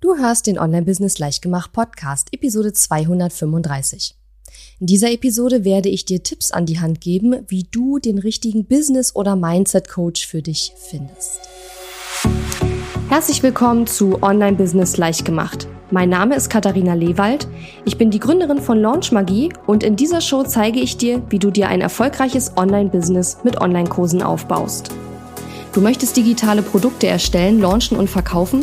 Du 0.00 0.16
hörst 0.16 0.46
den 0.46 0.60
Online-Business 0.60 1.18
Leichtgemacht 1.18 1.72
Podcast, 1.72 2.28
Episode 2.30 2.72
235. 2.72 4.14
In 4.78 4.86
dieser 4.86 5.10
Episode 5.10 5.64
werde 5.64 5.88
ich 5.88 6.04
dir 6.04 6.22
Tipps 6.22 6.52
an 6.52 6.66
die 6.66 6.78
Hand 6.78 7.00
geben, 7.00 7.44
wie 7.48 7.64
du 7.64 7.98
den 7.98 8.18
richtigen 8.18 8.64
Business- 8.64 9.16
oder 9.16 9.34
Mindset-Coach 9.34 10.24
für 10.24 10.40
dich 10.40 10.72
findest. 10.76 11.40
Herzlich 13.08 13.42
willkommen 13.42 13.88
zu 13.88 14.22
Online-Business 14.22 14.98
Leichtgemacht. 14.98 15.66
Mein 15.90 16.10
Name 16.10 16.36
ist 16.36 16.48
Katharina 16.48 16.94
Lewald. 16.94 17.48
Ich 17.84 17.98
bin 17.98 18.12
die 18.12 18.20
Gründerin 18.20 18.60
von 18.60 18.80
Launch 18.80 19.10
Magie 19.10 19.52
und 19.66 19.82
in 19.82 19.96
dieser 19.96 20.20
Show 20.20 20.44
zeige 20.44 20.78
ich 20.78 20.96
dir, 20.96 21.24
wie 21.30 21.40
du 21.40 21.50
dir 21.50 21.70
ein 21.70 21.80
erfolgreiches 21.80 22.52
Online-Business 22.56 23.38
mit 23.42 23.60
Online-Kursen 23.60 24.22
aufbaust. 24.22 24.90
Du 25.72 25.80
möchtest 25.80 26.16
digitale 26.16 26.62
Produkte 26.62 27.08
erstellen, 27.08 27.60
launchen 27.60 27.98
und 27.98 28.08
verkaufen? 28.08 28.62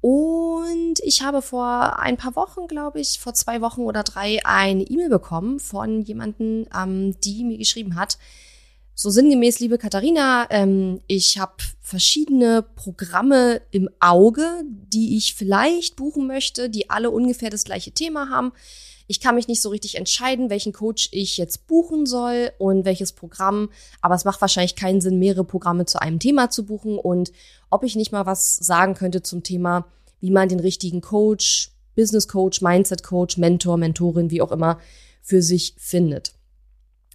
und 0.00 0.94
ich 1.02 1.22
habe 1.22 1.42
vor 1.42 1.98
ein 1.98 2.16
paar 2.16 2.34
Wochen, 2.36 2.66
glaube 2.66 3.00
ich, 3.00 3.18
vor 3.18 3.34
zwei 3.34 3.60
Wochen 3.60 3.82
oder 3.82 4.02
drei, 4.02 4.40
eine 4.44 4.82
E-Mail 4.82 5.10
bekommen 5.10 5.60
von 5.60 6.00
jemanden, 6.02 6.66
ähm, 6.74 7.16
die 7.20 7.44
mir 7.44 7.58
geschrieben 7.58 7.96
hat, 7.96 8.16
so 8.94 9.08
sinngemäß, 9.08 9.60
liebe 9.60 9.78
Katharina, 9.78 10.46
ähm, 10.50 11.00
ich 11.06 11.38
habe 11.38 11.54
verschiedene 11.80 12.62
Programme 12.62 13.62
im 13.70 13.88
Auge, 13.98 14.62
die 14.66 15.16
ich 15.16 15.34
vielleicht 15.34 15.96
buchen 15.96 16.26
möchte, 16.26 16.68
die 16.68 16.90
alle 16.90 17.10
ungefähr 17.10 17.48
das 17.48 17.64
gleiche 17.64 17.92
Thema 17.92 18.28
haben. 18.28 18.52
Ich 19.10 19.18
kann 19.18 19.34
mich 19.34 19.48
nicht 19.48 19.60
so 19.60 19.70
richtig 19.70 19.96
entscheiden, 19.96 20.50
welchen 20.50 20.72
Coach 20.72 21.08
ich 21.10 21.36
jetzt 21.36 21.66
buchen 21.66 22.06
soll 22.06 22.52
und 22.58 22.84
welches 22.84 23.10
Programm. 23.10 23.68
Aber 24.00 24.14
es 24.14 24.24
macht 24.24 24.40
wahrscheinlich 24.40 24.76
keinen 24.76 25.00
Sinn, 25.00 25.18
mehrere 25.18 25.42
Programme 25.42 25.84
zu 25.84 26.00
einem 26.00 26.20
Thema 26.20 26.48
zu 26.48 26.64
buchen 26.64 26.96
und 26.96 27.32
ob 27.70 27.82
ich 27.82 27.96
nicht 27.96 28.12
mal 28.12 28.24
was 28.24 28.54
sagen 28.54 28.94
könnte 28.94 29.20
zum 29.20 29.42
Thema, 29.42 29.84
wie 30.20 30.30
man 30.30 30.48
den 30.48 30.60
richtigen 30.60 31.00
Coach, 31.00 31.72
Business 31.96 32.28
Coach, 32.28 32.60
Mindset 32.60 33.02
Coach, 33.02 33.36
Mentor, 33.36 33.78
Mentorin, 33.78 34.30
wie 34.30 34.42
auch 34.42 34.52
immer, 34.52 34.78
für 35.22 35.42
sich 35.42 35.74
findet. 35.76 36.34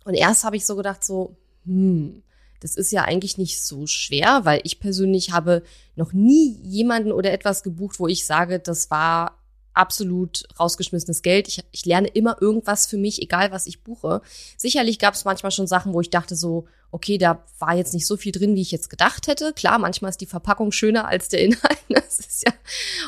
Und 0.04 0.16
erst 0.16 0.44
habe 0.44 0.58
ich 0.58 0.66
so 0.66 0.76
gedacht, 0.76 1.02
so, 1.02 1.38
hm, 1.64 2.24
das 2.60 2.76
ist 2.76 2.92
ja 2.92 3.04
eigentlich 3.04 3.38
nicht 3.38 3.64
so 3.64 3.88
schwer, 3.88 4.42
weil 4.44 4.60
ich 4.66 4.82
persönlich 4.82 5.32
habe 5.32 5.64
noch 5.96 6.12
nie 6.12 6.60
jemanden 6.62 7.14
oder 7.14 7.32
etwas 7.32 7.64
gebucht, 7.64 8.02
wo 8.02 8.08
ich 8.10 8.26
sage, 8.26 8.60
das 8.60 8.92
war 8.92 9.45
absolut 9.76 10.44
rausgeschmissenes 10.60 11.22
Geld. 11.22 11.48
Ich, 11.48 11.64
ich 11.72 11.86
lerne 11.86 12.08
immer 12.08 12.42
irgendwas 12.42 12.88
für 12.88 12.98
mich, 12.98 13.22
egal 13.22 13.52
was 13.52 13.68
ich 13.68 13.82
buche. 13.84 14.22
Sicherlich 14.58 15.00
gab 15.00 15.14
es 15.14 15.26
manchmal 15.26 15.52
schon 15.52 15.68
Sachen, 15.68 15.94
wo 15.94 16.02
ich 16.02 16.10
dachte 16.10 16.36
so, 16.36 16.66
okay, 16.92 17.18
da 17.18 17.44
war 17.60 17.76
jetzt 17.76 17.94
nicht 17.94 18.08
so 18.08 18.16
viel 18.16 18.32
drin, 18.32 18.56
wie 18.56 18.62
ich 18.62 18.72
jetzt 18.72 18.90
gedacht 18.90 19.28
hätte. 19.28 19.52
Klar, 19.54 19.80
manchmal 19.80 20.10
ist 20.10 20.22
die 20.22 20.26
Verpackung 20.26 20.72
schöner 20.72 21.08
als 21.08 21.28
der 21.30 21.42
Inhalt. 21.42 21.78
Das 21.90 22.20
ist 22.20 22.44
ja 22.46 22.54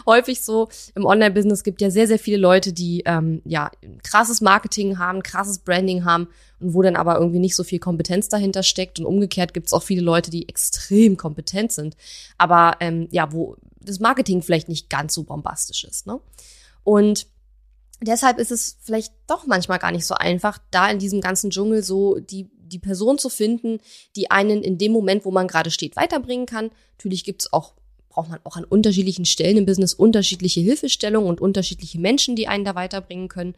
häufig 0.06 0.42
so. 0.42 0.68
Im 0.96 1.06
Online-Business 1.06 1.64
gibt 1.64 1.82
ja 1.82 1.90
sehr, 1.90 2.08
sehr 2.08 2.20
viele 2.20 2.38
Leute, 2.38 2.74
die 2.74 3.04
ähm, 3.06 3.42
ja 3.46 3.72
krasses 4.04 4.42
Marketing 4.42 4.98
haben, 4.98 5.24
krasses 5.24 5.60
Branding 5.60 6.04
haben 6.04 6.28
und 6.60 6.74
wo 6.74 6.82
dann 6.82 6.96
aber 6.96 7.18
irgendwie 7.18 7.40
nicht 7.40 7.56
so 7.56 7.64
viel 7.64 7.80
Kompetenz 7.80 8.28
dahinter 8.28 8.64
steckt. 8.64 9.00
Und 9.00 9.06
umgekehrt 9.06 9.54
gibt 9.54 9.68
es 9.68 9.74
auch 9.74 9.84
viele 9.84 10.02
Leute, 10.02 10.30
die 10.32 10.50
extrem 10.50 11.16
kompetent 11.16 11.72
sind, 11.72 11.96
aber 12.38 12.78
ähm, 12.82 13.08
ja, 13.12 13.32
wo 13.32 13.56
das 13.88 14.00
Marketing 14.00 14.42
vielleicht 14.42 14.70
nicht 14.70 14.90
ganz 14.90 15.14
so 15.14 15.24
bombastisch 15.24 15.84
ist. 15.84 16.08
Ne? 16.08 16.20
Und 16.84 17.28
deshalb 18.02 18.38
ist 18.38 18.52
es 18.52 18.78
vielleicht 18.82 19.14
doch 19.28 19.48
manchmal 19.48 19.80
gar 19.80 19.92
nicht 19.92 20.06
so 20.06 20.16
einfach, 20.16 20.60
da 20.72 20.90
in 20.90 21.00
diesem 21.00 21.22
ganzen 21.22 21.50
Dschungel 21.50 21.84
so 21.84 22.20
die, 22.20 22.50
die 22.58 22.80
Person 22.80 23.18
zu 23.18 23.30
finden, 23.30 23.80
die 24.16 24.32
einen 24.32 24.62
in 24.62 24.78
dem 24.78 24.92
Moment, 24.92 25.26
wo 25.26 25.32
man 25.32 25.48
gerade 25.48 25.72
steht, 25.72 25.96
weiterbringen 25.96 26.46
kann. 26.46 26.72
Natürlich 26.98 27.24
gibt's 27.24 27.52
auch 27.52 27.74
braucht 28.18 28.30
man 28.32 28.40
auch 28.46 28.56
an 28.56 28.64
unterschiedlichen 28.64 29.26
Stellen 29.26 29.58
im 29.58 29.68
Business 29.68 29.94
unterschiedliche 29.94 30.60
Hilfestellungen 30.60 31.30
und 31.30 31.40
unterschiedliche 31.40 32.00
Menschen, 32.00 32.36
die 32.36 32.48
einen 32.48 32.66
da 32.66 32.74
weiterbringen 32.74 33.28
können. 33.28 33.54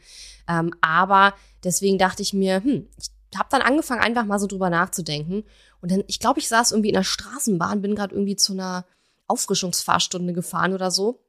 Ähm, 0.50 0.74
aber 0.82 1.34
deswegen 1.64 1.98
dachte 1.98 2.24
ich 2.24 2.34
mir, 2.34 2.62
hm, 2.62 2.90
ich 2.98 3.10
habe 3.38 3.48
dann 3.52 3.62
angefangen, 3.62 4.02
einfach 4.02 4.26
mal 4.26 4.38
so 4.38 4.48
drüber 4.48 4.70
nachzudenken. 4.70 5.46
Und 5.82 5.92
dann, 5.92 6.04
ich 6.08 6.20
glaube, 6.20 6.42
ich 6.42 6.50
saß 6.50 6.74
irgendwie 6.74 6.90
in 6.90 6.96
der 6.96 7.06
Straßenbahn, 7.06 7.82
bin 7.82 7.96
gerade 7.96 8.14
irgendwie 8.14 8.36
zu 8.36 8.52
einer 8.52 8.86
Auffrischungsfahrstunde 9.30 10.34
gefahren 10.34 10.74
oder 10.74 10.92
so 10.92 11.22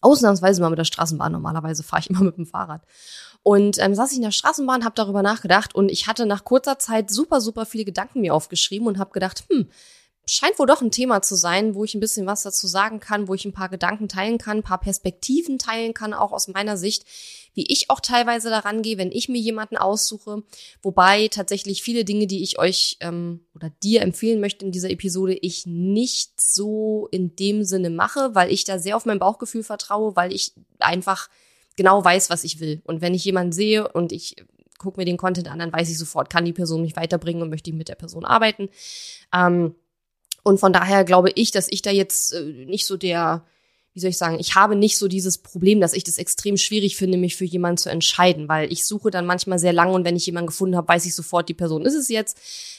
ausnahmsweise 0.00 0.60
mal 0.60 0.70
mit 0.70 0.78
der 0.78 0.84
Straßenbahn. 0.84 1.32
Normalerweise 1.32 1.82
fahre 1.82 2.00
ich 2.00 2.10
immer 2.10 2.20
mit 2.24 2.36
dem 2.36 2.46
Fahrrad. 2.46 2.82
Und 3.42 3.78
ähm, 3.78 3.94
saß 3.94 4.10
ich 4.10 4.16
in 4.16 4.22
der 4.22 4.32
Straßenbahn, 4.32 4.84
habe 4.84 4.94
darüber 4.94 5.22
nachgedacht 5.22 5.74
und 5.74 5.90
ich 5.90 6.06
hatte 6.06 6.26
nach 6.26 6.44
kurzer 6.44 6.78
Zeit 6.78 7.10
super, 7.10 7.40
super 7.40 7.64
viele 7.64 7.86
Gedanken 7.86 8.20
mir 8.20 8.34
aufgeschrieben 8.34 8.86
und 8.86 8.98
habe 8.98 9.12
gedacht, 9.12 9.44
hm, 9.50 9.68
scheint 10.30 10.58
wohl 10.58 10.66
doch 10.66 10.80
ein 10.80 10.92
Thema 10.92 11.22
zu 11.22 11.34
sein, 11.34 11.74
wo 11.74 11.84
ich 11.84 11.94
ein 11.94 12.00
bisschen 12.00 12.26
was 12.26 12.42
dazu 12.42 12.66
sagen 12.66 13.00
kann, 13.00 13.26
wo 13.26 13.34
ich 13.34 13.44
ein 13.44 13.52
paar 13.52 13.68
Gedanken 13.68 14.08
teilen 14.08 14.38
kann, 14.38 14.58
ein 14.58 14.62
paar 14.62 14.80
Perspektiven 14.80 15.58
teilen 15.58 15.92
kann, 15.92 16.14
auch 16.14 16.32
aus 16.32 16.46
meiner 16.46 16.76
Sicht, 16.76 17.04
wie 17.54 17.66
ich 17.66 17.90
auch 17.90 17.98
teilweise 17.98 18.48
daran 18.48 18.82
gehe, 18.82 18.96
wenn 18.96 19.10
ich 19.10 19.28
mir 19.28 19.40
jemanden 19.40 19.76
aussuche. 19.76 20.44
Wobei 20.82 21.26
tatsächlich 21.28 21.82
viele 21.82 22.04
Dinge, 22.04 22.28
die 22.28 22.44
ich 22.44 22.60
euch 22.60 22.96
ähm, 23.00 23.40
oder 23.56 23.70
dir 23.82 24.02
empfehlen 24.02 24.40
möchte 24.40 24.64
in 24.64 24.70
dieser 24.70 24.90
Episode, 24.90 25.34
ich 25.34 25.66
nicht 25.66 26.40
so 26.40 27.08
in 27.10 27.34
dem 27.34 27.64
Sinne 27.64 27.90
mache, 27.90 28.34
weil 28.34 28.52
ich 28.52 28.62
da 28.62 28.78
sehr 28.78 28.96
auf 28.96 29.06
mein 29.06 29.18
Bauchgefühl 29.18 29.64
vertraue, 29.64 30.14
weil 30.14 30.32
ich 30.32 30.52
einfach 30.78 31.28
genau 31.76 32.04
weiß, 32.04 32.30
was 32.30 32.44
ich 32.44 32.60
will. 32.60 32.82
Und 32.84 33.00
wenn 33.00 33.14
ich 33.14 33.24
jemanden 33.24 33.52
sehe 33.52 33.88
und 33.88 34.12
ich 34.12 34.36
gucke 34.78 35.00
mir 35.00 35.04
den 35.04 35.16
Content 35.16 35.50
an, 35.50 35.58
dann 35.58 35.72
weiß 35.72 35.90
ich 35.90 35.98
sofort, 35.98 36.30
kann 36.30 36.44
die 36.44 36.52
Person 36.52 36.82
mich 36.82 36.94
weiterbringen 36.94 37.42
und 37.42 37.50
möchte 37.50 37.70
ich 37.70 37.76
mit 37.76 37.88
der 37.88 37.96
Person 37.96 38.24
arbeiten. 38.24 38.68
Ähm, 39.34 39.74
und 40.42 40.58
von 40.58 40.72
daher 40.72 41.04
glaube 41.04 41.30
ich, 41.34 41.50
dass 41.50 41.68
ich 41.70 41.82
da 41.82 41.90
jetzt 41.90 42.32
äh, 42.32 42.42
nicht 42.66 42.86
so 42.86 42.96
der, 42.96 43.44
wie 43.92 44.00
soll 44.00 44.10
ich 44.10 44.18
sagen, 44.18 44.38
ich 44.38 44.54
habe 44.54 44.76
nicht 44.76 44.98
so 44.98 45.08
dieses 45.08 45.38
Problem, 45.38 45.80
dass 45.80 45.92
ich 45.92 46.04
das 46.04 46.18
extrem 46.18 46.56
schwierig 46.56 46.96
finde, 46.96 47.18
mich 47.18 47.36
für 47.36 47.44
jemanden 47.44 47.78
zu 47.78 47.90
entscheiden, 47.90 48.48
weil 48.48 48.72
ich 48.72 48.86
suche 48.86 49.10
dann 49.10 49.26
manchmal 49.26 49.58
sehr 49.58 49.72
lange 49.72 49.92
und 49.92 50.04
wenn 50.04 50.16
ich 50.16 50.26
jemanden 50.26 50.48
gefunden 50.48 50.76
habe, 50.76 50.88
weiß 50.88 51.06
ich 51.06 51.14
sofort, 51.14 51.48
die 51.48 51.54
Person 51.54 51.84
ist 51.84 51.94
es 51.94 52.08
jetzt. 52.08 52.38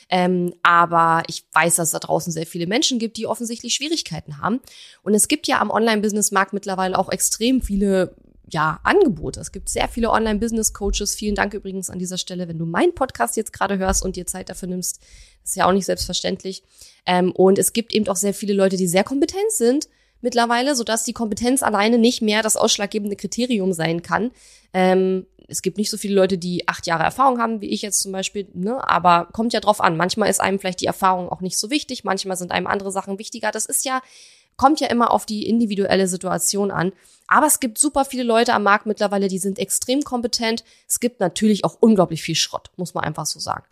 Ähm, 0.09 0.53
aber 0.61 1.23
ich 1.27 1.45
weiß, 1.53 1.77
dass 1.77 1.89
es 1.89 1.93
da 1.93 1.99
draußen 1.99 2.33
sehr 2.33 2.45
viele 2.45 2.67
Menschen 2.67 2.99
gibt, 2.99 3.17
die 3.17 3.27
offensichtlich 3.27 3.73
Schwierigkeiten 3.73 4.39
haben. 4.39 4.59
Und 5.03 5.13
es 5.13 5.29
gibt 5.29 5.47
ja 5.47 5.61
am 5.61 5.71
Online-Business-Markt 5.71 6.51
mittlerweile 6.51 6.99
auch 6.99 7.09
extrem 7.09 7.61
viele 7.61 8.13
ja, 8.51 8.79
Angebote. 8.83 9.39
Es 9.39 9.51
gibt 9.51 9.69
sehr 9.69 9.87
viele 9.87 10.11
Online-Business-Coaches. 10.11 11.15
Vielen 11.15 11.35
Dank 11.35 11.53
übrigens 11.53 11.89
an 11.89 11.99
dieser 11.99 12.17
Stelle, 12.17 12.47
wenn 12.47 12.57
du 12.57 12.65
meinen 12.65 12.93
Podcast 12.93 13.37
jetzt 13.37 13.53
gerade 13.53 13.77
hörst 13.77 14.03
und 14.03 14.15
dir 14.15 14.27
Zeit 14.27 14.49
dafür 14.49 14.67
nimmst. 14.67 14.99
Das 15.41 15.51
ist 15.51 15.55
ja 15.55 15.67
auch 15.67 15.73
nicht 15.73 15.85
selbstverständlich. 15.85 16.63
Ähm, 17.05 17.31
und 17.31 17.57
es 17.57 17.73
gibt 17.73 17.93
eben 17.93 18.07
auch 18.07 18.15
sehr 18.15 18.33
viele 18.33 18.53
Leute, 18.53 18.77
die 18.77 18.87
sehr 18.87 19.03
kompetent 19.03 19.51
sind 19.51 19.87
mittlerweile, 20.21 20.75
sodass 20.75 21.03
die 21.03 21.13
Kompetenz 21.13 21.63
alleine 21.63 21.97
nicht 21.97 22.21
mehr 22.21 22.43
das 22.43 22.57
ausschlaggebende 22.57 23.15
Kriterium 23.15 23.73
sein 23.73 24.01
kann. 24.01 24.31
Ähm, 24.73 25.25
es 25.47 25.61
gibt 25.61 25.77
nicht 25.77 25.89
so 25.89 25.97
viele 25.97 26.15
Leute, 26.15 26.37
die 26.37 26.67
acht 26.67 26.87
Jahre 26.87 27.03
Erfahrung 27.03 27.39
haben, 27.39 27.59
wie 27.59 27.69
ich 27.69 27.81
jetzt 27.81 27.99
zum 27.99 28.13
Beispiel, 28.13 28.47
ne? 28.53 28.87
aber 28.87 29.27
kommt 29.33 29.51
ja 29.51 29.59
drauf 29.59 29.81
an. 29.81 29.97
Manchmal 29.97 30.29
ist 30.29 30.39
einem 30.39 30.59
vielleicht 30.59 30.79
die 30.79 30.85
Erfahrung 30.85 31.27
auch 31.27 31.41
nicht 31.41 31.57
so 31.57 31.69
wichtig, 31.69 32.03
manchmal 32.05 32.37
sind 32.37 32.51
einem 32.51 32.67
andere 32.67 32.91
Sachen 32.91 33.19
wichtiger. 33.19 33.51
Das 33.51 33.65
ist 33.65 33.83
ja, 33.83 34.01
kommt 34.61 34.79
ja 34.79 34.89
immer 34.89 35.09
auf 35.09 35.25
die 35.25 35.47
individuelle 35.47 36.07
Situation 36.07 36.69
an. 36.69 36.91
Aber 37.25 37.47
es 37.47 37.59
gibt 37.59 37.79
super 37.79 38.05
viele 38.05 38.21
Leute 38.21 38.53
am 38.53 38.61
Markt 38.61 38.85
mittlerweile, 38.85 39.27
die 39.27 39.39
sind 39.39 39.57
extrem 39.57 40.03
kompetent. 40.03 40.63
Es 40.87 40.99
gibt 40.99 41.19
natürlich 41.19 41.65
auch 41.65 41.77
unglaublich 41.79 42.21
viel 42.21 42.35
Schrott, 42.35 42.69
muss 42.75 42.93
man 42.93 43.03
einfach 43.03 43.25
so 43.25 43.39
sagen. 43.39 43.65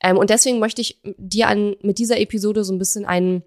Ähm, 0.00 0.16
und 0.16 0.30
deswegen 0.30 0.60
möchte 0.60 0.82
ich 0.82 1.00
dir 1.02 1.48
an, 1.48 1.74
mit 1.82 1.98
dieser 1.98 2.20
Episode 2.20 2.62
so 2.62 2.72
ein 2.72 2.78
bisschen 2.78 3.04
einen, 3.04 3.42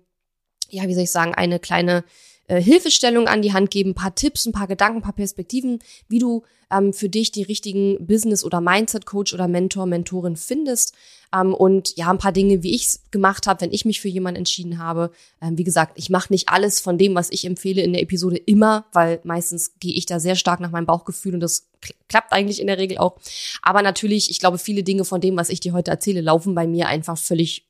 ja, 0.67 0.89
wie 0.89 0.93
soll 0.93 1.03
ich 1.03 1.11
sagen, 1.11 1.33
eine 1.33 1.57
kleine 1.57 2.03
äh, 2.49 2.61
Hilfestellung 2.61 3.27
an 3.27 3.41
die 3.41 3.53
Hand 3.53 3.69
geben, 3.71 3.91
ein 3.91 3.95
paar 3.95 4.15
Tipps, 4.15 4.45
ein 4.45 4.51
paar 4.51 4.67
Gedanken, 4.67 4.97
ein 4.97 5.03
paar 5.03 5.13
Perspektiven, 5.13 5.79
wie 6.07 6.19
du 6.19 6.43
ähm, 6.71 6.93
für 6.93 7.07
dich 7.07 7.31
die 7.31 7.43
richtigen 7.43 8.05
Business- 8.05 8.43
oder 8.43 8.59
Mindset-Coach 8.59 9.33
oder 9.33 9.47
Mentor, 9.47 9.85
Mentorin 9.85 10.35
findest. 10.35 10.95
Ähm, 11.33 11.53
und 11.53 11.95
ja, 11.95 12.09
ein 12.09 12.17
paar 12.17 12.31
Dinge, 12.31 12.63
wie 12.63 12.73
ich 12.73 12.85
es 12.85 13.01
gemacht 13.11 13.45
habe, 13.45 13.61
wenn 13.61 13.71
ich 13.71 13.85
mich 13.85 14.01
für 14.01 14.07
jemanden 14.07 14.39
entschieden 14.39 14.79
habe. 14.79 15.11
Ähm, 15.41 15.57
wie 15.59 15.63
gesagt, 15.63 15.93
ich 15.95 16.09
mache 16.09 16.33
nicht 16.33 16.49
alles 16.49 16.79
von 16.79 16.97
dem, 16.97 17.13
was 17.13 17.31
ich 17.31 17.45
empfehle 17.45 17.83
in 17.83 17.93
der 17.93 18.01
Episode 18.01 18.37
immer, 18.37 18.85
weil 18.93 19.19
meistens 19.23 19.75
gehe 19.79 19.93
ich 19.93 20.07
da 20.07 20.19
sehr 20.19 20.35
stark 20.35 20.59
nach 20.59 20.71
meinem 20.71 20.87
Bauchgefühl 20.87 21.35
und 21.35 21.39
das 21.41 21.67
klappt 22.07 22.33
eigentlich 22.33 22.59
in 22.59 22.67
der 22.67 22.79
Regel 22.79 22.97
auch. 22.97 23.17
Aber 23.61 23.83
natürlich, 23.83 24.31
ich 24.31 24.39
glaube, 24.39 24.57
viele 24.57 24.83
Dinge 24.83 25.05
von 25.05 25.21
dem, 25.21 25.37
was 25.37 25.49
ich 25.49 25.59
dir 25.59 25.73
heute 25.73 25.91
erzähle, 25.91 26.21
laufen 26.21 26.55
bei 26.55 26.65
mir 26.65 26.87
einfach 26.87 27.17
völlig 27.17 27.67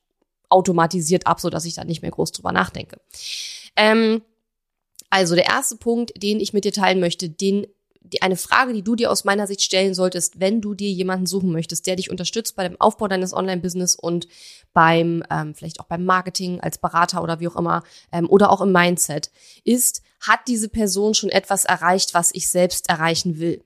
automatisiert 0.48 1.26
ab, 1.26 1.40
so 1.40 1.50
dass 1.50 1.64
ich 1.64 1.74
da 1.74 1.84
nicht 1.84 2.02
mehr 2.02 2.10
groß 2.10 2.32
drüber 2.32 2.50
nachdenke. 2.50 2.98
Ähm, 3.76 4.22
Also 5.10 5.34
der 5.34 5.46
erste 5.46 5.76
Punkt, 5.76 6.12
den 6.22 6.40
ich 6.40 6.52
mit 6.52 6.64
dir 6.64 6.72
teilen 6.72 7.00
möchte, 7.00 7.28
den 7.28 7.66
die, 8.02 8.22
eine 8.22 8.36
Frage, 8.36 8.72
die 8.72 8.82
du 8.82 8.96
dir 8.96 9.10
aus 9.10 9.24
meiner 9.24 9.46
Sicht 9.46 9.62
stellen 9.62 9.94
solltest, 9.94 10.40
wenn 10.40 10.60
du 10.60 10.74
dir 10.74 10.90
jemanden 10.90 11.26
suchen 11.26 11.52
möchtest, 11.52 11.86
der 11.86 11.96
dich 11.96 12.10
unterstützt 12.10 12.56
bei 12.56 12.66
dem 12.66 12.80
Aufbau 12.80 13.08
deines 13.08 13.34
Online-Business 13.34 13.94
und 13.94 14.26
beim, 14.72 15.22
ähm, 15.30 15.54
vielleicht 15.54 15.80
auch 15.80 15.84
beim 15.84 16.04
Marketing 16.04 16.60
als 16.60 16.78
Berater 16.78 17.22
oder 17.22 17.40
wie 17.40 17.48
auch 17.48 17.56
immer, 17.56 17.82
ähm, 18.12 18.28
oder 18.28 18.50
auch 18.50 18.60
im 18.60 18.72
Mindset, 18.72 19.30
ist, 19.64 20.02
hat 20.20 20.40
diese 20.48 20.68
Person 20.68 21.14
schon 21.14 21.30
etwas 21.30 21.64
erreicht, 21.64 22.14
was 22.14 22.34
ich 22.34 22.48
selbst 22.48 22.88
erreichen 22.88 23.38
will? 23.38 23.62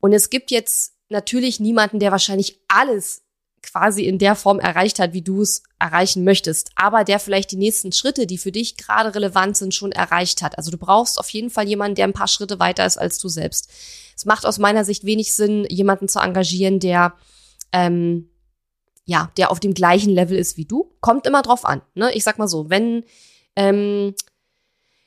Und 0.00 0.12
es 0.12 0.30
gibt 0.30 0.50
jetzt 0.50 0.94
natürlich 1.08 1.60
niemanden, 1.60 1.98
der 1.98 2.12
wahrscheinlich 2.12 2.60
alles 2.68 3.22
quasi 3.66 4.04
in 4.04 4.18
der 4.18 4.34
Form 4.34 4.58
erreicht 4.58 4.98
hat, 4.98 5.12
wie 5.12 5.22
du 5.22 5.42
es 5.42 5.62
erreichen 5.78 6.24
möchtest, 6.24 6.70
aber 6.76 7.04
der 7.04 7.18
vielleicht 7.18 7.50
die 7.50 7.56
nächsten 7.56 7.92
Schritte, 7.92 8.26
die 8.26 8.38
für 8.38 8.52
dich 8.52 8.76
gerade 8.76 9.14
relevant 9.14 9.56
sind, 9.56 9.74
schon 9.74 9.92
erreicht 9.92 10.42
hat. 10.42 10.56
Also 10.56 10.70
du 10.70 10.78
brauchst 10.78 11.18
auf 11.18 11.28
jeden 11.30 11.50
Fall 11.50 11.68
jemanden, 11.68 11.96
der 11.96 12.06
ein 12.06 12.12
paar 12.12 12.28
Schritte 12.28 12.58
weiter 12.58 12.86
ist 12.86 12.96
als 12.96 13.18
du 13.18 13.28
selbst. 13.28 13.70
Es 14.16 14.24
macht 14.24 14.46
aus 14.46 14.58
meiner 14.58 14.84
Sicht 14.84 15.04
wenig 15.04 15.34
Sinn, 15.34 15.66
jemanden 15.68 16.08
zu 16.08 16.20
engagieren, 16.20 16.80
der 16.80 17.14
ähm, 17.72 18.30
ja, 19.04 19.30
der 19.36 19.50
auf 19.50 19.60
dem 19.60 19.72
gleichen 19.72 20.10
Level 20.10 20.36
ist 20.36 20.56
wie 20.56 20.64
du. 20.64 20.92
Kommt 21.00 21.26
immer 21.26 21.42
drauf 21.42 21.64
an. 21.64 21.80
Ne? 21.94 22.12
Ich 22.14 22.24
sag 22.24 22.38
mal 22.38 22.48
so, 22.48 22.70
wenn 22.70 23.04
ähm, 23.54 24.14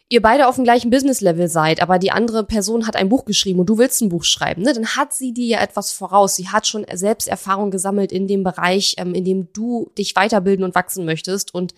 ihr 0.10 0.22
beide 0.24 0.48
auf 0.48 0.56
dem 0.56 0.64
gleichen 0.64 0.90
Business-Level 0.90 1.48
seid, 1.48 1.82
aber 1.82 2.00
die 2.00 2.12
andere 2.12 2.44
Person 2.44 2.88
hat 2.88 2.96
ein 2.96 3.10
Buch 3.10 3.26
geschrieben 3.26 3.60
und 3.60 3.70
du 3.70 3.78
willst 3.78 4.02
ein 4.02 4.10
Buch 4.10 4.24
schreiben, 4.24 4.64
ne, 4.64 4.74
dann 4.74 4.96
hat 4.96 5.14
sie 5.14 5.34
dir 5.34 5.46
ja 5.46 5.62
etwas 5.62 5.92
voraus. 5.92 6.36
Sie 6.36 6.50
hat 6.50 6.68
schon 6.68 6.86
Selbsterfahrung 6.92 7.70
gesammelt 7.70 8.12
in 8.12 8.28
dem 8.28 8.44
Bereich, 8.44 8.96
ähm, 8.98 9.14
in 9.14 9.24
dem 9.24 9.54
du 9.54 9.92
dich 9.98 10.16
weiterbilden 10.16 10.66
und 10.66 10.74
wachsen 10.74 11.06
möchtest. 11.06 11.54
Und 11.54 11.76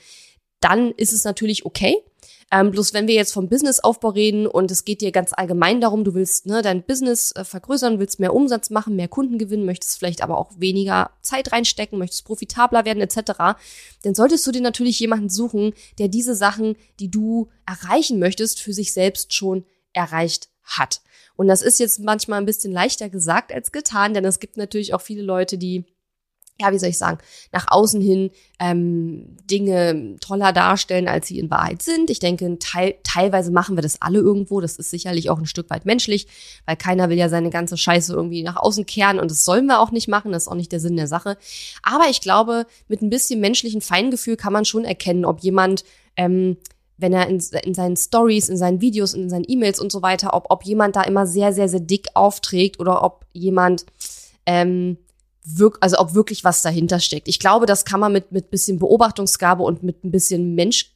dann 0.62 0.92
ist 0.92 1.12
es 1.14 1.26
natürlich 1.26 1.66
okay. 1.66 1.98
Ähm, 2.54 2.72
bloß 2.72 2.94
wenn 2.94 3.08
wir 3.08 3.16
jetzt 3.16 3.32
vom 3.32 3.48
Businessaufbau 3.48 4.10
reden 4.10 4.46
und 4.46 4.72
es 4.72 4.84
geht 4.84 5.00
dir 5.00 5.14
ganz 5.14 5.32
allgemein 5.34 5.80
darum, 5.80 6.04
du 6.04 6.14
willst 6.14 6.46
ne, 6.48 6.62
dein 6.62 6.84
Business 6.84 7.32
äh, 7.32 7.46
vergrößern, 7.46 7.98
willst 7.98 8.20
mehr 8.20 8.34
Umsatz 8.34 8.70
machen, 8.70 8.98
mehr 8.98 9.08
Kunden 9.08 9.38
gewinnen, 9.38 9.66
möchtest 9.66 9.98
vielleicht 9.98 10.22
aber 10.22 10.38
auch 10.38 10.52
weniger 10.58 11.12
Zeit 11.22 11.54
reinstecken, 11.54 11.98
möchtest 11.98 12.26
profitabler 12.26 12.84
werden 12.84 13.02
etc., 13.02 13.58
dann 14.04 14.16
solltest 14.16 14.46
du 14.46 14.52
dir 14.52 14.62
natürlich 14.62 15.00
jemanden 15.00 15.30
suchen, 15.30 15.74
der 15.98 16.10
diese 16.10 16.36
Sachen, 16.36 16.76
die 17.00 17.10
du 17.10 17.48
erreichen 17.66 18.20
möchtest, 18.20 18.60
für 18.60 18.74
sich 18.74 18.92
selbst 18.92 19.34
schon 19.34 19.66
erreicht 19.94 20.50
hat. 20.64 21.02
Und 21.38 21.48
das 21.48 21.62
ist 21.62 21.80
jetzt 21.80 22.00
manchmal 22.00 22.40
ein 22.40 22.46
bisschen 22.46 22.74
leichter 22.74 23.10
gesagt 23.10 23.54
als 23.54 23.72
getan, 23.72 24.14
denn 24.14 24.26
es 24.26 24.40
gibt 24.40 24.58
natürlich 24.58 24.94
auch 24.94 25.02
viele 25.02 25.24
Leute, 25.24 25.58
die 25.58 25.86
ja, 26.62 26.72
wie 26.72 26.80
soll 26.80 26.90
ich 26.90 26.98
sagen, 26.98 27.18
nach 27.52 27.68
außen 27.70 28.02
hin 28.02 28.32
ähm, 28.60 29.38
Dinge 29.50 30.16
toller 30.20 30.54
darstellen, 30.54 31.08
als 31.08 31.28
sie 31.28 31.40
in 31.40 31.50
Wahrheit 31.50 31.82
sind. 31.82 32.10
Ich 32.10 32.20
denke, 32.20 32.58
teil, 32.60 32.96
teilweise 33.04 33.52
machen 33.52 33.76
wir 33.76 33.82
das 33.82 34.02
alle 34.02 34.20
irgendwo. 34.20 34.62
Das 34.62 34.78
ist 34.78 34.92
sicherlich 34.92 35.30
auch 35.30 35.40
ein 35.40 35.46
Stück 35.46 35.70
weit 35.70 35.86
menschlich, 35.86 36.28
weil 36.66 36.76
keiner 36.76 37.10
will 37.10 37.18
ja 37.18 37.30
seine 37.30 37.50
ganze 37.50 37.78
Scheiße 37.78 38.14
irgendwie 38.14 38.44
nach 38.44 38.58
außen 38.58 38.86
kehren 38.86 39.20
und 39.20 39.32
das 39.32 39.44
sollen 39.44 39.66
wir 39.66 39.80
auch 39.80 39.92
nicht 39.92 40.08
machen. 40.08 40.32
Das 40.32 40.44
ist 40.44 40.48
auch 40.48 40.56
nicht 40.56 40.72
der 40.72 40.80
Sinn 40.80 40.96
der 40.96 41.08
Sache. 41.08 41.38
Aber 41.84 42.10
ich 42.10 42.22
glaube, 42.22 42.66
mit 42.88 43.02
ein 43.02 43.10
bisschen 43.10 43.40
menschlichen 43.40 43.82
Feingefühl 43.82 44.38
kann 44.38 44.54
man 44.54 44.66
schon 44.66 44.86
erkennen, 44.86 45.26
ob 45.26 45.40
jemand 45.42 45.84
ähm, 46.16 46.58
wenn 47.02 47.14
er 47.14 47.28
in, 47.28 47.42
in 47.64 47.74
seinen 47.74 47.98
Stories, 47.98 48.48
in 48.48 48.58
seinen 48.58 48.80
Videos, 48.80 49.14
in 49.14 49.30
seinen 49.30 49.46
E-Mails 49.48 49.80
und 49.80 49.92
so 49.92 50.02
weiter, 50.02 50.34
ob, 50.34 50.46
ob 50.50 50.64
jemand 50.64 50.96
da 50.96 51.02
immer 51.02 51.26
sehr, 51.26 51.52
sehr, 51.52 51.68
sehr 51.68 51.80
dick 51.80 52.08
aufträgt 52.14 52.80
oder 52.80 53.04
ob 53.04 53.26
jemand 53.34 53.86
ähm, 54.46 54.98
wirk 55.44 55.78
also 55.82 55.98
ob 56.00 56.14
wirklich 56.14 56.44
was 56.44 56.62
dahinter 56.62 57.00
steckt. 57.00 57.28
Ich 57.28 57.40
glaube, 57.40 57.66
das 57.66 57.86
kann 57.86 58.00
man 58.00 58.12
mit 58.12 58.32
mit 58.32 58.52
bisschen 58.52 58.80
Beobachtungsgabe 58.80 59.64
und 59.64 59.84
mit 59.84 60.04
ein 60.04 60.12
bisschen 60.12 60.56
Mensch, 60.56 60.94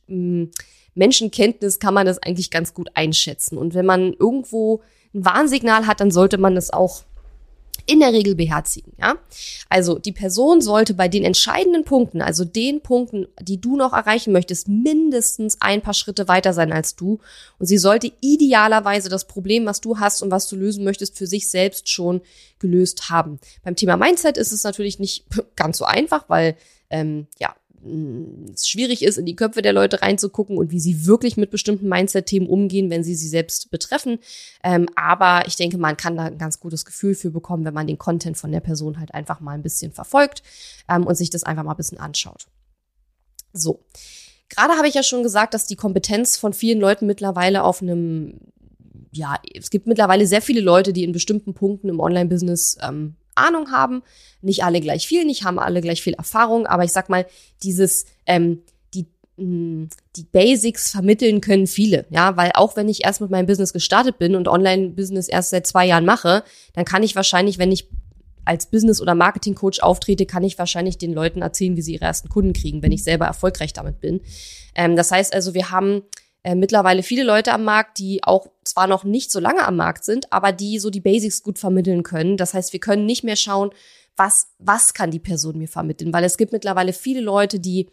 Menschenkenntnis 0.93 1.79
kann 1.79 1.93
man 1.93 2.05
das 2.05 2.19
eigentlich 2.19 2.51
ganz 2.51 2.73
gut 2.73 2.89
einschätzen. 2.93 3.57
Und 3.57 3.73
wenn 3.73 3.85
man 3.85 4.13
irgendwo 4.13 4.81
ein 5.13 5.25
Warnsignal 5.25 5.87
hat, 5.87 5.99
dann 5.99 6.11
sollte 6.11 6.37
man 6.37 6.55
das 6.55 6.71
auch 6.71 7.03
in 7.85 7.99
der 7.99 8.13
Regel 8.13 8.35
beherzigen, 8.35 8.93
ja. 8.99 9.15
Also 9.69 9.99
die 9.99 10.11
Person 10.11 10.61
sollte 10.61 10.93
bei 10.93 11.07
den 11.07 11.23
entscheidenden 11.23 11.83
Punkten, 11.83 12.21
also 12.21 12.45
den 12.45 12.81
Punkten, 12.81 13.27
die 13.41 13.59
du 13.59 13.75
noch 13.75 13.93
erreichen 13.93 14.33
möchtest, 14.33 14.67
mindestens 14.67 15.57
ein 15.61 15.81
paar 15.81 15.93
Schritte 15.93 16.27
weiter 16.27 16.53
sein 16.53 16.73
als 16.73 16.95
du. 16.95 17.19
Und 17.59 17.65
sie 17.67 17.77
sollte 17.77 18.11
idealerweise 18.21 19.09
das 19.09 19.27
Problem, 19.27 19.65
was 19.65 19.81
du 19.81 19.99
hast 19.99 20.21
und 20.21 20.31
was 20.31 20.47
du 20.47 20.55
lösen 20.55 20.83
möchtest, 20.83 21.17
für 21.17 21.27
sich 21.27 21.49
selbst 21.49 21.89
schon 21.89 22.21
gelöst 22.59 23.09
haben. 23.09 23.39
Beim 23.63 23.75
Thema 23.75 23.97
Mindset 23.97 24.37
ist 24.37 24.51
es 24.51 24.63
natürlich 24.63 24.99
nicht 24.99 25.25
ganz 25.55 25.77
so 25.77 25.85
einfach, 25.85 26.25
weil 26.27 26.55
ähm, 26.89 27.27
ja 27.39 27.55
es 28.53 28.67
schwierig 28.67 29.03
ist, 29.03 29.17
in 29.17 29.25
die 29.25 29.35
Köpfe 29.35 29.61
der 29.61 29.73
Leute 29.73 30.01
reinzugucken 30.01 30.57
und 30.57 30.71
wie 30.71 30.79
sie 30.79 31.05
wirklich 31.05 31.37
mit 31.37 31.51
bestimmten 31.51 31.87
Mindset-Themen 31.87 32.47
umgehen, 32.47 32.89
wenn 32.89 33.03
sie 33.03 33.15
sie 33.15 33.27
selbst 33.27 33.71
betreffen. 33.71 34.19
Ähm, 34.63 34.87
aber 34.95 35.47
ich 35.47 35.55
denke, 35.55 35.77
man 35.77 35.97
kann 35.97 36.15
da 36.15 36.25
ein 36.25 36.37
ganz 36.37 36.59
gutes 36.59 36.85
Gefühl 36.85 37.15
für 37.15 37.31
bekommen, 37.31 37.65
wenn 37.65 37.73
man 37.73 37.87
den 37.87 37.97
Content 37.97 38.37
von 38.37 38.51
der 38.51 38.59
Person 38.59 38.99
halt 38.99 39.13
einfach 39.13 39.39
mal 39.39 39.53
ein 39.53 39.63
bisschen 39.63 39.91
verfolgt 39.91 40.43
ähm, 40.89 41.05
und 41.05 41.15
sich 41.15 41.29
das 41.29 41.43
einfach 41.43 41.63
mal 41.63 41.71
ein 41.71 41.77
bisschen 41.77 41.99
anschaut. 41.99 42.47
So. 43.53 43.85
Gerade 44.49 44.73
habe 44.73 44.87
ich 44.87 44.93
ja 44.93 45.03
schon 45.03 45.23
gesagt, 45.23 45.53
dass 45.53 45.65
die 45.65 45.75
Kompetenz 45.75 46.37
von 46.37 46.53
vielen 46.53 46.79
Leuten 46.79 47.07
mittlerweile 47.07 47.63
auf 47.63 47.81
einem 47.81 48.39
ja, 49.11 49.39
es 49.53 49.69
gibt 49.69 49.87
mittlerweile 49.87 50.27
sehr 50.27 50.41
viele 50.41 50.59
Leute, 50.59 50.91
die 50.91 51.05
in 51.05 51.13
bestimmten 51.13 51.53
Punkten 51.53 51.87
im 51.87 52.01
Online-Business 52.01 52.77
ähm, 52.81 53.15
Ahnung 53.35 53.71
haben. 53.71 54.03
Nicht 54.41 54.63
alle 54.63 54.81
gleich 54.81 55.07
viel, 55.07 55.25
nicht 55.25 55.43
haben 55.43 55.59
alle 55.59 55.81
gleich 55.81 56.01
viel 56.01 56.13
Erfahrung, 56.13 56.67
aber 56.67 56.83
ich 56.83 56.91
sag 56.91 57.09
mal, 57.09 57.25
dieses, 57.63 58.05
ähm, 58.25 58.63
die, 58.93 59.05
mh, 59.37 59.45
mm, 59.45 59.89
die 60.15 60.23
Basics 60.23 60.91
vermitteln 60.91 61.41
können 61.41 61.67
viele, 61.67 62.05
ja, 62.09 62.37
weil 62.37 62.51
auch 62.53 62.75
wenn 62.75 62.89
ich 62.89 63.05
erst 63.05 63.21
mit 63.21 63.29
meinem 63.29 63.45
Business 63.45 63.73
gestartet 63.73 64.17
bin 64.17 64.35
und 64.35 64.47
Online-Business 64.47 65.27
erst 65.27 65.49
seit 65.49 65.67
zwei 65.67 65.85
Jahren 65.85 66.05
mache, 66.05 66.43
dann 66.73 66.85
kann 66.85 67.03
ich 67.03 67.15
wahrscheinlich, 67.15 67.57
wenn 67.57 67.71
ich 67.71 67.87
als 68.45 68.67
Business- 68.67 69.01
oder 69.01 69.15
Marketing-Coach 69.15 69.79
auftrete, 69.79 70.25
kann 70.25 70.43
ich 70.43 70.57
wahrscheinlich 70.57 70.97
den 70.97 71.13
Leuten 71.13 71.41
erzählen, 71.41 71.75
wie 71.75 71.81
sie 71.81 71.95
ihre 71.95 72.05
ersten 72.05 72.29
Kunden 72.29 72.53
kriegen, 72.53 72.83
wenn 72.83 72.91
ich 72.91 73.03
selber 73.03 73.25
erfolgreich 73.25 73.73
damit 73.73 73.99
bin. 73.99 74.21
Ähm, 74.75 74.95
das 74.95 75.11
heißt 75.11 75.33
also, 75.33 75.53
wir 75.53 75.71
haben 75.71 76.03
äh, 76.45 76.53
mittlerweile 76.53 77.01
viele 77.01 77.23
Leute 77.23 77.53
am 77.53 77.63
Markt, 77.63 77.97
die 77.97 78.23
auch 78.23 78.45
zwar 78.63 78.85
noch 78.85 79.03
nicht 79.03 79.31
so 79.31 79.39
lange 79.39 79.65
am 79.65 79.77
Markt 79.77 80.05
sind, 80.05 80.31
aber 80.31 80.51
die 80.51 80.77
so 80.77 80.91
die 80.91 80.99
Basics 80.99 81.41
gut 81.41 81.57
vermitteln 81.57 82.03
können. 82.03 82.37
Das 82.37 82.53
heißt, 82.53 82.71
wir 82.71 82.79
können 82.79 83.07
nicht 83.07 83.23
mehr 83.23 83.35
schauen, 83.35 83.71
was, 84.15 84.49
was 84.59 84.93
kann 84.93 85.09
die 85.09 85.19
Person 85.19 85.57
mir 85.57 85.67
vermitteln, 85.67 86.13
weil 86.13 86.23
es 86.23 86.37
gibt 86.37 86.51
mittlerweile 86.51 86.93
viele 86.93 87.19
Leute, 87.19 87.59
die 87.59 87.89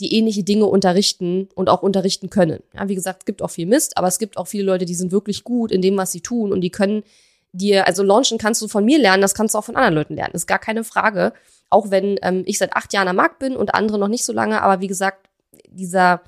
die 0.00 0.12
ähnliche 0.12 0.44
Dinge 0.44 0.66
unterrichten 0.66 1.48
und 1.54 1.70
auch 1.70 1.80
unterrichten 1.80 2.28
können. 2.28 2.62
Ja, 2.74 2.90
wie 2.90 2.94
gesagt, 2.94 3.22
es 3.22 3.24
gibt 3.24 3.40
auch 3.40 3.50
viel 3.50 3.64
Mist, 3.64 3.96
aber 3.96 4.08
es 4.08 4.18
gibt 4.18 4.36
auch 4.36 4.48
viele 4.48 4.64
Leute, 4.64 4.84
die 4.84 4.94
sind 4.94 5.10
wirklich 5.10 5.42
gut 5.42 5.72
in 5.72 5.80
dem, 5.80 5.96
was 5.96 6.12
sie 6.12 6.20
tun 6.20 6.52
und 6.52 6.60
die 6.60 6.70
können 6.70 7.04
dir, 7.52 7.86
also 7.86 8.02
launchen 8.02 8.36
kannst 8.36 8.60
du 8.60 8.68
von 8.68 8.84
mir 8.84 8.98
lernen, 8.98 9.22
das 9.22 9.34
kannst 9.34 9.54
du 9.54 9.58
auch 9.58 9.64
von 9.64 9.76
anderen 9.76 9.94
Leuten 9.94 10.14
lernen, 10.14 10.34
ist 10.34 10.46
gar 10.46 10.58
keine 10.58 10.84
Frage. 10.84 11.32
Auch 11.70 11.90
wenn 11.90 12.18
ähm, 12.20 12.42
ich 12.44 12.58
seit 12.58 12.76
acht 12.76 12.92
Jahren 12.92 13.08
am 13.08 13.16
Markt 13.16 13.38
bin 13.38 13.56
und 13.56 13.74
andere 13.74 13.98
noch 13.98 14.08
nicht 14.08 14.26
so 14.26 14.34
lange, 14.34 14.60
aber 14.60 14.82
wie 14.82 14.88
gesagt, 14.88 15.30
dieser, 15.70 16.20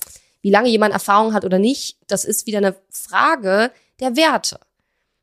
wie 0.46 0.50
lange 0.50 0.68
jemand 0.68 0.92
Erfahrung 0.92 1.34
hat 1.34 1.44
oder 1.44 1.58
nicht, 1.58 1.98
das 2.06 2.24
ist 2.24 2.46
wieder 2.46 2.58
eine 2.58 2.76
Frage 2.88 3.72
der 3.98 4.14
Werte. 4.14 4.60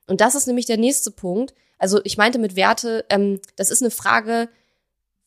Und 0.05 0.19
das 0.19 0.35
ist 0.35 0.47
nämlich 0.47 0.65
der 0.65 0.75
nächste 0.75 1.11
Punkt. 1.11 1.53
Also 1.77 2.01
ich 2.03 2.17
meinte 2.17 2.39
mit 2.39 2.57
Werte, 2.57 3.05
ähm, 3.09 3.39
das 3.55 3.69
ist 3.69 3.81
eine 3.81 3.89
Frage, 3.89 4.49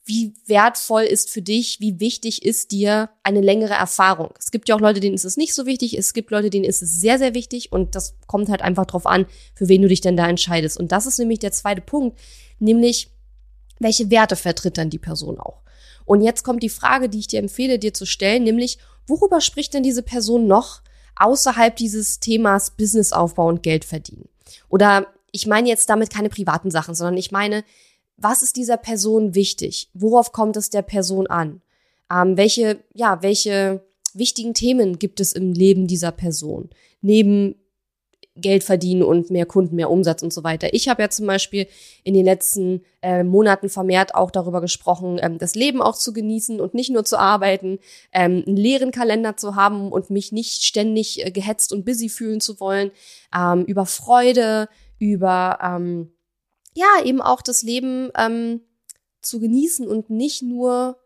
wie 0.05 0.35
wertvoll 0.45 1.05
ist 1.05 1.31
für 1.31 1.41
dich, 1.41 1.81
wie 1.81 1.99
wichtig 1.99 2.45
ist 2.45 2.73
dir 2.73 3.09
eine 3.23 3.41
längere 3.41 3.73
Erfahrung. 3.73 4.35
Es 4.39 4.51
gibt 4.51 4.69
ja 4.69 4.75
auch 4.75 4.81
Leute, 4.83 5.01
denen 5.01 5.15
ist 5.15 5.25
es 5.25 5.39
nicht 5.39 5.55
so 5.55 5.65
wichtig, 5.65 5.97
es 5.97 6.13
gibt 6.13 6.31
Leute, 6.31 6.51
denen 6.51 6.67
ist 6.67 6.83
es 6.83 7.01
sehr, 7.01 7.17
sehr 7.17 7.33
wichtig 7.33 7.73
und 7.73 7.95
das 7.95 8.17
kommt 8.27 8.51
halt 8.51 8.61
einfach 8.61 8.85
drauf 8.85 9.07
an, 9.07 9.25
für 9.55 9.71
wen 9.71 9.81
du 9.81 9.89
dich 9.89 10.03
denn 10.03 10.19
da 10.19 10.29
entscheidest. 10.29 10.79
Und 10.79 10.93
das 10.93 11.07
ist 11.07 11.19
nämlich 11.19 11.39
der 11.39 11.53
zweite 11.53 11.81
Punkt, 11.81 12.19
nämlich 12.59 13.09
welche 13.79 14.11
Werte 14.11 14.37
vertritt 14.37 14.77
dann 14.77 14.91
die 14.91 14.99
Person 14.99 15.41
auch. 15.41 15.63
Und 16.07 16.23
jetzt 16.23 16.45
kommt 16.45 16.63
die 16.63 16.71
Frage, 16.71 17.09
die 17.11 17.19
ich 17.19 17.27
dir 17.27 17.41
empfehle, 17.41 17.79
dir 17.79 17.93
zu 17.93 18.07
stellen, 18.07 18.45
nämlich 18.45 18.79
worüber 19.07 19.41
spricht 19.41 19.75
denn 19.75 19.83
diese 19.83 20.03
Person 20.03 20.47
noch 20.47 20.81
außerhalb 21.17 21.77
dieses 21.77 22.21
Themas 22.21 22.71
Businessaufbau 22.71 23.49
und 23.49 23.63
Geld 23.63 23.85
verdienen? 23.85 24.29
Oder 24.69 25.09
ich 25.33 25.47
meine 25.47 25.69
jetzt 25.69 25.91
damit 25.91 26.11
keine 26.11 26.31
privaten 26.31 26.71
Sachen, 26.71 26.95
sondern 26.95 27.17
ich 27.17 27.31
meine, 27.31 27.65
was 28.17 28.43
ist 28.43 28.57
dieser 28.57 28.79
Person 28.79 29.35
wichtig? 29.35 29.91
Worauf 29.93 30.33
kommt 30.33 30.57
es 30.57 30.71
der 30.71 30.83
Person 30.83 31.27
an? 31.27 31.61
Ähm, 32.11 32.37
welche, 32.37 32.83
ja, 32.95 33.23
welche 33.23 33.85
wichtigen 34.15 34.55
Themen 34.55 34.99
gibt 34.99 35.21
es 35.21 35.33
im 35.33 35.53
Leben 35.53 35.87
dieser 35.87 36.13
Person? 36.13 36.71
Neben 37.03 37.57
Geld 38.37 38.65
verdienen 38.65 39.03
und 39.03 39.31
mehr 39.31 39.47
Kunden, 39.47 39.77
mehr 39.77 39.91
Umsatz 39.91 40.23
und 40.23 40.33
so 40.33 40.45
weiter. 40.45 40.73
Ich 40.75 40.89
habe 40.89 41.03
ja 41.03 41.11
zum 41.11 41.27
Beispiel 41.27 41.67
in 42.05 42.15
den 42.15 42.25
letzten 42.25 42.85
äh, 43.03 43.25
Monaten 43.25 43.69
vermehrt 43.69 44.15
auch 44.15 44.31
darüber 44.31 44.61
gesprochen, 44.61 45.19
ähm, 45.23 45.39
das 45.39 45.55
Leben 45.55 45.81
auch 45.81 45.97
zu 45.97 46.13
genießen 46.13 46.61
und 46.61 46.75
nicht 46.75 46.91
nur 46.91 47.05
zu 47.05 47.19
arbeiten, 47.19 47.79
ähm, 48.13 48.45
einen 48.47 48.57
leeren 48.57 48.91
Kalender 48.91 49.37
zu 49.37 49.57
haben 49.57 49.91
und 49.91 50.11
mich 50.11 50.33
nicht 50.33 50.65
ständig 50.65 51.25
äh, 51.25 51.31
gehetzt 51.31 51.73
und 51.73 51.85
busy 51.85 52.09
fühlen 52.09 52.41
zu 52.41 52.61
wollen, 52.61 52.91
ähm, 53.35 53.65
über 53.65 53.87
Freude, 53.87 54.69
über 54.99 55.59
ähm, 55.63 56.13
ja 56.75 57.05
eben 57.05 57.23
auch 57.23 57.43
das 57.43 57.63
Leben 57.63 58.11
ähm, 58.19 58.61
zu 59.23 59.41
genießen 59.41 59.87
und 59.89 60.11
nicht 60.11 60.43
nur 60.43 60.99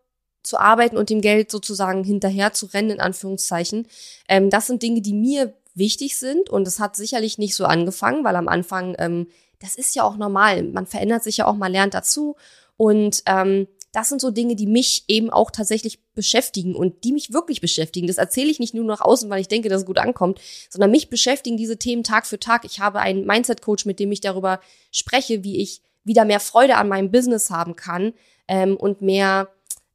zu 0.42 0.58
arbeiten 0.58 0.96
und 0.96 1.10
dem 1.10 1.20
Geld 1.20 1.50
sozusagen 1.50 2.02
hinterher 2.02 2.52
zu 2.52 2.66
rennen, 2.66 2.90
in 2.90 3.00
Anführungszeichen. 3.00 3.86
Ähm, 4.28 4.50
das 4.50 4.66
sind 4.66 4.82
Dinge, 4.82 5.02
die 5.02 5.12
mir 5.12 5.54
wichtig 5.74 6.18
sind 6.18 6.50
und 6.50 6.66
es 6.66 6.80
hat 6.80 6.96
sicherlich 6.96 7.38
nicht 7.38 7.54
so 7.54 7.64
angefangen, 7.64 8.24
weil 8.24 8.36
am 8.36 8.48
Anfang, 8.48 8.94
ähm, 8.98 9.28
das 9.58 9.76
ist 9.76 9.94
ja 9.94 10.04
auch 10.04 10.16
normal, 10.16 10.62
man 10.62 10.86
verändert 10.86 11.22
sich 11.22 11.38
ja 11.38 11.46
auch, 11.46 11.56
man 11.56 11.72
lernt 11.72 11.94
dazu 11.94 12.36
und 12.76 13.22
ähm, 13.26 13.66
das 13.92 14.08
sind 14.08 14.20
so 14.20 14.30
Dinge, 14.30 14.54
die 14.54 14.66
mich 14.66 15.04
eben 15.08 15.30
auch 15.30 15.50
tatsächlich 15.50 15.98
beschäftigen 16.14 16.76
und 16.76 17.02
die 17.02 17.12
mich 17.12 17.32
wirklich 17.32 17.60
beschäftigen. 17.60 18.06
Das 18.06 18.18
erzähle 18.18 18.50
ich 18.50 18.60
nicht 18.60 18.72
nur 18.72 18.84
nach 18.84 19.00
außen, 19.00 19.28
weil 19.30 19.40
ich 19.40 19.48
denke, 19.48 19.68
dass 19.68 19.82
es 19.82 19.86
gut 19.86 19.98
ankommt, 19.98 20.40
sondern 20.68 20.92
mich 20.92 21.10
beschäftigen 21.10 21.56
diese 21.56 21.76
Themen 21.76 22.04
Tag 22.04 22.26
für 22.26 22.38
Tag. 22.38 22.64
Ich 22.64 22.78
habe 22.78 23.00
einen 23.00 23.26
Mindset-Coach, 23.26 23.86
mit 23.86 23.98
dem 23.98 24.12
ich 24.12 24.20
darüber 24.20 24.60
spreche, 24.92 25.42
wie 25.42 25.60
ich 25.60 25.82
wieder 26.04 26.24
mehr 26.24 26.40
Freude 26.40 26.76
an 26.76 26.88
meinem 26.88 27.10
Business 27.10 27.50
haben 27.50 27.74
kann 27.74 28.12
ähm, 28.46 28.76
und 28.76 29.02
mehr 29.02 29.48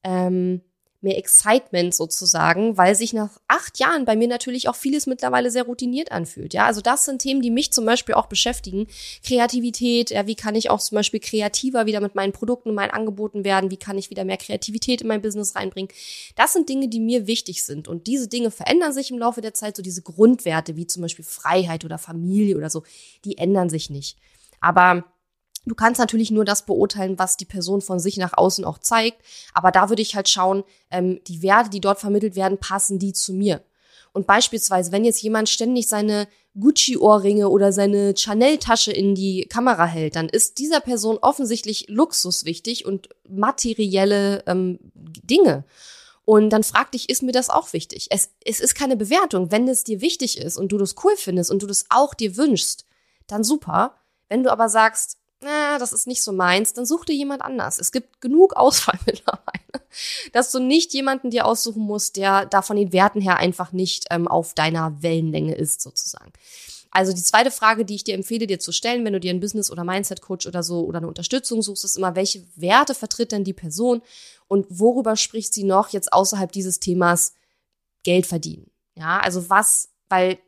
ähm, 0.03 0.61
mehr 1.05 1.17
Excitement 1.17 1.95
sozusagen, 1.95 2.77
weil 2.77 2.95
sich 2.95 3.13
nach 3.13 3.29
acht 3.47 3.79
Jahren 3.79 4.03
bei 4.03 4.17
mir 4.17 4.27
natürlich 4.27 4.67
auch 4.67 4.75
vieles 4.75 5.07
mittlerweile 5.07 5.49
sehr 5.49 5.63
routiniert 5.63 6.11
anfühlt. 6.11 6.53
Ja, 6.53 6.65
also 6.65 6.81
das 6.81 7.05
sind 7.05 7.21
Themen, 7.21 7.41
die 7.41 7.51
mich 7.51 7.71
zum 7.71 7.85
Beispiel 7.85 8.15
auch 8.15 8.25
beschäftigen. 8.25 8.87
Kreativität, 9.23 10.09
ja, 10.09 10.27
wie 10.27 10.35
kann 10.35 10.55
ich 10.55 10.69
auch 10.69 10.81
zum 10.81 10.97
Beispiel 10.97 11.21
kreativer 11.21 11.85
wieder 11.85 12.01
mit 12.01 12.15
meinen 12.15 12.33
Produkten 12.33 12.69
und 12.69 12.75
meinen 12.75 12.91
Angeboten 12.91 13.45
werden? 13.45 13.71
Wie 13.71 13.77
kann 13.77 13.97
ich 13.97 14.09
wieder 14.09 14.25
mehr 14.25 14.37
Kreativität 14.37 15.01
in 15.01 15.07
mein 15.07 15.21
Business 15.21 15.55
reinbringen? 15.55 15.89
Das 16.35 16.51
sind 16.51 16.67
Dinge, 16.67 16.89
die 16.89 16.99
mir 16.99 17.27
wichtig 17.27 17.63
sind. 17.63 17.87
Und 17.87 18.07
diese 18.07 18.27
Dinge 18.27 18.51
verändern 18.51 18.91
sich 18.91 19.11
im 19.11 19.19
Laufe 19.19 19.39
der 19.39 19.53
Zeit. 19.53 19.77
So 19.77 19.83
diese 19.83 20.01
Grundwerte, 20.01 20.75
wie 20.75 20.87
zum 20.87 21.03
Beispiel 21.03 21.23
Freiheit 21.23 21.85
oder 21.85 21.97
Familie 21.97 22.57
oder 22.57 22.69
so, 22.69 22.83
die 23.23 23.37
ändern 23.37 23.69
sich 23.69 23.89
nicht. 23.89 24.17
Aber 24.59 25.05
Du 25.65 25.75
kannst 25.75 25.99
natürlich 25.99 26.31
nur 26.31 26.45
das 26.45 26.65
beurteilen, 26.65 27.17
was 27.17 27.37
die 27.37 27.45
Person 27.45 27.81
von 27.81 27.99
sich 27.99 28.17
nach 28.17 28.37
außen 28.37 28.65
auch 28.65 28.77
zeigt. 28.77 29.21
Aber 29.53 29.71
da 29.71 29.89
würde 29.89 30.01
ich 30.01 30.15
halt 30.15 30.29
schauen, 30.29 30.63
ähm, 30.91 31.21
die 31.27 31.41
Werte, 31.41 31.69
die 31.69 31.81
dort 31.81 31.99
vermittelt 31.99 32.35
werden, 32.35 32.59
passen 32.59 32.99
die 32.99 33.13
zu 33.13 33.33
mir. 33.33 33.63
Und 34.13 34.27
beispielsweise, 34.27 34.93
wenn 34.93 35.03
jetzt 35.03 35.21
jemand 35.21 35.49
ständig 35.49 35.89
seine 35.89 36.27
Gucci-Ohrringe 36.57 37.49
oder 37.49 37.73
seine 37.73 38.13
Chanel-Tasche 38.15 38.93
in 38.93 39.13
die 39.13 39.45
Kamera 39.49 39.85
hält, 39.85 40.15
dann 40.15 40.29
ist 40.29 40.57
dieser 40.57 40.79
Person 40.79 41.17
offensichtlich 41.21 41.87
Luxus 41.89 42.45
wichtig 42.45 42.85
und 42.85 43.09
materielle 43.27 44.43
ähm, 44.47 44.79
Dinge. 44.93 45.65
Und 46.23 46.49
dann 46.51 46.63
frag 46.63 46.91
dich, 46.91 47.09
ist 47.09 47.23
mir 47.23 47.33
das 47.33 47.49
auch 47.49 47.73
wichtig? 47.73 48.07
Es, 48.09 48.29
es 48.43 48.59
ist 48.59 48.73
keine 48.73 48.95
Bewertung. 48.95 49.51
Wenn 49.51 49.67
es 49.67 49.83
dir 49.83 49.99
wichtig 49.99 50.37
ist 50.37 50.57
und 50.57 50.71
du 50.71 50.77
das 50.77 50.95
cool 51.03 51.15
findest 51.17 51.51
und 51.51 51.61
du 51.61 51.67
das 51.67 51.85
auch 51.89 52.13
dir 52.13 52.37
wünschst, 52.37 52.85
dann 53.27 53.43
super. 53.43 53.95
Wenn 54.29 54.43
du 54.43 54.51
aber 54.51 54.69
sagst, 54.69 55.17
na, 55.45 55.77
das 55.77 55.93
ist 55.93 56.07
nicht 56.07 56.23
so 56.23 56.31
meins, 56.31 56.73
dann 56.73 56.87
such 56.87 57.05
dir 57.05 57.13
jemand 57.13 57.43
anders. 57.43 57.77
Es 57.77 57.91
gibt 57.91 58.19
genug 58.19 58.53
Auswahl 58.57 58.99
mittlerweile, 59.05 59.85
dass 60.33 60.51
du 60.51 60.59
nicht 60.59 60.93
jemanden 60.93 61.29
dir 61.29 61.45
aussuchen 61.45 61.83
musst, 61.83 62.17
der 62.17 62.45
da 62.47 62.61
von 62.61 62.75
den 62.75 62.91
Werten 62.91 63.21
her 63.21 63.37
einfach 63.37 63.71
nicht 63.71 64.05
ähm, 64.09 64.27
auf 64.27 64.55
deiner 64.55 65.01
Wellenlänge 65.01 65.55
ist, 65.55 65.81
sozusagen. 65.81 66.33
Also 66.89 67.13
die 67.13 67.21
zweite 67.21 67.51
Frage, 67.51 67.85
die 67.85 67.95
ich 67.95 68.05
dir 68.05 68.15
empfehle, 68.15 68.47
dir 68.47 68.59
zu 68.59 68.71
stellen, 68.71 69.05
wenn 69.05 69.13
du 69.13 69.19
dir 69.19 69.31
einen 69.31 69.41
Business- 69.41 69.69
oder 69.69 69.83
Mindset-Coach 69.83 70.47
oder 70.47 70.63
so 70.63 70.85
oder 70.85 70.99
eine 70.99 71.07
Unterstützung 71.07 71.61
suchst, 71.61 71.83
ist 71.83 71.97
immer, 71.97 72.15
welche 72.15 72.43
Werte 72.55 72.95
vertritt 72.95 73.31
denn 73.31 73.43
die 73.43 73.53
Person 73.53 74.01
und 74.47 74.65
worüber 74.69 75.15
spricht 75.17 75.53
sie 75.53 75.65
noch 75.65 75.89
jetzt 75.89 76.13
außerhalb 76.13 76.51
dieses 76.51 76.79
Themas 76.79 77.33
Geld 78.03 78.25
verdienen? 78.25 78.71
Ja, 78.97 79.19
also 79.19 79.49
was, 79.49 79.89
weil 80.07 80.39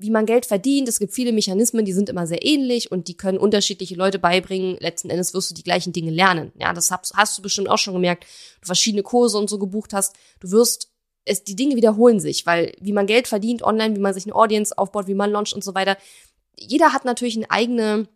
wie 0.00 0.10
man 0.10 0.26
Geld 0.26 0.46
verdient. 0.46 0.88
Es 0.88 0.98
gibt 0.98 1.12
viele 1.12 1.32
Mechanismen, 1.32 1.84
die 1.84 1.92
sind 1.92 2.08
immer 2.08 2.26
sehr 2.26 2.44
ähnlich 2.44 2.90
und 2.90 3.08
die 3.08 3.16
können 3.16 3.38
unterschiedliche 3.38 3.94
Leute 3.94 4.18
beibringen. 4.18 4.76
Letzten 4.80 5.10
Endes 5.10 5.34
wirst 5.34 5.50
du 5.50 5.54
die 5.54 5.62
gleichen 5.62 5.92
Dinge 5.92 6.10
lernen. 6.10 6.52
Ja, 6.58 6.72
das 6.72 6.90
hast, 6.90 7.12
hast 7.14 7.38
du 7.38 7.42
bestimmt 7.42 7.68
auch 7.68 7.78
schon 7.78 7.94
gemerkt. 7.94 8.24
Du 8.60 8.66
verschiedene 8.66 9.02
Kurse 9.02 9.38
und 9.38 9.50
so 9.50 9.58
gebucht 9.58 9.92
hast. 9.92 10.16
Du 10.40 10.50
wirst 10.50 10.90
es, 11.24 11.44
die 11.44 11.56
Dinge 11.56 11.76
wiederholen 11.76 12.18
sich, 12.18 12.46
weil 12.46 12.72
wie 12.80 12.92
man 12.92 13.06
Geld 13.06 13.28
verdient 13.28 13.62
online, 13.62 13.94
wie 13.94 14.00
man 14.00 14.14
sich 14.14 14.24
eine 14.24 14.34
Audience 14.34 14.76
aufbaut, 14.76 15.06
wie 15.06 15.14
man 15.14 15.30
launcht 15.30 15.52
und 15.52 15.62
so 15.62 15.74
weiter. 15.74 15.96
Jeder 16.56 16.92
hat 16.92 17.04
natürlich 17.04 17.36
eine 17.36 17.50
eigene 17.50 18.08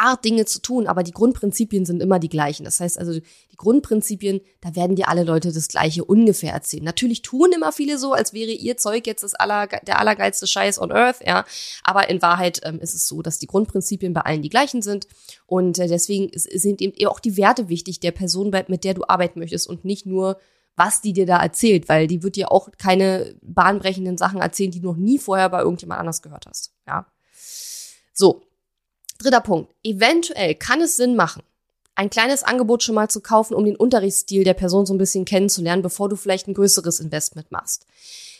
Art, 0.00 0.24
Dinge 0.24 0.46
zu 0.46 0.60
tun, 0.60 0.86
aber 0.86 1.02
die 1.02 1.12
Grundprinzipien 1.12 1.84
sind 1.84 2.02
immer 2.02 2.18
die 2.18 2.28
gleichen. 2.28 2.64
Das 2.64 2.80
heißt 2.80 2.98
also, 2.98 3.12
die 3.12 3.56
Grundprinzipien, 3.56 4.40
da 4.60 4.74
werden 4.74 4.96
dir 4.96 5.08
alle 5.08 5.24
Leute 5.24 5.52
das 5.52 5.68
Gleiche 5.68 6.04
ungefähr 6.04 6.52
erzählen. 6.52 6.84
Natürlich 6.84 7.22
tun 7.22 7.52
immer 7.54 7.70
viele 7.72 7.98
so, 7.98 8.12
als 8.12 8.32
wäre 8.32 8.50
ihr 8.50 8.76
Zeug 8.76 9.06
jetzt 9.06 9.22
das 9.22 9.34
aller, 9.34 9.66
der 9.66 9.98
allergeilste 9.98 10.46
Scheiß 10.46 10.80
on 10.80 10.90
Earth, 10.90 11.18
ja. 11.26 11.44
Aber 11.84 12.08
in 12.08 12.22
Wahrheit 12.22 12.60
ähm, 12.64 12.80
ist 12.80 12.94
es 12.94 13.06
so, 13.06 13.22
dass 13.22 13.38
die 13.38 13.46
Grundprinzipien 13.46 14.14
bei 14.14 14.22
allen 14.22 14.42
die 14.42 14.48
gleichen 14.48 14.82
sind. 14.82 15.06
Und 15.46 15.78
äh, 15.78 15.86
deswegen 15.86 16.30
sind 16.34 16.80
eben 16.80 17.06
auch 17.06 17.20
die 17.20 17.36
Werte 17.36 17.68
wichtig 17.68 18.00
der 18.00 18.12
Person, 18.12 18.50
mit 18.68 18.84
der 18.84 18.94
du 18.94 19.04
arbeiten 19.06 19.38
möchtest 19.38 19.68
und 19.68 19.84
nicht 19.84 20.06
nur 20.06 20.38
was 20.76 21.02
die 21.02 21.12
dir 21.12 21.26
da 21.26 21.42
erzählt, 21.42 21.90
weil 21.90 22.06
die 22.06 22.22
wird 22.22 22.36
dir 22.36 22.50
auch 22.50 22.70
keine 22.78 23.34
bahnbrechenden 23.42 24.16
Sachen 24.16 24.40
erzählen, 24.40 24.70
die 24.70 24.80
du 24.80 24.88
noch 24.88 24.96
nie 24.96 25.18
vorher 25.18 25.50
bei 25.50 25.60
irgendjemand 25.60 26.00
anders 26.00 26.22
gehört 26.22 26.46
hast. 26.46 26.72
Ja. 26.86 27.06
So, 28.14 28.42
Dritter 29.20 29.40
Punkt. 29.40 29.72
Eventuell 29.84 30.54
kann 30.54 30.80
es 30.80 30.96
Sinn 30.96 31.14
machen, 31.14 31.42
ein 31.94 32.10
kleines 32.10 32.42
Angebot 32.42 32.82
schon 32.82 32.94
mal 32.94 33.08
zu 33.08 33.20
kaufen, 33.20 33.54
um 33.54 33.64
den 33.64 33.76
Unterrichtsstil 33.76 34.44
der 34.44 34.54
Person 34.54 34.86
so 34.86 34.94
ein 34.94 34.98
bisschen 34.98 35.24
kennenzulernen, 35.24 35.82
bevor 35.82 36.08
du 36.08 36.16
vielleicht 36.16 36.48
ein 36.48 36.54
größeres 36.54 37.00
Investment 37.00 37.50
machst. 37.52 37.86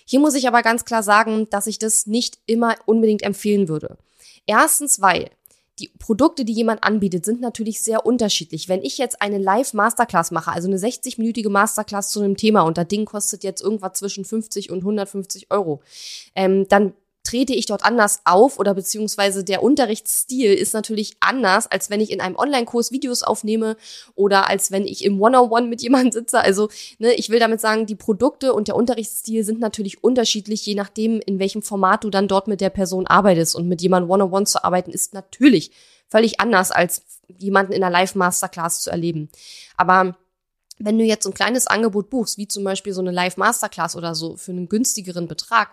Hier 0.06 0.20
muss 0.20 0.34
ich 0.34 0.48
aber 0.48 0.62
ganz 0.62 0.84
klar 0.84 1.02
sagen, 1.02 1.48
dass 1.50 1.66
ich 1.66 1.78
das 1.78 2.06
nicht 2.06 2.38
immer 2.46 2.74
unbedingt 2.86 3.22
empfehlen 3.22 3.68
würde. 3.68 3.98
Erstens, 4.46 5.00
weil 5.00 5.30
die 5.78 5.88
Produkte, 5.98 6.44
die 6.44 6.52
jemand 6.52 6.84
anbietet, 6.84 7.24
sind 7.24 7.40
natürlich 7.40 7.82
sehr 7.82 8.04
unterschiedlich. 8.04 8.68
Wenn 8.68 8.82
ich 8.82 8.98
jetzt 8.98 9.22
eine 9.22 9.38
Live-Masterclass 9.38 10.30
mache, 10.30 10.52
also 10.52 10.68
eine 10.68 10.78
60-minütige 10.78 11.48
Masterclass 11.48 12.10
zu 12.10 12.20
einem 12.20 12.36
Thema 12.36 12.62
und 12.62 12.76
das 12.76 12.88
Ding 12.88 13.04
kostet 13.04 13.44
jetzt 13.44 13.62
irgendwas 13.62 13.98
zwischen 13.98 14.24
50 14.24 14.70
und 14.70 14.78
150 14.78 15.50
Euro, 15.50 15.80
ähm, 16.34 16.66
dann 16.68 16.92
trete 17.30 17.54
ich 17.54 17.66
dort 17.66 17.84
anders 17.84 18.22
auf 18.24 18.58
oder 18.58 18.74
beziehungsweise 18.74 19.44
der 19.44 19.62
Unterrichtsstil 19.62 20.52
ist 20.52 20.74
natürlich 20.74 21.16
anders, 21.20 21.70
als 21.70 21.88
wenn 21.88 22.00
ich 22.00 22.10
in 22.10 22.20
einem 22.20 22.34
Online-Kurs 22.34 22.90
Videos 22.90 23.22
aufnehme 23.22 23.76
oder 24.16 24.48
als 24.48 24.72
wenn 24.72 24.84
ich 24.84 25.04
im 25.04 25.20
One-on-One 25.20 25.68
mit 25.68 25.80
jemandem 25.80 26.10
sitze. 26.10 26.40
Also 26.40 26.68
ne, 26.98 27.12
ich 27.14 27.30
will 27.30 27.38
damit 27.38 27.60
sagen, 27.60 27.86
die 27.86 27.94
Produkte 27.94 28.52
und 28.52 28.66
der 28.66 28.74
Unterrichtsstil 28.74 29.44
sind 29.44 29.60
natürlich 29.60 30.02
unterschiedlich, 30.02 30.66
je 30.66 30.74
nachdem, 30.74 31.20
in 31.20 31.38
welchem 31.38 31.62
Format 31.62 32.02
du 32.02 32.10
dann 32.10 32.26
dort 32.26 32.48
mit 32.48 32.60
der 32.60 32.70
Person 32.70 33.06
arbeitest. 33.06 33.54
Und 33.54 33.68
mit 33.68 33.80
jemandem 33.80 34.10
One-on-One 34.10 34.46
zu 34.46 34.64
arbeiten, 34.64 34.90
ist 34.90 35.14
natürlich 35.14 35.70
völlig 36.08 36.40
anders, 36.40 36.72
als 36.72 37.02
jemanden 37.38 37.72
in 37.72 37.84
einer 37.84 37.92
Live-Masterclass 37.92 38.82
zu 38.82 38.90
erleben. 38.90 39.28
Aber 39.76 40.16
wenn 40.80 40.98
du 40.98 41.04
jetzt 41.04 41.22
so 41.22 41.30
ein 41.30 41.34
kleines 41.34 41.68
Angebot 41.68 42.10
buchst, 42.10 42.38
wie 42.38 42.48
zum 42.48 42.64
Beispiel 42.64 42.92
so 42.92 43.00
eine 43.00 43.12
Live-Masterclass 43.12 43.94
oder 43.94 44.16
so 44.16 44.36
für 44.36 44.50
einen 44.50 44.68
günstigeren 44.68 45.28
Betrag, 45.28 45.70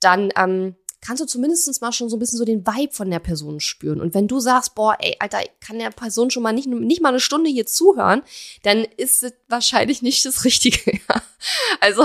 dann 0.00 0.30
ähm, 0.36 0.76
kannst 1.00 1.22
du 1.22 1.26
zumindest 1.26 1.80
mal 1.80 1.92
schon 1.92 2.10
so 2.10 2.16
ein 2.16 2.18
bisschen 2.18 2.38
so 2.38 2.44
den 2.44 2.66
Vibe 2.66 2.92
von 2.92 3.10
der 3.10 3.20
Person 3.20 3.60
spüren. 3.60 4.00
Und 4.00 4.14
wenn 4.14 4.28
du 4.28 4.38
sagst, 4.38 4.74
boah, 4.74 4.96
ey, 5.00 5.16
Alter, 5.18 5.42
ich 5.42 5.50
kann 5.60 5.78
der 5.78 5.90
Person 5.90 6.30
schon 6.30 6.42
mal 6.42 6.52
nicht, 6.52 6.66
nicht 6.66 7.00
mal 7.00 7.08
eine 7.08 7.20
Stunde 7.20 7.48
hier 7.48 7.66
zuhören, 7.66 8.22
dann 8.62 8.84
ist 8.96 9.22
es 9.22 9.32
wahrscheinlich 9.48 10.02
nicht 10.02 10.24
das 10.26 10.44
Richtige. 10.44 11.00
also, 11.80 12.04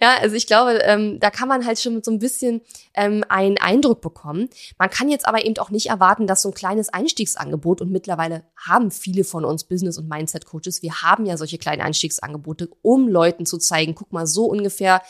ja, 0.00 0.16
also 0.20 0.34
ich 0.34 0.46
glaube, 0.46 0.78
ähm, 0.82 1.20
da 1.20 1.30
kann 1.30 1.48
man 1.48 1.66
halt 1.66 1.78
schon 1.78 1.94
mit 1.94 2.04
so 2.04 2.10
ein 2.10 2.18
bisschen 2.18 2.62
ähm, 2.94 3.22
einen 3.28 3.58
Eindruck 3.58 4.00
bekommen. 4.00 4.48
Man 4.78 4.88
kann 4.88 5.10
jetzt 5.10 5.26
aber 5.26 5.44
eben 5.44 5.58
auch 5.58 5.70
nicht 5.70 5.86
erwarten, 5.86 6.26
dass 6.26 6.42
so 6.42 6.48
ein 6.48 6.54
kleines 6.54 6.88
Einstiegsangebot, 6.88 7.80
und 7.82 7.90
mittlerweile 7.90 8.44
haben 8.56 8.90
viele 8.90 9.24
von 9.24 9.44
uns 9.44 9.64
Business- 9.64 9.98
und 9.98 10.08
Mindset-Coaches, 10.08 10.82
wir 10.82 11.02
haben 11.02 11.26
ja 11.26 11.36
solche 11.36 11.58
kleinen 11.58 11.82
Einstiegsangebote, 11.82 12.70
um 12.80 13.08
Leuten 13.08 13.44
zu 13.44 13.58
zeigen, 13.58 13.94
guck 13.94 14.12
mal, 14.12 14.26
so 14.26 14.46
ungefähr 14.46 15.02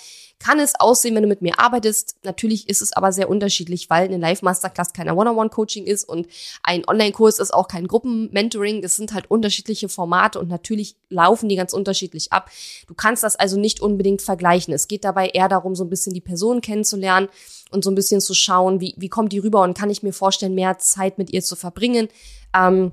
kann 0.42 0.58
es 0.58 0.74
aussehen, 0.78 1.14
wenn 1.14 1.22
du 1.22 1.28
mit 1.28 1.42
mir 1.42 1.58
arbeitest. 1.58 2.16
Natürlich 2.24 2.68
ist 2.68 2.82
es 2.82 2.92
aber 2.92 3.12
sehr 3.12 3.30
unterschiedlich, 3.30 3.88
weil 3.90 4.04
eine 4.04 4.16
Live-Masterclass 4.16 4.92
kein 4.92 5.08
One-on-One-Coaching 5.08 5.84
ist 5.84 6.04
und 6.04 6.26
ein 6.62 6.86
Online-Kurs 6.86 7.38
ist 7.38 7.54
auch 7.54 7.68
kein 7.68 7.86
Gruppen-Mentoring. 7.86 8.82
Das 8.82 8.96
sind 8.96 9.14
halt 9.14 9.30
unterschiedliche 9.30 9.88
Formate 9.88 10.40
und 10.40 10.48
natürlich 10.48 10.96
laufen 11.08 11.48
die 11.48 11.56
ganz 11.56 11.72
unterschiedlich 11.72 12.32
ab. 12.32 12.50
Du 12.86 12.94
kannst 12.94 13.22
das 13.22 13.36
also 13.36 13.58
nicht 13.58 13.80
unbedingt 13.80 14.22
vergleichen. 14.22 14.74
Es 14.74 14.88
geht 14.88 15.04
dabei 15.04 15.28
eher 15.28 15.48
darum, 15.48 15.74
so 15.74 15.84
ein 15.84 15.90
bisschen 15.90 16.12
die 16.12 16.20
Person 16.20 16.60
kennenzulernen 16.60 17.28
und 17.70 17.84
so 17.84 17.90
ein 17.90 17.94
bisschen 17.94 18.20
zu 18.20 18.34
schauen, 18.34 18.80
wie, 18.80 18.94
wie 18.98 19.08
kommt 19.08 19.32
die 19.32 19.38
rüber 19.38 19.62
und 19.62 19.78
kann 19.78 19.90
ich 19.90 20.02
mir 20.02 20.12
vorstellen, 20.12 20.54
mehr 20.54 20.78
Zeit 20.78 21.18
mit 21.18 21.30
ihr 21.30 21.42
zu 21.42 21.56
verbringen. 21.56 22.08
Ähm, 22.54 22.92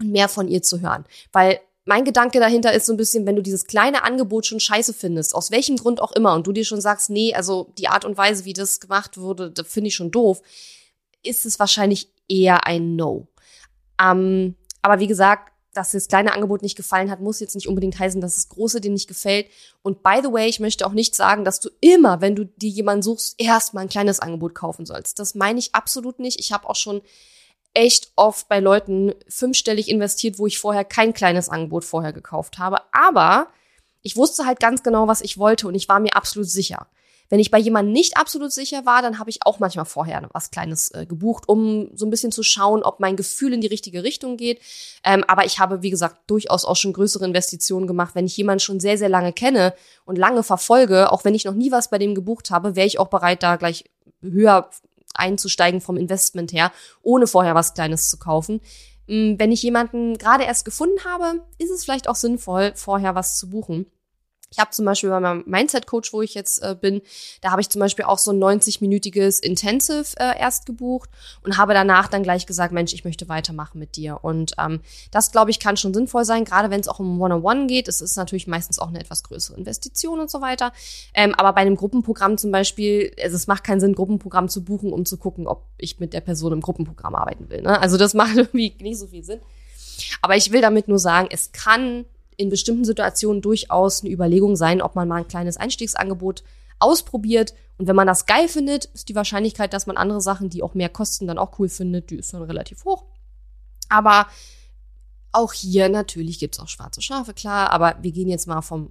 und 0.00 0.10
mehr 0.10 0.28
von 0.28 0.48
ihr 0.48 0.62
zu 0.62 0.80
hören. 0.80 1.04
Weil 1.32 1.60
mein 1.84 2.04
Gedanke 2.04 2.40
dahinter 2.40 2.72
ist 2.72 2.86
so 2.86 2.92
ein 2.92 2.98
bisschen, 2.98 3.26
wenn 3.26 3.36
du 3.36 3.42
dieses 3.42 3.66
kleine 3.66 4.04
Angebot 4.04 4.46
schon 4.46 4.60
scheiße 4.60 4.94
findest, 4.94 5.34
aus 5.34 5.50
welchem 5.50 5.76
Grund 5.76 6.00
auch 6.00 6.12
immer, 6.12 6.34
und 6.34 6.46
du 6.46 6.52
dir 6.52 6.64
schon 6.64 6.80
sagst, 6.80 7.10
nee, 7.10 7.34
also 7.34 7.72
die 7.78 7.88
Art 7.88 8.04
und 8.04 8.16
Weise, 8.16 8.44
wie 8.44 8.52
das 8.52 8.80
gemacht 8.80 9.16
wurde, 9.16 9.50
da 9.50 9.64
finde 9.64 9.88
ich 9.88 9.94
schon 9.94 10.10
doof, 10.10 10.42
ist 11.22 11.46
es 11.46 11.58
wahrscheinlich 11.58 12.12
eher 12.28 12.66
ein 12.66 12.96
No. 12.96 13.28
Ähm, 14.00 14.56
aber 14.82 15.00
wie 15.00 15.06
gesagt, 15.06 15.52
dass 15.72 15.92
das 15.92 16.08
kleine 16.08 16.32
Angebot 16.32 16.62
nicht 16.62 16.76
gefallen 16.76 17.10
hat, 17.10 17.20
muss 17.20 17.40
jetzt 17.40 17.54
nicht 17.54 17.68
unbedingt 17.68 17.98
heißen, 17.98 18.20
dass 18.20 18.34
das 18.34 18.48
große 18.48 18.80
dir 18.80 18.90
nicht 18.90 19.06
gefällt. 19.06 19.46
Und 19.82 20.02
by 20.02 20.18
the 20.22 20.32
way, 20.32 20.48
ich 20.48 20.58
möchte 20.58 20.84
auch 20.86 20.92
nicht 20.92 21.14
sagen, 21.14 21.44
dass 21.44 21.60
du 21.60 21.70
immer, 21.80 22.20
wenn 22.20 22.34
du 22.34 22.44
dir 22.44 22.70
jemanden 22.70 23.02
suchst, 23.02 23.40
erstmal 23.40 23.84
ein 23.84 23.88
kleines 23.88 24.18
Angebot 24.18 24.54
kaufen 24.54 24.84
sollst. 24.84 25.18
Das 25.20 25.34
meine 25.34 25.60
ich 25.60 25.74
absolut 25.74 26.18
nicht. 26.18 26.40
Ich 26.40 26.52
habe 26.52 26.68
auch 26.68 26.76
schon 26.76 27.02
echt 27.74 28.12
oft 28.16 28.48
bei 28.48 28.60
Leuten 28.60 29.14
fünfstellig 29.28 29.88
investiert, 29.88 30.38
wo 30.38 30.46
ich 30.46 30.58
vorher 30.58 30.84
kein 30.84 31.14
kleines 31.14 31.48
Angebot 31.48 31.84
vorher 31.84 32.12
gekauft 32.12 32.58
habe. 32.58 32.78
Aber 32.92 33.48
ich 34.02 34.16
wusste 34.16 34.46
halt 34.46 34.60
ganz 34.60 34.82
genau, 34.82 35.08
was 35.08 35.20
ich 35.20 35.38
wollte 35.38 35.68
und 35.68 35.74
ich 35.74 35.88
war 35.88 36.00
mir 36.00 36.16
absolut 36.16 36.48
sicher. 36.48 36.86
Wenn 37.30 37.38
ich 37.38 37.52
bei 37.52 37.58
jemandem 37.58 37.92
nicht 37.92 38.16
absolut 38.16 38.50
sicher 38.50 38.84
war, 38.84 39.02
dann 39.02 39.20
habe 39.20 39.30
ich 39.30 39.46
auch 39.46 39.60
manchmal 39.60 39.84
vorher 39.84 40.28
was 40.32 40.50
Kleines 40.50 40.90
äh, 40.90 41.06
gebucht, 41.06 41.48
um 41.48 41.88
so 41.94 42.04
ein 42.04 42.10
bisschen 42.10 42.32
zu 42.32 42.42
schauen, 42.42 42.82
ob 42.82 42.98
mein 42.98 43.14
Gefühl 43.14 43.52
in 43.52 43.60
die 43.60 43.68
richtige 43.68 44.02
Richtung 44.02 44.36
geht. 44.36 44.60
Ähm, 45.04 45.22
aber 45.28 45.44
ich 45.44 45.60
habe, 45.60 45.82
wie 45.82 45.90
gesagt, 45.90 46.16
durchaus 46.26 46.64
auch 46.64 46.74
schon 46.74 46.92
größere 46.92 47.24
Investitionen 47.24 47.86
gemacht. 47.86 48.16
Wenn 48.16 48.26
ich 48.26 48.36
jemanden 48.36 48.58
schon 48.58 48.80
sehr, 48.80 48.98
sehr 48.98 49.08
lange 49.08 49.32
kenne 49.32 49.74
und 50.04 50.18
lange 50.18 50.42
verfolge, 50.42 51.12
auch 51.12 51.24
wenn 51.24 51.36
ich 51.36 51.44
noch 51.44 51.54
nie 51.54 51.70
was 51.70 51.88
bei 51.88 51.98
dem 51.98 52.16
gebucht 52.16 52.50
habe, 52.50 52.74
wäre 52.74 52.88
ich 52.88 52.98
auch 52.98 53.08
bereit, 53.08 53.44
da 53.44 53.54
gleich 53.54 53.84
höher 54.22 54.68
einzusteigen 55.20 55.80
vom 55.80 55.96
Investment 55.96 56.52
her, 56.52 56.72
ohne 57.02 57.26
vorher 57.26 57.54
was 57.54 57.74
Kleines 57.74 58.10
zu 58.10 58.18
kaufen. 58.18 58.60
Mm, 59.06 59.34
wenn 59.38 59.52
ich 59.52 59.62
jemanden 59.62 60.18
gerade 60.18 60.44
erst 60.44 60.64
gefunden 60.64 61.04
habe, 61.04 61.44
ist 61.58 61.70
es 61.70 61.84
vielleicht 61.84 62.08
auch 62.08 62.16
sinnvoll, 62.16 62.72
vorher 62.74 63.14
was 63.14 63.38
zu 63.38 63.50
buchen. 63.50 63.86
Ich 64.52 64.58
habe 64.58 64.70
zum 64.70 64.84
Beispiel 64.84 65.10
bei 65.10 65.20
meinem 65.20 65.44
Mindset-Coach, 65.46 66.12
wo 66.12 66.22
ich 66.22 66.34
jetzt 66.34 66.60
äh, 66.62 66.74
bin, 66.74 67.02
da 67.40 67.52
habe 67.52 67.60
ich 67.60 67.68
zum 67.68 67.78
Beispiel 67.78 68.04
auch 68.04 68.18
so 68.18 68.32
ein 68.32 68.42
90-minütiges 68.42 69.40
Intensive 69.40 70.16
äh, 70.16 70.38
erst 70.38 70.66
gebucht 70.66 71.08
und 71.44 71.56
habe 71.56 71.72
danach 71.72 72.08
dann 72.08 72.24
gleich 72.24 72.46
gesagt, 72.46 72.72
Mensch, 72.72 72.92
ich 72.92 73.04
möchte 73.04 73.28
weitermachen 73.28 73.78
mit 73.78 73.94
dir. 73.94 74.18
Und 74.22 74.54
ähm, 74.58 74.80
das, 75.12 75.30
glaube 75.30 75.52
ich, 75.52 75.60
kann 75.60 75.76
schon 75.76 75.94
sinnvoll 75.94 76.24
sein, 76.24 76.44
gerade 76.44 76.68
wenn 76.70 76.80
es 76.80 76.88
auch 76.88 76.98
um 76.98 77.20
One-on-One 77.20 77.68
geht. 77.68 77.86
Es 77.86 78.00
ist 78.00 78.16
natürlich 78.16 78.48
meistens 78.48 78.80
auch 78.80 78.88
eine 78.88 78.98
etwas 78.98 79.22
größere 79.22 79.56
Investition 79.56 80.18
und 80.18 80.30
so 80.30 80.40
weiter. 80.40 80.72
Ähm, 81.14 81.32
aber 81.36 81.52
bei 81.52 81.60
einem 81.60 81.76
Gruppenprogramm 81.76 82.36
zum 82.36 82.50
Beispiel, 82.50 83.14
also 83.22 83.36
es 83.36 83.46
macht 83.46 83.62
keinen 83.62 83.78
Sinn, 83.78 83.94
Gruppenprogramm 83.94 84.48
zu 84.48 84.64
buchen, 84.64 84.92
um 84.92 85.06
zu 85.06 85.16
gucken, 85.16 85.46
ob 85.46 85.66
ich 85.78 86.00
mit 86.00 86.12
der 86.12 86.22
Person 86.22 86.52
im 86.52 86.60
Gruppenprogramm 86.60 87.14
arbeiten 87.14 87.50
will. 87.50 87.62
Ne? 87.62 87.80
Also 87.80 87.96
das 87.96 88.14
macht 88.14 88.36
irgendwie 88.36 88.74
nicht 88.80 88.98
so 88.98 89.06
viel 89.06 89.22
Sinn. 89.22 89.40
Aber 90.22 90.36
ich 90.36 90.50
will 90.50 90.60
damit 90.60 90.88
nur 90.88 90.98
sagen, 90.98 91.28
es 91.30 91.52
kann 91.52 92.04
in 92.40 92.48
bestimmten 92.48 92.86
Situationen 92.86 93.42
durchaus 93.42 94.00
eine 94.00 94.10
Überlegung 94.10 94.56
sein, 94.56 94.80
ob 94.80 94.94
man 94.94 95.06
mal 95.06 95.16
ein 95.16 95.28
kleines 95.28 95.58
Einstiegsangebot 95.58 96.42
ausprobiert. 96.78 97.52
Und 97.76 97.86
wenn 97.86 97.96
man 97.96 98.06
das 98.06 98.24
geil 98.24 98.48
findet, 98.48 98.86
ist 98.86 99.10
die 99.10 99.14
Wahrscheinlichkeit, 99.14 99.74
dass 99.74 99.86
man 99.86 99.98
andere 99.98 100.22
Sachen, 100.22 100.48
die 100.48 100.62
auch 100.62 100.74
mehr 100.74 100.88
kosten, 100.88 101.26
dann 101.26 101.36
auch 101.36 101.58
cool 101.58 101.68
findet, 101.68 102.08
die 102.08 102.16
ist 102.16 102.32
dann 102.32 102.42
relativ 102.42 102.86
hoch. 102.86 103.04
Aber 103.90 104.26
auch 105.32 105.52
hier 105.52 105.90
natürlich 105.90 106.38
gibt 106.38 106.54
es 106.54 106.60
auch 106.60 106.68
schwarze 106.68 107.02
Schafe, 107.02 107.34
klar, 107.34 107.70
aber 107.70 107.96
wir 108.00 108.10
gehen 108.10 108.28
jetzt 108.28 108.46
mal 108.46 108.62
vom 108.62 108.90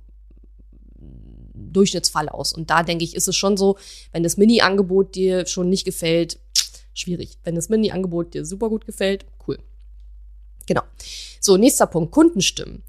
Durchschnittsfall 1.55 2.29
aus. 2.29 2.53
Und 2.53 2.69
da 2.69 2.83
denke 2.83 3.03
ich, 3.03 3.15
ist 3.15 3.27
es 3.27 3.35
schon 3.35 3.57
so, 3.57 3.77
wenn 4.11 4.21
das 4.21 4.37
Mini-Angebot 4.37 5.15
dir 5.15 5.47
schon 5.47 5.69
nicht 5.69 5.85
gefällt, 5.85 6.39
schwierig. 6.93 7.39
Wenn 7.43 7.55
das 7.55 7.69
Mini-Angebot 7.69 8.35
dir 8.35 8.45
super 8.45 8.69
gut 8.69 8.85
gefällt, 8.85 9.25
cool. 9.47 9.57
Genau. 10.67 10.83
So, 11.41 11.57
nächster 11.57 11.87
Punkt, 11.87 12.11
Kundenstimmen. 12.11 12.83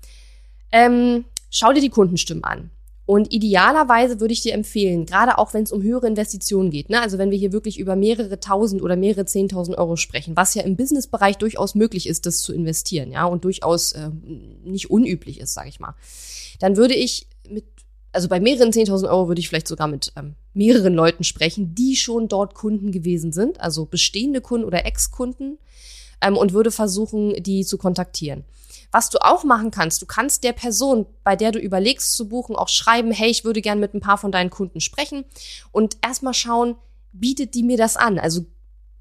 Ähm, 0.73 1.25
schau 1.51 1.73
dir 1.73 1.81
die 1.81 1.91
Kundenstimmen 1.91 2.45
an. 2.45 2.71
Und 3.11 3.33
idealerweise 3.33 4.21
würde 4.21 4.33
ich 4.33 4.43
dir 4.43 4.55
empfehlen, 4.55 5.05
gerade 5.05 5.37
auch 5.39 5.53
wenn 5.53 5.65
es 5.65 5.73
um 5.73 5.83
höhere 5.83 6.07
Investitionen 6.07 6.71
geht, 6.71 6.91
ne? 6.91 7.01
also 7.01 7.19
wenn 7.19 7.33
wir 7.33 7.39
hier 7.39 7.51
wirklich 7.51 7.81
über 7.81 7.97
mehrere 7.97 8.39
tausend 8.39 8.83
oder 8.83 8.95
mehrere 8.95 9.25
zehntausend 9.25 9.77
Euro 9.79 9.97
sprechen, 9.97 10.37
was 10.37 10.55
ja 10.55 10.63
im 10.63 10.77
Businessbereich 10.77 11.37
durchaus 11.37 11.75
möglich 11.75 12.09
ist, 12.09 12.25
das 12.25 12.39
zu 12.39 12.53
investieren, 12.53 13.11
ja, 13.11 13.25
und 13.25 13.43
durchaus 13.43 13.91
äh, 13.93 14.11
nicht 14.63 14.91
unüblich 14.91 15.41
ist, 15.41 15.55
sage 15.55 15.69
ich 15.69 15.81
mal, 15.81 15.97
dann 16.61 16.77
würde 16.77 16.95
ich 16.95 17.27
mit, 17.49 17.65
also 18.13 18.29
bei 18.29 18.39
mehreren 18.39 18.73
zehntausend 18.73 19.11
Euro 19.11 19.27
würde 19.27 19.41
ich 19.41 19.49
vielleicht 19.49 19.67
sogar 19.67 19.89
mit 19.89 20.13
ähm, 20.15 20.37
mehreren 20.55 20.95
Leuten 20.95 21.25
sprechen, 21.25 21.75
die 21.75 21.97
schon 21.97 22.29
dort 22.29 22.55
Kunden 22.55 22.93
gewesen 22.93 23.33
sind, 23.33 23.61
also 23.61 23.87
bestehende 23.87 24.41
Kunden 24.41 24.65
oder 24.65 24.87
Ex-Kunden, 24.87 25.59
ähm, 26.21 26.37
und 26.37 26.53
würde 26.53 26.71
versuchen, 26.71 27.35
die 27.43 27.65
zu 27.65 27.77
kontaktieren. 27.77 28.45
Was 28.93 29.11
du 29.11 29.19
auch 29.25 29.45
machen 29.45 29.71
kannst, 29.71 30.03
du 30.03 30.07
kannst 30.07 30.43
der 30.43 30.53
Person, 30.53 31.07
bei 31.23 31.37
der 31.37 31.53
du 31.53 31.59
überlegst 31.59 32.17
zu 32.17 32.29
buchen, 32.29 32.57
auch 32.57 32.69
schreiben, 32.69 33.13
hey, 33.13 33.31
ich 33.31 33.45
würde 33.45 33.61
gerne 33.61 33.81
mit 33.81 33.95
ein 33.95 34.01
paar 34.01 34.19
von 34.19 34.33
deinen 34.33 34.51
Kunden 34.51 34.81
sprechen 34.81 35.25
und 35.71 35.97
erstmal 36.03 36.35
schauen, 36.35 36.77
bietet 37.13 37.55
die 37.55 37.63
mir 37.63 37.77
das 37.77 37.97
an? 37.97 38.19
Also 38.19 38.47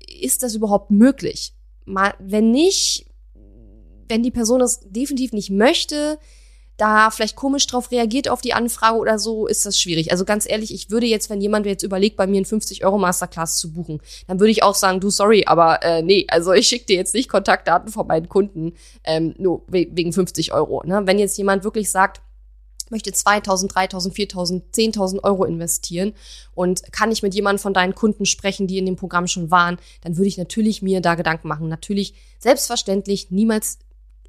ist 0.07 0.43
das 0.43 0.55
überhaupt 0.55 0.91
möglich? 0.91 1.53
Mal, 1.85 2.13
wenn 2.19 2.51
nicht, 2.51 3.07
wenn 4.07 4.23
die 4.23 4.31
Person 4.31 4.59
das 4.59 4.81
definitiv 4.81 5.33
nicht 5.33 5.49
möchte, 5.49 6.19
da 6.79 7.11
vielleicht 7.11 7.35
komisch 7.35 7.67
drauf 7.67 7.91
reagiert 7.91 8.29
auf 8.29 8.41
die 8.41 8.53
Anfrage 8.53 8.97
oder 8.97 9.19
so, 9.19 9.47
ist 9.47 9.65
das 9.65 9.79
schwierig. 9.79 10.11
Also 10.11 10.25
ganz 10.25 10.49
ehrlich, 10.49 10.73
ich 10.73 10.89
würde 10.89 11.05
jetzt, 11.05 11.29
wenn 11.29 11.41
jemand 11.41 11.65
jetzt 11.65 11.83
überlegt, 11.83 12.15
bei 12.15 12.25
mir 12.25 12.37
einen 12.37 12.45
50 12.45 12.85
Euro 12.85 12.97
Masterclass 12.97 13.59
zu 13.59 13.73
buchen, 13.73 14.01
dann 14.27 14.39
würde 14.39 14.51
ich 14.51 14.63
auch 14.63 14.75
sagen, 14.75 14.99
du 14.99 15.09
sorry, 15.09 15.43
aber 15.45 15.83
äh, 15.83 16.01
nee, 16.01 16.25
also 16.29 16.53
ich 16.53 16.67
schicke 16.67 16.85
dir 16.85 16.95
jetzt 16.95 17.13
nicht 17.13 17.29
Kontaktdaten 17.29 17.91
von 17.91 18.07
meinen 18.07 18.29
Kunden 18.29 18.73
ähm, 19.03 19.35
nur 19.37 19.63
wegen 19.67 20.13
50 20.13 20.53
Euro. 20.53 20.81
Ne? 20.85 21.01
Wenn 21.05 21.19
jetzt 21.19 21.37
jemand 21.37 21.63
wirklich 21.63 21.91
sagt, 21.91 22.21
möchte 22.89 23.11
2000, 23.11 23.75
3000, 23.75 24.15
4000, 24.15 24.75
10.000 24.75 25.23
Euro 25.23 25.45
investieren 25.45 26.13
und 26.55 26.91
kann 26.91 27.11
ich 27.11 27.21
mit 27.21 27.35
jemandem 27.35 27.61
von 27.61 27.73
deinen 27.73 27.93
Kunden 27.93 28.25
sprechen, 28.25 28.67
die 28.67 28.77
in 28.77 28.85
dem 28.85 28.95
Programm 28.95 29.27
schon 29.27 29.51
waren, 29.51 29.77
dann 30.01 30.17
würde 30.17 30.27
ich 30.27 30.37
natürlich 30.37 30.81
mir 30.81 31.01
da 31.01 31.15
Gedanken 31.15 31.47
machen. 31.47 31.67
Natürlich, 31.67 32.13
selbstverständlich, 32.39 33.31
niemals 33.31 33.79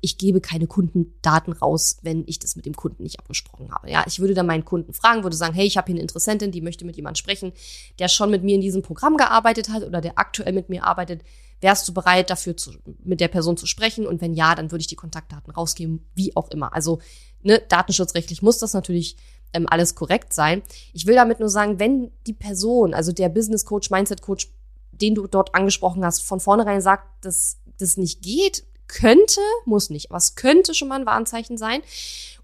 ich 0.00 0.18
gebe 0.18 0.40
keine 0.40 0.66
Kundendaten 0.66 1.52
raus, 1.52 1.98
wenn 2.02 2.24
ich 2.26 2.38
das 2.38 2.56
mit 2.56 2.64
dem 2.66 2.74
Kunden 2.74 3.02
nicht 3.02 3.18
abgesprochen 3.18 3.70
habe. 3.72 3.90
Ja, 3.90 4.04
ich 4.06 4.18
würde 4.18 4.34
dann 4.34 4.46
meinen 4.46 4.64
Kunden 4.64 4.92
fragen, 4.92 5.22
würde 5.22 5.36
sagen, 5.36 5.54
hey, 5.54 5.66
ich 5.66 5.76
habe 5.76 5.86
hier 5.86 5.94
eine 5.94 6.02
Interessentin, 6.02 6.52
die 6.52 6.62
möchte 6.62 6.84
mit 6.84 6.96
jemandem 6.96 7.16
sprechen, 7.16 7.52
der 7.98 8.08
schon 8.08 8.30
mit 8.30 8.42
mir 8.42 8.54
in 8.54 8.60
diesem 8.60 8.82
Programm 8.82 9.16
gearbeitet 9.16 9.68
hat 9.68 9.82
oder 9.82 10.00
der 10.00 10.18
aktuell 10.18 10.52
mit 10.52 10.68
mir 10.70 10.84
arbeitet. 10.84 11.22
Wärst 11.60 11.86
du 11.86 11.92
bereit, 11.92 12.30
dafür 12.30 12.56
zu, 12.56 12.72
mit 13.04 13.20
der 13.20 13.28
Person 13.28 13.58
zu 13.58 13.66
sprechen? 13.66 14.06
Und 14.06 14.22
wenn 14.22 14.32
ja, 14.32 14.54
dann 14.54 14.70
würde 14.70 14.80
ich 14.80 14.86
die 14.86 14.96
Kontaktdaten 14.96 15.52
rausgeben, 15.52 16.08
wie 16.14 16.34
auch 16.34 16.50
immer. 16.50 16.72
Also 16.74 17.00
ne, 17.42 17.60
datenschutzrechtlich 17.68 18.40
muss 18.40 18.58
das 18.58 18.72
natürlich 18.72 19.16
ähm, 19.52 19.66
alles 19.68 19.94
korrekt 19.94 20.32
sein. 20.32 20.62
Ich 20.94 21.06
will 21.06 21.14
damit 21.14 21.40
nur 21.40 21.50
sagen, 21.50 21.78
wenn 21.78 22.10
die 22.26 22.32
Person, 22.32 22.94
also 22.94 23.12
der 23.12 23.28
Business 23.28 23.66
Coach, 23.66 23.90
Mindset 23.90 24.22
Coach, 24.22 24.50
den 24.92 25.14
du 25.14 25.26
dort 25.26 25.54
angesprochen 25.54 26.04
hast, 26.04 26.22
von 26.22 26.40
vornherein 26.40 26.80
sagt, 26.80 27.24
dass 27.24 27.58
das 27.78 27.96
nicht 27.96 28.22
geht, 28.22 28.64
könnte, 28.92 29.40
muss 29.64 29.90
nicht, 29.90 30.09
es 30.14 30.35
könnte 30.35 30.74
schon 30.74 30.88
mal 30.88 31.00
ein 31.00 31.07
Warnzeichen 31.07 31.57
sein. 31.57 31.81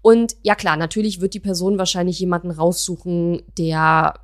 Und 0.01 0.35
ja 0.43 0.55
klar, 0.55 0.77
natürlich 0.77 1.21
wird 1.21 1.33
die 1.33 1.39
Person 1.39 1.77
wahrscheinlich 1.77 2.19
jemanden 2.19 2.51
raussuchen, 2.51 3.43
der 3.57 4.15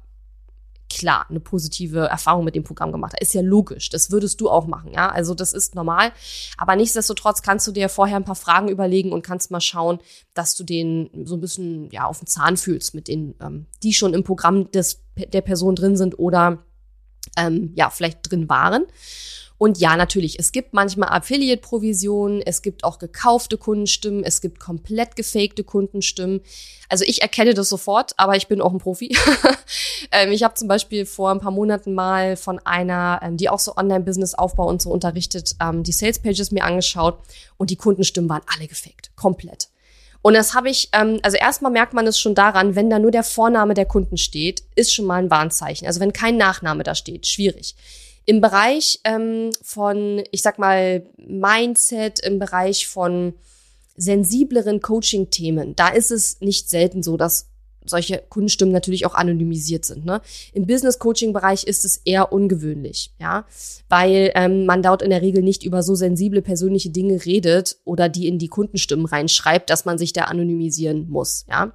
klar 0.94 1.26
eine 1.30 1.40
positive 1.40 2.08
Erfahrung 2.08 2.46
mit 2.46 2.56
dem 2.56 2.64
Programm 2.64 2.92
gemacht 2.92 3.14
hat. 3.14 3.22
Ist 3.22 3.34
ja 3.34 3.42
logisch. 3.42 3.90
Das 3.90 4.12
würdest 4.12 4.40
du 4.42 4.50
auch 4.50 4.68
machen, 4.68 4.92
ja. 4.94 5.10
Also 5.10 5.34
das 5.34 5.54
ist 5.54 5.76
normal. 5.76 6.12
Aber 6.58 6.76
nichtsdestotrotz 6.76 7.42
kannst 7.42 7.68
du 7.68 7.72
dir 7.72 7.90
vorher 7.90 8.18
ein 8.18 8.26
paar 8.26 8.36
Fragen 8.36 8.68
überlegen 8.70 9.12
und 9.12 9.24
kannst 9.24 9.52
mal 9.52 9.62
schauen, 9.62 10.00
dass 10.34 10.56
du 10.56 10.64
den 10.64 11.10
so 11.26 11.36
ein 11.36 11.42
bisschen 11.42 11.90
ja 11.92 12.06
auf 12.06 12.20
den 12.20 12.28
Zahn 12.28 12.58
fühlst 12.58 12.94
mit 12.94 13.08
denen, 13.08 13.36
ähm, 13.42 13.66
die 13.82 13.94
schon 13.94 14.14
im 14.14 14.24
Programm 14.24 14.72
des, 14.72 15.04
der 15.16 15.42
Person 15.42 15.76
drin 15.76 15.98
sind 15.98 16.20
oder 16.20 16.60
ähm, 17.38 17.72
ja 17.76 17.90
vielleicht 17.90 18.20
drin 18.30 18.48
waren. 18.50 18.86
Und 19.58 19.78
ja, 19.78 19.96
natürlich, 19.96 20.40
es 20.40 20.52
gibt 20.52 20.74
manchmal 20.74 21.10
Affiliate-Provisionen, 21.10 22.42
es 22.42 22.62
gibt 22.62 22.84
auch 22.84 23.00
gekaufte 23.00 23.58
Kundenstimmen, 23.58 24.24
es 24.24 24.42
gibt 24.42 24.60
komplett 24.60 25.16
gefakte 25.16 25.64
Kundenstimmen. 25.64 26.42
Also 26.90 27.06
ich 27.08 27.22
erkenne 27.22 27.54
das 27.54 27.70
sofort, 27.70 28.14
aber 28.18 28.36
ich 28.36 28.48
bin 28.48 28.62
auch 28.62 28.74
ein 28.74 28.80
Profi. 28.80 29.16
ähm, 30.12 30.32
ich 30.32 30.44
habe 30.44 30.56
zum 30.56 30.68
Beispiel 30.68 31.06
vor 31.06 31.32
ein 31.32 31.40
paar 31.40 31.52
Monaten 31.52 31.94
mal 31.94 32.36
von 32.36 32.60
einer, 32.66 33.20
ähm, 33.24 33.38
die 33.38 33.50
auch 33.50 33.60
so 33.60 33.76
Online-Business-Aufbau 33.76 34.68
und 34.68 34.82
so 34.82 34.90
unterrichtet, 34.90 35.56
ähm, 35.62 35.84
die 35.84 35.94
Sales-Pages 35.94 36.52
mir 36.52 36.66
angeschaut 36.66 37.20
und 37.58 37.70
die 37.70 37.78
Kundenstimmen 37.78 38.30
waren 38.30 38.44
alle 38.54 38.68
gefaked, 38.68 39.16
komplett. 39.16 39.70
Und 40.24 40.36
das 40.36 40.54
habe 40.54 40.70
ich, 40.70 40.88
also 40.94 41.36
erstmal 41.36 41.74
merkt 41.74 41.94
man 41.94 42.08
es 42.08 42.18
schon 42.18 42.34
daran, 42.34 42.76
wenn 42.76 42.90
da 42.90 42.98
nur 42.98 43.12
der 43.12 43.24
Vorname 43.24 43.74
der 43.74 43.86
Kunden 43.86 44.16
steht, 44.16 44.64
ist 44.74 44.94
schon 44.94 45.04
mal 45.04 45.22
ein 45.22 45.30
Warnzeichen. 45.30 45.86
Also 45.86 46.00
wenn 46.00 46.14
kein 46.14 46.38
Nachname 46.38 46.84
da 46.84 46.96
steht, 46.96 47.28
schwierig. 47.28 47.76
Im 48.26 48.42
Bereich 48.42 49.00
ähm, 49.04 49.50
von, 49.62 50.24
ich 50.32 50.42
sag 50.42 50.60
mal, 50.60 51.06
Mindset, 51.18 52.20
im 52.20 52.40
Bereich 52.40 52.88
von 52.88 53.34
sensibleren 53.96 54.82
Coaching-Themen, 54.82 55.76
da 55.76 55.90
ist 55.90 56.12
es 56.12 56.40
nicht 56.42 56.70
selten 56.70 57.04
so, 57.04 57.18
dass 57.18 57.48
solche 57.86 58.24
Kundenstimmen 58.30 58.74
natürlich 58.74 59.06
auch 59.06 59.14
anonymisiert 59.14 59.86
sind. 59.86 60.06
Ne? 60.06 60.22
Im 60.54 60.66
Business-Coaching-Bereich 60.66 61.66
ist 61.66 61.86
es 61.86 61.98
eher 61.98 62.32
ungewöhnlich, 62.32 63.12
ja, 63.20 63.46
weil 63.90 64.32
ähm, 64.36 64.66
man 64.66 64.82
dort 64.82 65.02
in 65.02 65.10
der 65.10 65.22
Regel 65.22 65.44
nicht 65.44 65.64
über 65.64 65.84
so 65.84 65.96
sensible 65.96 66.42
persönliche 66.42 66.90
Dinge 66.90 67.26
redet 67.26 67.78
oder 67.84 68.10
die 68.10 68.28
in 68.28 68.40
die 68.40 68.48
Kundenstimmen 68.48 69.06
reinschreibt, 69.06 69.70
dass 69.70 69.86
man 69.86 69.98
sich 69.98 70.14
da 70.14 70.24
anonymisieren 70.24 71.10
muss, 71.10 71.46
ja. 71.50 71.74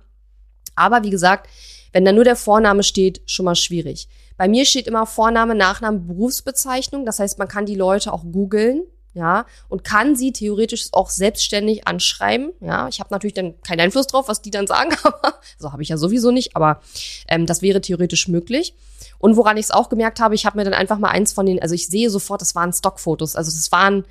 Aber 0.75 1.03
wie 1.03 1.11
gesagt, 1.11 1.49
wenn 1.93 2.05
da 2.05 2.13
nur 2.13 2.25
der 2.25 2.37
Vorname 2.37 2.83
steht, 2.83 3.21
schon 3.27 3.45
mal 3.45 3.57
schwierig. 3.57 4.09
Bei 4.39 4.49
mir 4.49 4.65
steht 4.65 4.87
immer 4.87 5.05
Vorname, 5.05 5.55
Nachname, 5.55 5.99
Berufsbezeichnung. 5.99 7.05
Das 7.05 7.19
heißt, 7.19 7.39
man 7.39 7.49
kann 7.49 7.67
die 7.67 7.75
Leute 7.75 8.13
auch 8.13 8.23
googeln, 8.23 8.85
ja, 9.15 9.47
und 9.69 9.83
kann 9.83 10.15
sie 10.15 10.33
theoretisch 10.33 10.89
auch 10.93 11.11
selbstständig 11.11 11.89
anschreiben. 11.89 12.53
Ja, 12.61 12.89
ich 12.89 13.01
habe 13.01 13.09
natürlich 13.11 13.35
dann 13.35 13.61
keinen 13.63 13.81
Einfluss 13.81 14.07
drauf, 14.07 14.29
was 14.29 14.41
die 14.43 14.53
dann 14.53 14.67
sagen, 14.67 14.95
aber 15.03 15.35
so 15.59 15.73
habe 15.73 15.83
ich 15.83 15.89
ja 15.89 15.97
sowieso 15.97 16.31
nicht, 16.31 16.55
aber 16.55 16.81
ähm, 17.27 17.45
das 17.45 17.61
wäre 17.61 17.81
theoretisch 17.81 18.29
möglich. 18.29 18.75
Und 19.19 19.37
woran 19.37 19.57
ich 19.57 19.65
es 19.67 19.71
auch 19.73 19.89
gemerkt 19.89 20.21
habe, 20.21 20.37
ich 20.37 20.47
habe 20.47 20.57
mir 20.57 20.65
dann 20.65 20.75
einfach 20.75 20.99
mal 20.99 21.11
eins 21.11 21.33
von 21.33 21.47
den, 21.47 21.61
also 21.61 21.75
ich 21.75 21.89
sehe 21.89 22.09
sofort, 22.09 22.41
das 22.41 22.55
waren 22.55 22.73
Stockfotos. 22.73 23.35
Also 23.35 23.51
das 23.51 23.73
waren 23.73 24.05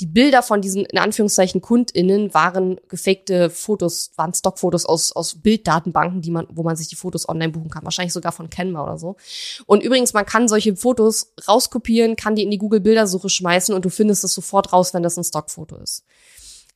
die 0.00 0.06
Bilder 0.06 0.42
von 0.42 0.60
diesen, 0.60 0.84
in 0.84 0.98
Anführungszeichen, 0.98 1.62
KundInnen 1.62 2.34
waren 2.34 2.78
gefakte 2.88 3.48
Fotos, 3.48 4.10
waren 4.16 4.34
Stockfotos 4.34 4.84
aus, 4.84 5.12
aus 5.12 5.36
Bilddatenbanken, 5.36 6.20
die 6.20 6.30
man, 6.30 6.46
wo 6.50 6.62
man 6.62 6.76
sich 6.76 6.88
die 6.88 6.96
Fotos 6.96 7.28
online 7.28 7.52
buchen 7.52 7.70
kann. 7.70 7.84
Wahrscheinlich 7.84 8.12
sogar 8.12 8.32
von 8.32 8.50
Canva 8.50 8.82
oder 8.82 8.98
so. 8.98 9.16
Und 9.64 9.82
übrigens, 9.82 10.12
man 10.12 10.26
kann 10.26 10.48
solche 10.48 10.76
Fotos 10.76 11.32
rauskopieren, 11.48 12.16
kann 12.16 12.34
die 12.34 12.42
in 12.42 12.50
die 12.50 12.58
Google-Bildersuche 12.58 13.30
schmeißen 13.30 13.74
und 13.74 13.84
du 13.84 13.88
findest 13.88 14.22
es 14.24 14.34
sofort 14.34 14.72
raus, 14.72 14.92
wenn 14.92 15.02
das 15.02 15.16
ein 15.16 15.24
Stockfoto 15.24 15.76
ist. 15.76 16.04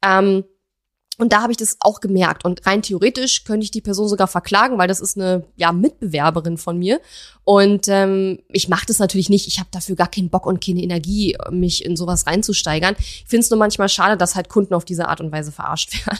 Ähm, 0.03 0.45
und 1.21 1.35
da 1.35 1.43
habe 1.43 1.53
ich 1.53 1.59
das 1.59 1.77
auch 1.81 2.01
gemerkt. 2.01 2.47
Und 2.47 2.67
rein 2.67 2.81
theoretisch 2.81 3.45
könnte 3.45 3.65
ich 3.65 3.71
die 3.71 3.83
Person 3.83 4.09
sogar 4.09 4.27
verklagen, 4.27 4.79
weil 4.79 4.89
das 4.89 5.01
ist 5.01 5.19
eine 5.19 5.45
ja, 5.57 5.71
Mitbewerberin 5.71 6.57
von 6.57 6.79
mir. 6.79 6.99
Und 7.45 7.89
ähm, 7.89 8.39
ich 8.49 8.69
mache 8.69 8.87
das 8.87 8.99
natürlich 9.01 9.29
nicht. 9.29 9.47
Ich 9.47 9.59
habe 9.59 9.69
dafür 9.71 9.97
gar 9.97 10.11
keinen 10.11 10.31
Bock 10.31 10.47
und 10.47 10.65
keine 10.65 10.83
Energie, 10.83 11.37
mich 11.51 11.85
in 11.85 11.95
sowas 11.95 12.27
reinzusteigern. 12.27 12.97
Ich 12.99 13.25
finde 13.27 13.45
es 13.45 13.51
nur 13.51 13.59
manchmal 13.59 13.91
schade, 13.91 14.17
dass 14.17 14.35
halt 14.35 14.49
Kunden 14.49 14.73
auf 14.73 14.87
diese 14.87 15.09
Art 15.09 15.21
und 15.21 15.31
Weise 15.31 15.53
verarscht 15.53 16.07
werden. 16.07 16.19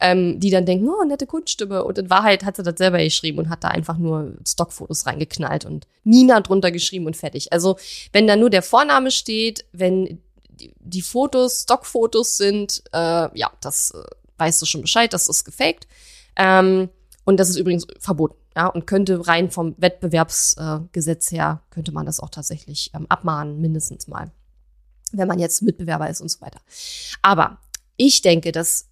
ähm, 0.00 0.40
die 0.40 0.50
dann 0.50 0.66
denken, 0.66 0.88
oh, 0.88 1.04
nette 1.04 1.26
Kunststimme. 1.26 1.82
Und 1.82 1.96
in 1.96 2.10
Wahrheit 2.10 2.44
hat 2.44 2.56
sie 2.56 2.62
das 2.62 2.76
selber 2.76 2.98
geschrieben 2.98 3.38
und 3.38 3.48
hat 3.48 3.64
da 3.64 3.68
einfach 3.68 3.96
nur 3.96 4.34
Stockfotos 4.46 5.06
reingeknallt 5.06 5.64
und 5.64 5.86
Nina 6.04 6.40
drunter 6.40 6.70
geschrieben 6.70 7.06
und 7.06 7.16
fertig. 7.16 7.50
Also 7.52 7.76
wenn 8.12 8.26
da 8.26 8.36
nur 8.36 8.50
der 8.50 8.62
Vorname 8.62 9.10
steht, 9.10 9.64
wenn 9.72 10.20
die, 10.48 10.74
die 10.80 11.02
Fotos 11.02 11.62
Stockfotos 11.62 12.36
sind, 12.36 12.82
äh, 12.92 13.38
ja, 13.38 13.50
das 13.60 13.92
äh, 13.92 14.02
weißt 14.38 14.60
du 14.60 14.66
schon 14.66 14.82
Bescheid, 14.82 15.12
das 15.12 15.28
ist 15.28 15.44
gefaked. 15.44 15.86
Ähm, 16.36 16.88
und 17.24 17.38
das 17.38 17.48
ist 17.48 17.56
übrigens 17.56 17.86
verboten, 17.98 18.36
ja, 18.54 18.66
und 18.66 18.86
könnte 18.86 19.26
rein 19.26 19.50
vom 19.50 19.74
Wettbewerbsgesetz 19.78 21.32
äh, 21.32 21.36
her, 21.36 21.62
könnte 21.70 21.92
man 21.92 22.06
das 22.06 22.20
auch 22.20 22.30
tatsächlich 22.30 22.90
ähm, 22.94 23.06
abmahnen, 23.08 23.60
mindestens 23.60 24.08
mal, 24.08 24.30
wenn 25.12 25.28
man 25.28 25.38
jetzt 25.38 25.62
Mitbewerber 25.62 26.08
ist 26.10 26.20
und 26.20 26.30
so 26.30 26.40
weiter. 26.40 26.60
Aber 27.22 27.58
ich 27.96 28.22
denke, 28.22 28.52
dass 28.52 28.88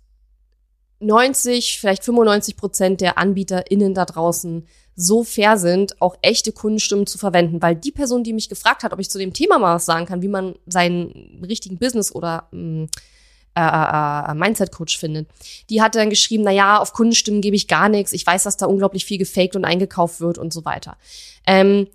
90, 1.00 1.78
vielleicht 1.80 2.04
95 2.04 2.56
Prozent 2.56 3.00
der 3.00 3.18
AnbieterInnen 3.18 3.92
da 3.92 4.04
draußen 4.04 4.66
so 4.94 5.24
fair 5.24 5.58
sind, 5.58 6.00
auch 6.00 6.16
echte 6.22 6.52
Kundenstimmen 6.52 7.06
zu 7.06 7.18
verwenden, 7.18 7.62
weil 7.62 7.74
die 7.74 7.92
Person, 7.92 8.24
die 8.24 8.32
mich 8.32 8.48
gefragt 8.48 8.82
hat, 8.82 8.92
ob 8.92 9.00
ich 9.00 9.10
zu 9.10 9.18
dem 9.18 9.32
Thema 9.32 9.58
mal 9.58 9.74
was 9.74 9.86
sagen 9.86 10.06
kann, 10.06 10.22
wie 10.22 10.28
man 10.28 10.54
seinen 10.66 11.42
richtigen 11.44 11.78
Business 11.78 12.14
oder 12.14 12.48
mh, 12.52 12.84
mm, 12.84 12.88
äh, 13.54 13.60
äh, 13.60 14.30
äh, 14.30 14.34
Mindset-Coach 14.34 14.98
findet. 14.98 15.28
Die 15.68 15.82
hat 15.82 15.94
dann 15.94 16.08
geschrieben, 16.08 16.42
na 16.44 16.50
ja, 16.50 16.78
auf 16.78 16.92
Kundenstimmen 16.94 17.42
gebe 17.42 17.54
ich 17.54 17.68
gar 17.68 17.88
nichts. 17.88 18.12
Ich 18.12 18.26
weiß, 18.26 18.44
dass 18.44 18.56
da 18.56 18.66
unglaublich 18.66 19.04
viel 19.04 19.18
gefaked 19.18 19.56
und 19.56 19.64
eingekauft 19.64 20.20
wird 20.20 20.38
und 20.38 20.52
so 20.52 20.64
weiter. 20.64 20.96
Ähm, 21.46 21.86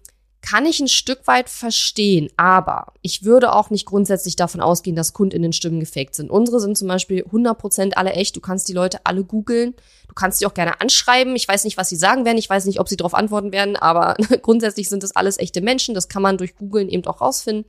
kann 0.41 0.65
ich 0.65 0.80
ein 0.80 0.88
Stück 0.88 1.28
weit 1.28 1.50
verstehen, 1.50 2.30
aber 2.38 2.93
ich 3.02 3.24
würde 3.24 3.54
auch 3.54 3.70
nicht 3.70 3.86
grundsätzlich 3.86 4.36
davon 4.36 4.62
ausgehen, 4.62 4.96
dass 4.96 5.13
KundInnen-Stimmen 5.13 5.80
gefaked 5.80 6.15
sind. 6.15 6.30
Unsere 6.30 6.60
sind 6.60 6.78
zum 6.78 6.88
Beispiel 6.88 7.24
100% 7.24 7.96
alle 7.96 8.12
echt. 8.12 8.36
Du 8.36 8.39
kannst 8.39 8.67
die 8.70 8.74
Leute 8.74 9.00
alle 9.04 9.24
googeln. 9.24 9.74
Du 10.08 10.13
kannst 10.13 10.39
die 10.39 10.46
auch 10.46 10.54
gerne 10.54 10.80
anschreiben. 10.80 11.36
Ich 11.36 11.48
weiß 11.48 11.63
nicht, 11.63 11.76
was 11.76 11.89
sie 11.89 11.96
sagen 11.96 12.24
werden. 12.24 12.38
Ich 12.38 12.50
weiß 12.50 12.65
nicht, 12.65 12.80
ob 12.80 12.88
sie 12.88 12.98
darauf 12.98 13.13
antworten 13.13 13.52
werden, 13.52 13.76
aber 13.76 14.15
grundsätzlich 14.41 14.89
sind 14.89 15.04
das 15.04 15.15
alles 15.15 15.38
echte 15.39 15.62
Menschen. 15.62 15.96
Das 15.96 16.08
kann 16.08 16.22
man 16.22 16.38
durch 16.38 16.56
Googeln 16.56 16.88
eben 16.88 17.06
auch 17.08 17.20
rausfinden. 17.20 17.65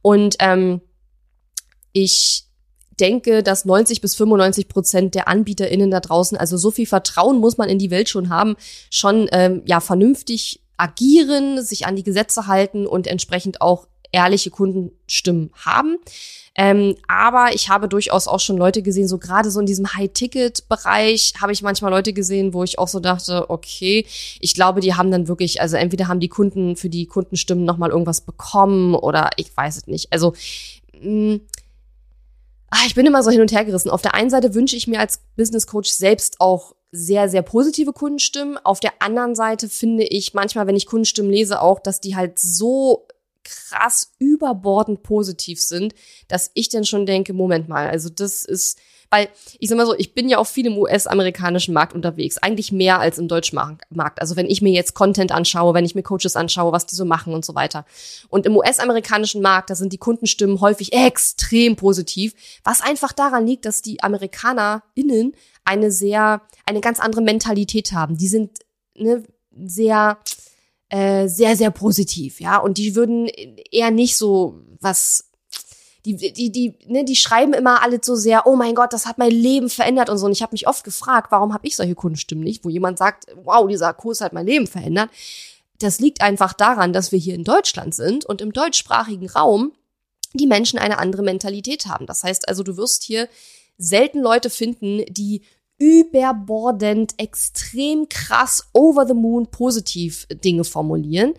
Und 0.00 0.36
ähm, 0.38 0.80
ich 1.92 2.47
denke, 3.00 3.42
dass 3.42 3.64
90 3.64 4.00
bis 4.00 4.14
95 4.14 4.68
Prozent 4.68 5.14
der 5.14 5.28
AnbieterInnen 5.28 5.90
da 5.90 6.00
draußen, 6.00 6.36
also 6.36 6.56
so 6.56 6.70
viel 6.70 6.86
Vertrauen 6.86 7.38
muss 7.38 7.58
man 7.58 7.68
in 7.68 7.78
die 7.78 7.90
Welt 7.90 8.08
schon 8.08 8.28
haben, 8.28 8.56
schon 8.90 9.28
ähm, 9.32 9.62
ja 9.64 9.80
vernünftig 9.80 10.60
agieren, 10.76 11.62
sich 11.62 11.86
an 11.86 11.96
die 11.96 12.04
Gesetze 12.04 12.46
halten 12.46 12.86
und 12.86 13.06
entsprechend 13.06 13.60
auch 13.60 13.86
ehrliche 14.12 14.50
Kundenstimmen 14.50 15.50
haben. 15.54 15.98
Ähm, 16.54 16.96
aber 17.06 17.54
ich 17.54 17.68
habe 17.68 17.88
durchaus 17.88 18.26
auch 18.26 18.40
schon 18.40 18.56
Leute 18.56 18.82
gesehen, 18.82 19.06
so 19.06 19.18
gerade 19.18 19.50
so 19.50 19.60
in 19.60 19.66
diesem 19.66 19.94
High-Ticket-Bereich 19.94 21.34
habe 21.40 21.52
ich 21.52 21.62
manchmal 21.62 21.92
Leute 21.92 22.12
gesehen, 22.12 22.52
wo 22.52 22.64
ich 22.64 22.78
auch 22.78 22.88
so 22.88 22.98
dachte, 22.98 23.48
okay, 23.48 24.06
ich 24.40 24.54
glaube, 24.54 24.80
die 24.80 24.94
haben 24.94 25.10
dann 25.10 25.28
wirklich, 25.28 25.60
also 25.60 25.76
entweder 25.76 26.08
haben 26.08 26.20
die 26.20 26.28
Kunden 26.28 26.74
für 26.74 26.88
die 26.88 27.06
Kundenstimmen 27.06 27.64
nochmal 27.64 27.90
irgendwas 27.90 28.22
bekommen 28.22 28.94
oder 28.94 29.30
ich 29.36 29.56
weiß 29.56 29.76
es 29.76 29.86
nicht. 29.86 30.12
Also 30.12 30.34
mh, 31.00 31.38
ah, 32.70 32.84
ich 32.86 32.94
bin 32.94 33.06
immer 33.06 33.22
so 33.22 33.30
hin 33.30 33.40
und 33.40 33.52
her 33.52 33.64
gerissen. 33.64 33.90
Auf 33.90 34.02
der 34.02 34.14
einen 34.14 34.30
Seite 34.30 34.54
wünsche 34.54 34.76
ich 34.76 34.86
mir 34.86 35.00
als 35.00 35.20
Business 35.36 35.66
Coach 35.66 35.90
selbst 35.90 36.40
auch 36.40 36.74
sehr, 36.90 37.28
sehr 37.28 37.42
positive 37.42 37.92
Kundenstimmen. 37.92 38.58
Auf 38.58 38.80
der 38.80 39.02
anderen 39.02 39.34
Seite 39.34 39.68
finde 39.68 40.04
ich 40.04 40.34
manchmal, 40.34 40.66
wenn 40.66 40.76
ich 40.76 40.86
Kundenstimmen 40.86 41.30
lese, 41.30 41.60
auch, 41.60 41.80
dass 41.80 42.00
die 42.00 42.16
halt 42.16 42.38
so 42.38 43.06
krass 43.44 44.12
überbordend 44.18 45.02
positiv 45.02 45.60
sind, 45.60 45.94
dass 46.28 46.50
ich 46.54 46.68
dann 46.68 46.84
schon 46.84 47.06
denke, 47.06 47.32
Moment 47.32 47.68
mal, 47.68 47.88
also 47.88 48.08
das 48.08 48.44
ist, 48.44 48.78
weil 49.10 49.28
ich 49.58 49.68
sag 49.68 49.76
mal 49.76 49.86
so, 49.86 49.94
ich 49.96 50.14
bin 50.14 50.28
ja 50.28 50.38
auch 50.38 50.46
viel 50.46 50.66
im 50.66 50.76
US-amerikanischen 50.76 51.72
Markt 51.72 51.94
unterwegs, 51.94 52.38
eigentlich 52.38 52.72
mehr 52.72 53.00
als 53.00 53.18
im 53.18 53.28
deutschen 53.28 53.56
Markt. 53.56 54.20
Also 54.20 54.36
wenn 54.36 54.46
ich 54.46 54.62
mir 54.62 54.72
jetzt 54.72 54.94
Content 54.94 55.32
anschaue, 55.32 55.74
wenn 55.74 55.84
ich 55.84 55.94
mir 55.94 56.02
Coaches 56.02 56.36
anschaue, 56.36 56.72
was 56.72 56.86
die 56.86 56.94
so 56.94 57.04
machen 57.04 57.32
und 57.32 57.44
so 57.44 57.54
weiter. 57.54 57.84
Und 58.28 58.46
im 58.46 58.56
US-amerikanischen 58.56 59.40
Markt, 59.40 59.70
da 59.70 59.74
sind 59.74 59.92
die 59.92 59.98
Kundenstimmen 59.98 60.60
häufig 60.60 60.92
extrem 60.92 61.76
positiv, 61.76 62.34
was 62.64 62.80
einfach 62.80 63.12
daran 63.12 63.46
liegt, 63.46 63.64
dass 63.64 63.82
die 63.82 64.02
AmerikanerInnen 64.02 65.34
eine 65.64 65.90
sehr, 65.90 66.42
eine 66.66 66.80
ganz 66.80 67.00
andere 67.00 67.22
Mentalität 67.22 67.92
haben. 67.92 68.16
Die 68.16 68.28
sind 68.28 68.58
ne, 68.94 69.22
sehr, 69.64 70.18
äh, 70.88 71.28
sehr, 71.28 71.56
sehr 71.56 71.70
positiv, 71.70 72.40
ja. 72.40 72.58
Und 72.58 72.78
die 72.78 72.94
würden 72.94 73.26
eher 73.70 73.90
nicht 73.90 74.16
so 74.16 74.62
was 74.80 75.30
die, 76.16 76.32
die, 76.32 76.50
die, 76.50 76.74
ne, 76.86 77.04
die 77.04 77.16
schreiben 77.16 77.52
immer 77.52 77.82
alle 77.82 78.00
so 78.02 78.14
sehr, 78.14 78.46
oh 78.46 78.56
mein 78.56 78.74
Gott, 78.74 78.92
das 78.92 79.06
hat 79.06 79.18
mein 79.18 79.30
Leben 79.30 79.68
verändert 79.68 80.08
und 80.10 80.18
so. 80.18 80.26
Und 80.26 80.32
ich 80.32 80.42
habe 80.42 80.52
mich 80.52 80.68
oft 80.68 80.84
gefragt, 80.84 81.30
warum 81.30 81.52
habe 81.52 81.66
ich 81.66 81.76
solche 81.76 81.94
Kundenstimmen 81.94 82.44
nicht, 82.44 82.64
wo 82.64 82.68
jemand 82.68 82.98
sagt, 82.98 83.26
wow, 83.44 83.66
dieser 83.66 83.92
Kurs 83.94 84.20
hat 84.20 84.32
mein 84.32 84.46
Leben 84.46 84.66
verändert. 84.66 85.10
Das 85.78 86.00
liegt 86.00 86.22
einfach 86.22 86.52
daran, 86.52 86.92
dass 86.92 87.12
wir 87.12 87.18
hier 87.18 87.34
in 87.34 87.44
Deutschland 87.44 87.94
sind 87.94 88.24
und 88.24 88.40
im 88.40 88.52
deutschsprachigen 88.52 89.28
Raum 89.28 89.72
die 90.34 90.46
Menschen 90.46 90.78
eine 90.78 90.98
andere 90.98 91.22
Mentalität 91.22 91.86
haben. 91.86 92.06
Das 92.06 92.24
heißt 92.24 92.48
also, 92.48 92.62
du 92.62 92.76
wirst 92.76 93.02
hier 93.02 93.28
selten 93.76 94.20
Leute 94.20 94.50
finden, 94.50 95.04
die 95.08 95.42
überbordend, 95.78 97.14
extrem 97.18 98.08
krass, 98.08 98.68
over 98.72 99.06
the 99.06 99.14
moon 99.14 99.50
positiv 99.50 100.26
Dinge 100.44 100.64
formulieren. 100.64 101.34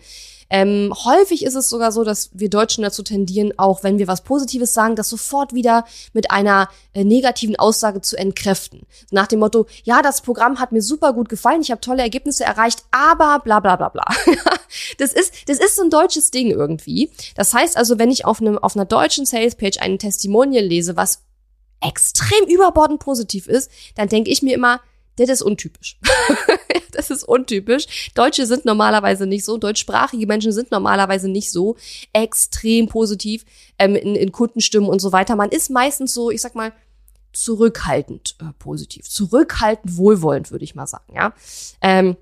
Ähm, 0.50 0.92
häufig 1.04 1.44
ist 1.44 1.54
es 1.54 1.68
sogar 1.68 1.92
so, 1.92 2.02
dass 2.02 2.30
wir 2.32 2.50
Deutschen 2.50 2.82
dazu 2.82 3.02
tendieren, 3.02 3.52
auch 3.56 3.84
wenn 3.84 3.98
wir 3.98 4.08
was 4.08 4.22
Positives 4.22 4.74
sagen, 4.74 4.96
das 4.96 5.08
sofort 5.08 5.54
wieder 5.54 5.84
mit 6.12 6.30
einer 6.30 6.68
äh, 6.92 7.04
negativen 7.04 7.56
Aussage 7.56 8.00
zu 8.00 8.16
entkräften. 8.16 8.82
Nach 9.12 9.28
dem 9.28 9.38
Motto, 9.38 9.66
ja, 9.84 10.02
das 10.02 10.22
Programm 10.22 10.58
hat 10.58 10.72
mir 10.72 10.82
super 10.82 11.12
gut 11.12 11.28
gefallen, 11.28 11.62
ich 11.62 11.70
habe 11.70 11.80
tolle 11.80 12.02
Ergebnisse 12.02 12.44
erreicht, 12.44 12.82
aber 12.90 13.38
bla 13.44 13.60
bla 13.60 13.76
bla 13.76 13.88
bla. 13.88 14.04
das 14.98 15.12
ist, 15.12 15.48
das 15.48 15.58
ist 15.58 15.76
so 15.76 15.82
ein 15.82 15.90
deutsches 15.90 16.32
Ding 16.32 16.50
irgendwie. 16.50 17.10
Das 17.36 17.54
heißt 17.54 17.76
also, 17.76 17.98
wenn 17.98 18.10
ich 18.10 18.24
auf 18.24 18.40
einem, 18.40 18.58
auf 18.58 18.74
einer 18.74 18.84
deutschen 18.84 19.26
Salespage 19.26 19.80
einen 19.80 19.98
Testimonial 19.98 20.64
lese, 20.64 20.96
was 20.96 21.22
extrem 21.80 22.46
überbordend 22.48 23.00
positiv 23.00 23.46
ist, 23.46 23.70
dann 23.94 24.08
denke 24.08 24.30
ich 24.30 24.42
mir 24.42 24.54
immer, 24.54 24.80
das 25.26 25.40
ist 25.40 25.42
untypisch. 25.42 25.98
das 26.92 27.10
ist 27.10 27.24
untypisch. 27.24 28.10
Deutsche 28.14 28.46
sind 28.46 28.64
normalerweise 28.64 29.26
nicht 29.26 29.44
so, 29.44 29.58
deutschsprachige 29.58 30.26
Menschen 30.26 30.52
sind 30.52 30.70
normalerweise 30.70 31.28
nicht 31.28 31.50
so 31.50 31.76
extrem 32.12 32.88
positiv 32.88 33.44
ähm, 33.78 33.96
in, 33.96 34.14
in 34.14 34.32
Kundenstimmen 34.32 34.88
und 34.88 35.00
so 35.00 35.12
weiter. 35.12 35.36
Man 35.36 35.50
ist 35.50 35.70
meistens 35.70 36.14
so, 36.14 36.30
ich 36.30 36.40
sag 36.40 36.54
mal, 36.54 36.72
zurückhaltend 37.32 38.36
äh, 38.40 38.52
positiv, 38.58 39.08
zurückhaltend 39.08 39.96
wohlwollend, 39.96 40.50
würde 40.50 40.64
ich 40.64 40.74
mal 40.74 40.86
sagen, 40.86 41.14
ja. 41.14 41.32
Ähm, 41.80 42.16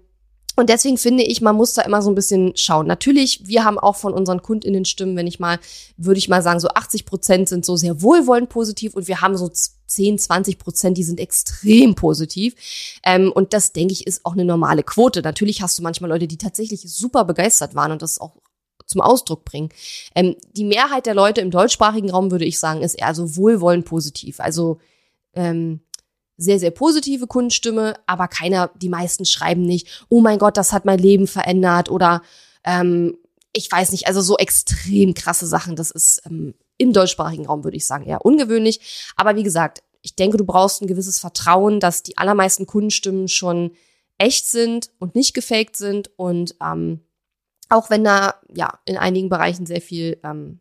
und 0.59 0.69
deswegen 0.69 0.99
finde 0.99 1.23
ich, 1.23 1.41
man 1.41 1.55
muss 1.55 1.75
da 1.75 1.83
immer 1.83 2.03
so 2.03 2.11
ein 2.11 2.17
bisschen 2.17 2.57
schauen. 2.57 2.89
Natürlich, 2.89 3.47
wir 3.47 3.65
haben 3.65 3.79
auch 3.79 3.95
von 3.95 4.13
unseren 4.13 4.43
KundInnen 4.43 4.85
Stimmen, 4.85 5.17
wenn 5.17 5.29
ich 5.29 5.39
mal, 5.39 5.61
würde 5.97 6.19
ich 6.19 6.29
mal 6.29 6.43
sagen, 6.43 6.59
so 6.59 6.67
80 6.67 7.07
Prozent 7.07 7.49
sind 7.49 7.65
so 7.65 7.77
sehr 7.77 8.03
wohlwollend 8.03 8.49
positiv 8.49 8.95
und 8.95 9.07
wir 9.07 9.21
haben 9.21 9.37
so 9.37 9.49
10, 9.87 10.19
20 10.19 10.59
Prozent, 10.59 10.99
die 10.99 11.05
sind 11.05 11.21
extrem 11.21 11.95
positiv. 11.95 12.57
Ähm, 13.05 13.31
und 13.31 13.53
das, 13.53 13.73
denke 13.73 13.93
ich, 13.93 14.05
ist 14.05 14.27
auch 14.27 14.33
eine 14.33 14.45
normale 14.45 14.83
Quote. 14.83 15.23
Natürlich 15.23 15.63
hast 15.63 15.79
du 15.79 15.83
manchmal 15.85 16.11
Leute, 16.11 16.27
die 16.27 16.39
tatsächlich 16.39 16.81
super 16.81 17.25
begeistert 17.25 17.77
waren 17.77 17.93
und 17.93 18.03
das 18.03 18.21
auch 18.21 18.33
zum 18.85 19.01
Ausdruck 19.01 19.45
bringen. 19.45 19.69
Ähm, 20.17 20.35
die 20.57 20.65
Mehrheit 20.65 21.07
der 21.07 21.15
Leute 21.15 21.41
im 21.41 21.53
deutschsprachigen 21.53 22.11
Raum, 22.11 22.33
würde 22.33 22.47
ich 22.47 22.59
sagen, 22.59 22.83
ist 22.83 22.95
eher 22.95 23.15
so 23.15 23.37
wohlwollend 23.37 23.85
positiv. 23.85 24.41
Also 24.41 24.81
ähm, 25.35 25.83
sehr, 26.39 26.59
sehr 26.59 26.71
positive 26.71 27.27
Kundenstimme, 27.27 27.95
aber 28.07 28.29
keiner, 28.29 28.71
die 28.77 28.89
meisten 28.89 29.25
schreiben 29.25 29.63
nicht, 29.63 30.07
oh 30.09 30.21
mein 30.21 30.39
Gott, 30.39 30.57
das 30.57 30.73
hat 30.73 30.85
mein 30.85 30.99
Leben 30.99 31.27
verändert 31.27 31.91
oder 31.91 32.23
ähm, 32.65 33.19
ich 33.53 33.71
weiß 33.71 33.91
nicht, 33.93 34.07
also 34.07 34.21
so 34.21 34.37
extrem 34.39 35.15
krasse 35.15 35.47
Sachen, 35.47 35.75
das 35.75 35.91
ist 35.91 36.23
ähm, 36.27 36.55
im 36.77 36.93
deutschsprachigen 36.93 37.47
Raum, 37.47 37.65
würde 37.65 37.77
ich 37.77 37.87
sagen, 37.87 38.07
eher 38.07 38.25
ungewöhnlich. 38.25 39.11
Aber 39.17 39.35
wie 39.35 39.43
gesagt, 39.43 39.83
ich 40.01 40.15
denke, 40.15 40.37
du 40.37 40.45
brauchst 40.45 40.81
ein 40.81 40.87
gewisses 40.87 41.19
Vertrauen, 41.19 41.81
dass 41.81 42.05
die 42.05 42.17
allermeisten 42.17 42.67
Kundenstimmen 42.67 43.27
schon 43.27 43.73
echt 44.17 44.47
sind 44.47 44.91
und 45.01 45.17
nicht 45.17 45.35
gefaked 45.35 45.77
sind 45.77 46.11
und 46.17 46.55
ähm, 46.63 47.01
auch 47.69 47.91
wenn 47.91 48.05
da 48.05 48.35
ja 48.55 48.79
in 48.85 48.97
einigen 48.97 49.29
Bereichen 49.29 49.67
sehr 49.67 49.81
viel 49.81 50.19
ähm, 50.25 50.61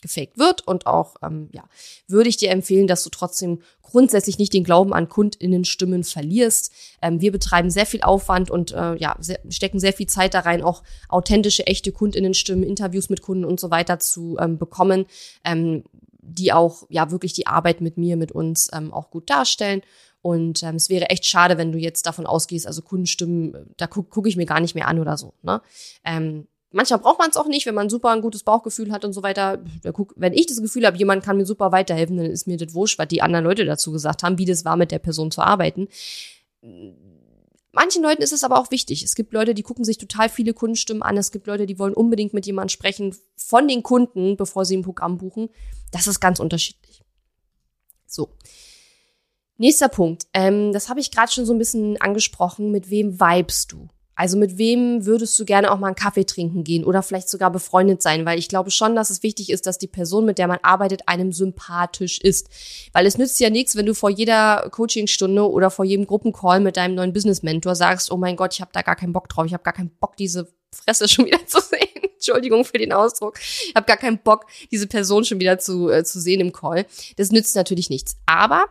gefaked 0.00 0.38
wird 0.38 0.66
und 0.66 0.86
auch, 0.86 1.16
ähm, 1.22 1.48
ja, 1.52 1.64
würde 2.06 2.28
ich 2.28 2.36
dir 2.36 2.50
empfehlen, 2.50 2.86
dass 2.86 3.02
du 3.02 3.10
trotzdem 3.10 3.60
grundsätzlich 3.82 4.38
nicht 4.38 4.52
den 4.52 4.64
Glauben 4.64 4.92
an 4.92 5.08
KundInnen-Stimmen 5.08 6.04
verlierst. 6.04 6.72
Ähm, 7.02 7.20
wir 7.20 7.32
betreiben 7.32 7.70
sehr 7.70 7.86
viel 7.86 8.02
Aufwand 8.02 8.50
und 8.50 8.72
äh, 8.72 8.96
ja, 8.96 9.16
sehr, 9.18 9.40
stecken 9.48 9.80
sehr 9.80 9.92
viel 9.92 10.06
Zeit 10.06 10.34
da 10.34 10.40
rein, 10.40 10.62
auch 10.62 10.82
authentische, 11.08 11.66
echte 11.66 11.90
KundInnen-Stimmen, 11.90 12.62
Interviews 12.62 13.08
mit 13.08 13.22
Kunden 13.22 13.44
und 13.44 13.58
so 13.58 13.70
weiter 13.70 13.98
zu 13.98 14.36
ähm, 14.38 14.58
bekommen, 14.58 15.06
ähm, 15.44 15.84
die 16.20 16.52
auch 16.52 16.84
ja 16.90 17.10
wirklich 17.10 17.32
die 17.32 17.46
Arbeit 17.46 17.80
mit 17.80 17.96
mir, 17.96 18.16
mit 18.16 18.32
uns 18.32 18.68
ähm, 18.72 18.92
auch 18.92 19.10
gut 19.10 19.30
darstellen. 19.30 19.82
Und 20.20 20.62
ähm, 20.62 20.76
es 20.76 20.90
wäre 20.90 21.06
echt 21.06 21.24
schade, 21.24 21.56
wenn 21.58 21.72
du 21.72 21.78
jetzt 21.78 22.04
davon 22.04 22.26
ausgehst, 22.26 22.66
also 22.66 22.82
Kundenstimmen, 22.82 23.72
da 23.76 23.86
gucke 23.86 24.08
guck 24.10 24.26
ich 24.26 24.36
mir 24.36 24.46
gar 24.46 24.60
nicht 24.60 24.74
mehr 24.74 24.88
an 24.88 24.98
oder 24.98 25.16
so. 25.16 25.32
Ne? 25.42 25.62
Ähm, 26.04 26.46
manchmal 26.70 27.00
braucht 27.00 27.18
man 27.18 27.30
es 27.30 27.36
auch 27.36 27.46
nicht, 27.46 27.66
wenn 27.66 27.74
man 27.74 27.90
super 27.90 28.10
ein 28.10 28.20
gutes 28.20 28.42
Bauchgefühl 28.42 28.92
hat 28.92 29.04
und 29.04 29.12
so 29.12 29.22
weiter. 29.22 29.62
Wenn 30.16 30.32
ich 30.32 30.46
das 30.46 30.60
Gefühl 30.60 30.86
habe, 30.86 30.96
jemand 30.96 31.24
kann 31.24 31.36
mir 31.36 31.46
super 31.46 31.72
weiterhelfen, 31.72 32.16
dann 32.16 32.26
ist 32.26 32.46
mir 32.46 32.56
das 32.56 32.74
wurscht, 32.74 32.98
was 32.98 33.08
die 33.08 33.22
anderen 33.22 33.44
Leute 33.44 33.64
dazu 33.64 33.92
gesagt 33.92 34.22
haben, 34.22 34.38
wie 34.38 34.44
das 34.44 34.64
war, 34.64 34.76
mit 34.76 34.90
der 34.90 34.98
Person 34.98 35.30
zu 35.30 35.42
arbeiten. 35.42 35.88
Manchen 37.72 38.02
Leuten 38.02 38.22
ist 38.22 38.32
es 38.32 38.44
aber 38.44 38.58
auch 38.58 38.70
wichtig. 38.70 39.04
Es 39.04 39.14
gibt 39.14 39.32
Leute, 39.32 39.54
die 39.54 39.62
gucken 39.62 39.84
sich 39.84 39.98
total 39.98 40.28
viele 40.28 40.54
Kundenstimmen 40.54 41.02
an. 41.02 41.16
Es 41.16 41.30
gibt 41.30 41.46
Leute, 41.46 41.66
die 41.66 41.78
wollen 41.78 41.94
unbedingt 41.94 42.34
mit 42.34 42.46
jemandem 42.46 42.70
sprechen 42.70 43.14
von 43.36 43.68
den 43.68 43.82
Kunden, 43.82 44.36
bevor 44.36 44.64
sie 44.64 44.76
ein 44.76 44.82
Programm 44.82 45.18
buchen. 45.18 45.48
Das 45.92 46.06
ist 46.06 46.20
ganz 46.20 46.40
unterschiedlich. 46.40 47.02
So. 48.06 48.30
Nächster 49.58 49.88
Punkt. 49.88 50.26
Ähm, 50.34 50.72
das 50.72 50.88
habe 50.88 51.00
ich 51.00 51.10
gerade 51.10 51.30
schon 51.30 51.44
so 51.44 51.52
ein 51.52 51.58
bisschen 51.58 52.00
angesprochen. 52.00 52.70
Mit 52.70 52.90
wem 52.90 53.20
vibest 53.20 53.72
du? 53.72 53.88
Also 54.18 54.36
mit 54.36 54.58
wem 54.58 55.06
würdest 55.06 55.38
du 55.38 55.44
gerne 55.44 55.70
auch 55.70 55.78
mal 55.78 55.86
einen 55.86 55.94
Kaffee 55.94 56.24
trinken 56.24 56.64
gehen 56.64 56.84
oder 56.84 57.04
vielleicht 57.04 57.28
sogar 57.28 57.52
befreundet 57.52 58.02
sein? 58.02 58.26
Weil 58.26 58.36
ich 58.36 58.48
glaube 58.48 58.72
schon, 58.72 58.96
dass 58.96 59.10
es 59.10 59.22
wichtig 59.22 59.48
ist, 59.48 59.64
dass 59.64 59.78
die 59.78 59.86
Person, 59.86 60.24
mit 60.24 60.38
der 60.38 60.48
man 60.48 60.58
arbeitet, 60.62 61.02
einem 61.06 61.32
sympathisch 61.32 62.18
ist. 62.20 62.48
Weil 62.92 63.06
es 63.06 63.16
nützt 63.16 63.38
ja 63.38 63.48
nichts, 63.48 63.76
wenn 63.76 63.86
du 63.86 63.94
vor 63.94 64.10
jeder 64.10 64.70
Coachingstunde 64.72 65.48
oder 65.48 65.70
vor 65.70 65.84
jedem 65.84 66.04
Gruppencall 66.04 66.58
mit 66.58 66.76
deinem 66.76 66.96
neuen 66.96 67.12
Business-Mentor 67.12 67.76
sagst, 67.76 68.10
oh 68.10 68.16
mein 68.16 68.34
Gott, 68.34 68.54
ich 68.54 68.60
habe 68.60 68.72
da 68.72 68.82
gar 68.82 68.96
keinen 68.96 69.12
Bock 69.12 69.28
drauf, 69.28 69.46
ich 69.46 69.52
habe 69.52 69.62
gar 69.62 69.72
keinen 69.72 69.90
Bock, 70.00 70.16
diese 70.16 70.48
Fresse 70.74 71.06
schon 71.06 71.26
wieder 71.26 71.46
zu 71.46 71.60
sehen. 71.60 71.78
Entschuldigung 72.14 72.64
für 72.64 72.78
den 72.78 72.92
Ausdruck. 72.92 73.38
Ich 73.38 73.72
habe 73.76 73.86
gar 73.86 73.96
keinen 73.96 74.18
Bock, 74.18 74.46
diese 74.72 74.88
Person 74.88 75.24
schon 75.24 75.38
wieder 75.38 75.60
zu, 75.60 75.90
äh, 75.90 76.02
zu 76.02 76.20
sehen 76.20 76.40
im 76.40 76.52
Call. 76.52 76.86
Das 77.16 77.30
nützt 77.30 77.54
natürlich 77.54 77.88
nichts. 77.88 78.16
Aber 78.26 78.64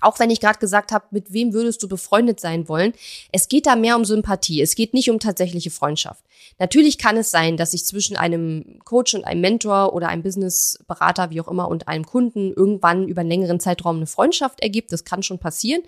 auch 0.00 0.18
wenn 0.18 0.30
ich 0.30 0.40
gerade 0.40 0.58
gesagt 0.58 0.92
habe, 0.92 1.06
mit 1.10 1.32
wem 1.32 1.52
würdest 1.52 1.82
du 1.82 1.88
befreundet 1.88 2.40
sein 2.40 2.68
wollen, 2.68 2.92
es 3.32 3.48
geht 3.48 3.66
da 3.66 3.76
mehr 3.76 3.96
um 3.96 4.04
Sympathie. 4.04 4.60
Es 4.60 4.74
geht 4.74 4.94
nicht 4.94 5.10
um 5.10 5.18
tatsächliche 5.18 5.70
Freundschaft. 5.70 6.24
Natürlich 6.58 6.98
kann 6.98 7.16
es 7.16 7.30
sein, 7.30 7.56
dass 7.56 7.72
sich 7.72 7.84
zwischen 7.86 8.16
einem 8.16 8.78
Coach 8.84 9.14
und 9.14 9.24
einem 9.24 9.40
Mentor 9.40 9.92
oder 9.94 10.08
einem 10.08 10.22
Businessberater, 10.22 11.30
wie 11.30 11.40
auch 11.40 11.48
immer, 11.48 11.68
und 11.68 11.88
einem 11.88 12.04
Kunden 12.04 12.52
irgendwann 12.52 13.08
über 13.08 13.20
einen 13.20 13.30
längeren 13.30 13.60
Zeitraum 13.60 13.96
eine 13.96 14.06
Freundschaft 14.06 14.60
ergibt. 14.60 14.92
Das 14.92 15.04
kann 15.04 15.22
schon 15.22 15.38
passieren. 15.38 15.82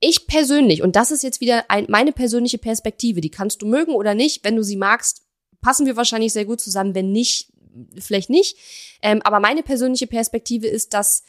Ich 0.00 0.26
persönlich, 0.26 0.82
und 0.82 0.96
das 0.96 1.10
ist 1.10 1.22
jetzt 1.22 1.40
wieder 1.40 1.64
ein, 1.68 1.86
meine 1.88 2.12
persönliche 2.12 2.58
Perspektive, 2.58 3.20
die 3.20 3.30
kannst 3.30 3.62
du 3.62 3.66
mögen 3.66 3.92
oder 3.92 4.14
nicht. 4.14 4.44
Wenn 4.44 4.56
du 4.56 4.64
sie 4.64 4.76
magst, 4.76 5.22
passen 5.60 5.86
wir 5.86 5.96
wahrscheinlich 5.96 6.32
sehr 6.32 6.46
gut 6.46 6.60
zusammen. 6.60 6.94
Wenn 6.94 7.12
nicht, 7.12 7.52
vielleicht 7.98 8.30
nicht. 8.30 8.56
Ähm, 9.02 9.20
aber 9.22 9.40
meine 9.40 9.62
persönliche 9.62 10.06
Perspektive 10.06 10.66
ist, 10.66 10.94
dass 10.94 11.24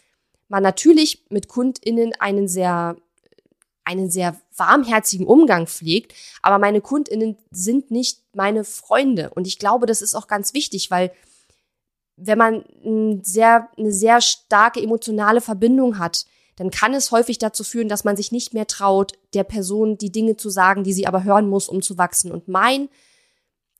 man 0.52 0.62
natürlich 0.62 1.24
mit 1.30 1.48
KundInnen 1.48 2.14
einen 2.20 2.48
sehr 2.48 2.98
einen 3.84 4.12
sehr 4.12 4.40
warmherzigen 4.56 5.26
Umgang 5.26 5.66
pflegt, 5.66 6.14
aber 6.44 6.60
meine 6.60 6.82
KundInnen 6.82 7.36
sind 7.50 7.90
nicht 7.90 8.20
meine 8.36 8.64
Freunde. 8.64 9.32
Und 9.32 9.48
ich 9.48 9.58
glaube, 9.58 9.88
das 9.88 10.04
ist 10.04 10.14
auch 10.14 10.28
ganz 10.28 10.54
wichtig, 10.54 10.92
weil 10.92 11.12
wenn 12.16 12.38
man 12.38 12.64
ein 12.86 13.24
sehr, 13.24 13.70
eine 13.78 13.92
sehr 13.92 14.22
starke 14.22 14.80
emotionale 14.80 15.42
Verbindung 15.42 15.98
hat, 15.98 16.26
dann 16.58 16.70
kann 16.70 16.94
es 16.94 17.10
häufig 17.10 17.40
dazu 17.40 17.64
führen, 17.64 17.90
dass 17.90 18.04
man 18.04 18.16
sich 18.16 18.32
nicht 18.32 18.54
mehr 18.54 18.68
traut, 18.68 19.14
der 19.34 19.44
Person 19.44 19.98
die 19.98 20.12
Dinge 20.12 20.38
zu 20.38 20.52
sagen, 20.52 20.84
die 20.84 20.94
sie 20.94 21.08
aber 21.08 21.24
hören 21.24 21.50
muss, 21.50 21.68
um 21.68 21.82
zu 21.82 21.98
wachsen. 21.98 22.32
Und 22.32 22.48
mein, 22.48 22.88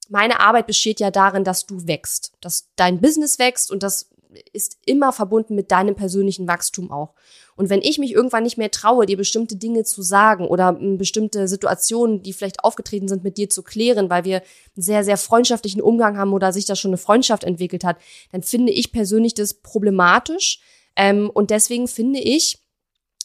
meine 0.10 0.40
Arbeit 0.40 0.66
besteht 0.66 1.00
ja 1.00 1.12
darin, 1.12 1.44
dass 1.44 1.68
du 1.68 1.86
wächst, 1.86 2.34
dass 2.42 2.70
dein 2.76 3.00
Business 3.00 3.38
wächst 3.38 3.70
und 3.70 3.84
das 3.84 4.10
ist 4.54 4.78
immer 4.86 5.12
verbunden 5.12 5.56
mit 5.56 5.72
deinem 5.72 5.96
persönlichen 5.96 6.48
Wachstum 6.48 6.92
auch. 6.92 7.14
Und 7.56 7.70
wenn 7.70 7.82
ich 7.82 8.00
mich 8.00 8.14
irgendwann 8.14 8.44
nicht 8.44 8.58
mehr 8.58 8.72
traue, 8.72 9.06
dir 9.06 9.18
bestimmte 9.18 9.56
Dinge 9.56 9.84
zu 9.84 10.02
sagen 10.02 10.48
oder 10.48 10.74
bestimmte 10.74 11.48
Situationen, 11.48 12.24
die 12.24 12.34
vielleicht 12.34 12.64
aufgetreten 12.64 13.08
sind, 13.08 13.24
mit 13.24 13.38
dir 13.38 13.50
zu 13.50 13.62
klären, 13.62 14.10
weil 14.10 14.24
wir 14.24 14.38
einen 14.38 14.84
sehr, 14.84 15.04
sehr 15.04 15.18
freundschaftlichen 15.18 15.82
Umgang 15.82 16.18
haben 16.18 16.34
oder 16.34 16.54
sich 16.54 16.66
da 16.66 16.76
schon 16.76 16.90
eine 16.90 16.98
Freundschaft 16.98 17.44
entwickelt 17.44 17.84
hat, 17.84 17.98
dann 18.32 18.42
finde 18.44 18.72
ich 18.72 18.92
persönlich 18.92 19.34
das 19.34 19.54
problematisch. 19.54 20.62
Ähm, 20.96 21.30
und 21.30 21.52
deswegen 21.52 21.88
finde 21.88 22.20
ich, 22.20 22.60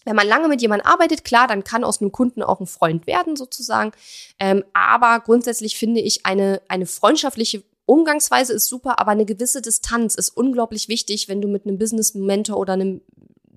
wenn 0.04 0.16
man 0.16 0.26
lange 0.26 0.48
mit 0.48 0.62
jemandem 0.62 0.86
arbeitet, 0.86 1.24
klar, 1.24 1.48
dann 1.48 1.64
kann 1.64 1.82
aus 1.82 2.00
einem 2.00 2.12
Kunden 2.12 2.42
auch 2.42 2.60
ein 2.60 2.66
Freund 2.66 3.06
werden, 3.06 3.36
sozusagen. 3.36 3.92
Ähm, 4.38 4.64
aber 4.72 5.20
grundsätzlich 5.20 5.76
finde 5.76 6.00
ich 6.00 6.24
eine, 6.24 6.62
eine 6.68 6.86
freundschaftliche 6.86 7.64
Umgangsweise 7.86 8.52
ist 8.52 8.66
super, 8.66 8.98
aber 8.98 9.12
eine 9.12 9.24
gewisse 9.24 9.62
Distanz 9.62 10.16
ist 10.16 10.30
unglaublich 10.30 10.88
wichtig, 10.88 11.28
wenn 11.28 11.40
du 11.40 11.48
mit 11.48 11.66
einem 11.66 11.78
Business 11.78 12.14
Mentor 12.14 12.58
oder 12.58 12.74
einem 12.74 13.00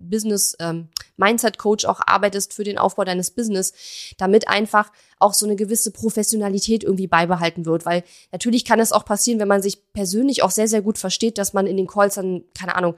Business 0.09 0.55
ähm, 0.59 0.89
Mindset 1.17 1.57
Coach 1.57 1.85
auch 1.85 1.99
arbeitest 2.05 2.53
für 2.53 2.63
den 2.63 2.77
Aufbau 2.77 3.03
deines 3.03 3.31
Business, 3.31 3.73
damit 4.17 4.47
einfach 4.47 4.91
auch 5.19 5.33
so 5.33 5.45
eine 5.45 5.55
gewisse 5.55 5.91
Professionalität 5.91 6.83
irgendwie 6.83 7.07
beibehalten 7.07 7.65
wird, 7.65 7.85
weil 7.85 8.03
natürlich 8.31 8.65
kann 8.65 8.79
es 8.79 8.91
auch 8.91 9.03
passieren, 9.03 9.39
wenn 9.39 9.47
man 9.47 9.61
sich 9.61 9.91
persönlich 9.93 10.43
auch 10.43 10.51
sehr 10.51 10.67
sehr 10.67 10.81
gut 10.81 10.97
versteht, 10.97 11.37
dass 11.37 11.53
man 11.53 11.67
in 11.67 11.77
den 11.77 11.87
Calls 11.87 12.15
dann 12.15 12.43
keine 12.57 12.75
Ahnung 12.75 12.95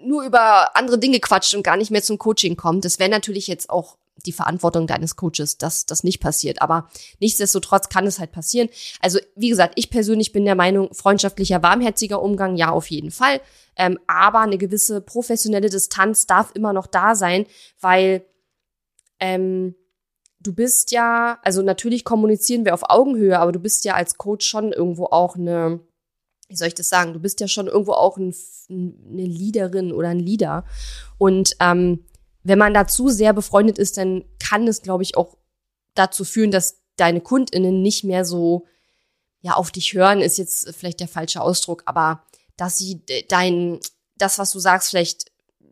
nur 0.00 0.22
über 0.22 0.76
andere 0.76 0.98
Dinge 0.98 1.18
quatscht 1.18 1.54
und 1.54 1.64
gar 1.64 1.76
nicht 1.76 1.90
mehr 1.90 2.02
zum 2.02 2.18
Coaching 2.18 2.56
kommt. 2.56 2.84
Das 2.84 3.00
wäre 3.00 3.10
natürlich 3.10 3.48
jetzt 3.48 3.68
auch 3.68 3.96
die 4.28 4.32
Verantwortung 4.32 4.86
deines 4.86 5.16
Coaches, 5.16 5.58
dass 5.58 5.86
das 5.86 6.04
nicht 6.04 6.20
passiert. 6.20 6.62
Aber 6.62 6.88
nichtsdestotrotz 7.18 7.88
kann 7.88 8.06
es 8.06 8.20
halt 8.20 8.30
passieren. 8.30 8.68
Also 9.00 9.18
wie 9.34 9.48
gesagt, 9.48 9.72
ich 9.76 9.90
persönlich 9.90 10.32
bin 10.32 10.44
der 10.44 10.54
Meinung, 10.54 10.92
freundschaftlicher, 10.94 11.62
warmherziger 11.62 12.22
Umgang, 12.22 12.56
ja, 12.56 12.70
auf 12.70 12.90
jeden 12.90 13.10
Fall. 13.10 13.40
Ähm, 13.76 13.98
aber 14.06 14.40
eine 14.40 14.58
gewisse 14.58 15.00
professionelle 15.00 15.70
Distanz 15.70 16.26
darf 16.26 16.52
immer 16.54 16.72
noch 16.72 16.86
da 16.86 17.14
sein, 17.14 17.46
weil 17.80 18.24
ähm, 19.18 19.74
du 20.40 20.52
bist 20.52 20.92
ja, 20.92 21.38
also 21.42 21.62
natürlich 21.62 22.04
kommunizieren 22.04 22.64
wir 22.64 22.74
auf 22.74 22.90
Augenhöhe, 22.90 23.38
aber 23.38 23.52
du 23.52 23.60
bist 23.60 23.84
ja 23.84 23.94
als 23.94 24.18
Coach 24.18 24.46
schon 24.46 24.72
irgendwo 24.72 25.06
auch 25.06 25.36
eine, 25.36 25.80
wie 26.48 26.56
soll 26.56 26.68
ich 26.68 26.74
das 26.74 26.88
sagen, 26.88 27.14
du 27.14 27.20
bist 27.20 27.40
ja 27.40 27.48
schon 27.48 27.66
irgendwo 27.66 27.92
auch 27.92 28.18
ein, 28.18 28.34
eine 28.68 29.24
Leaderin 29.24 29.92
oder 29.92 30.08
ein 30.08 30.20
Leader. 30.20 30.64
Und 31.16 31.56
ähm, 31.60 32.04
wenn 32.48 32.58
man 32.58 32.74
dazu 32.74 33.08
sehr 33.08 33.32
befreundet 33.32 33.78
ist, 33.78 33.98
dann 33.98 34.24
kann 34.38 34.66
es, 34.66 34.82
glaube 34.82 35.02
ich, 35.02 35.16
auch 35.16 35.36
dazu 35.94 36.24
führen, 36.24 36.50
dass 36.50 36.80
deine 36.96 37.20
KundInnen 37.20 37.82
nicht 37.82 38.04
mehr 38.04 38.24
so, 38.24 38.66
ja, 39.40 39.52
auf 39.52 39.70
dich 39.70 39.92
hören, 39.92 40.20
ist 40.20 40.38
jetzt 40.38 40.74
vielleicht 40.74 41.00
der 41.00 41.08
falsche 41.08 41.40
Ausdruck, 41.40 41.82
aber 41.86 42.24
dass 42.56 42.78
sie 42.78 43.02
dein, 43.28 43.78
das, 44.16 44.38
was 44.38 44.50
du 44.50 44.58
sagst, 44.58 44.90
vielleicht 44.90 45.26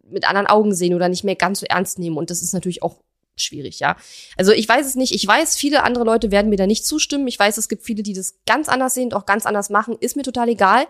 mit 0.08 0.28
anderen 0.28 0.46
Augen 0.46 0.74
sehen 0.74 0.94
oder 0.94 1.08
nicht 1.08 1.24
mehr 1.24 1.34
ganz 1.34 1.60
so 1.60 1.66
ernst 1.66 1.98
nehmen. 1.98 2.16
Und 2.16 2.30
das 2.30 2.42
ist 2.42 2.52
natürlich 2.52 2.82
auch 2.82 3.02
schwierig, 3.36 3.80
ja. 3.80 3.96
Also 4.36 4.52
ich 4.52 4.68
weiß 4.68 4.86
es 4.86 4.94
nicht. 4.94 5.12
Ich 5.12 5.26
weiß, 5.26 5.56
viele 5.56 5.82
andere 5.82 6.04
Leute 6.04 6.30
werden 6.30 6.48
mir 6.48 6.56
da 6.56 6.66
nicht 6.66 6.86
zustimmen. 6.86 7.26
Ich 7.26 7.38
weiß, 7.38 7.58
es 7.58 7.68
gibt 7.68 7.82
viele, 7.82 8.02
die 8.02 8.12
das 8.12 8.36
ganz 8.46 8.68
anders 8.68 8.94
sehen 8.94 9.06
und 9.06 9.14
auch 9.14 9.26
ganz 9.26 9.46
anders 9.46 9.68
machen. 9.68 9.96
Ist 9.98 10.16
mir 10.16 10.22
total 10.22 10.48
egal. 10.48 10.86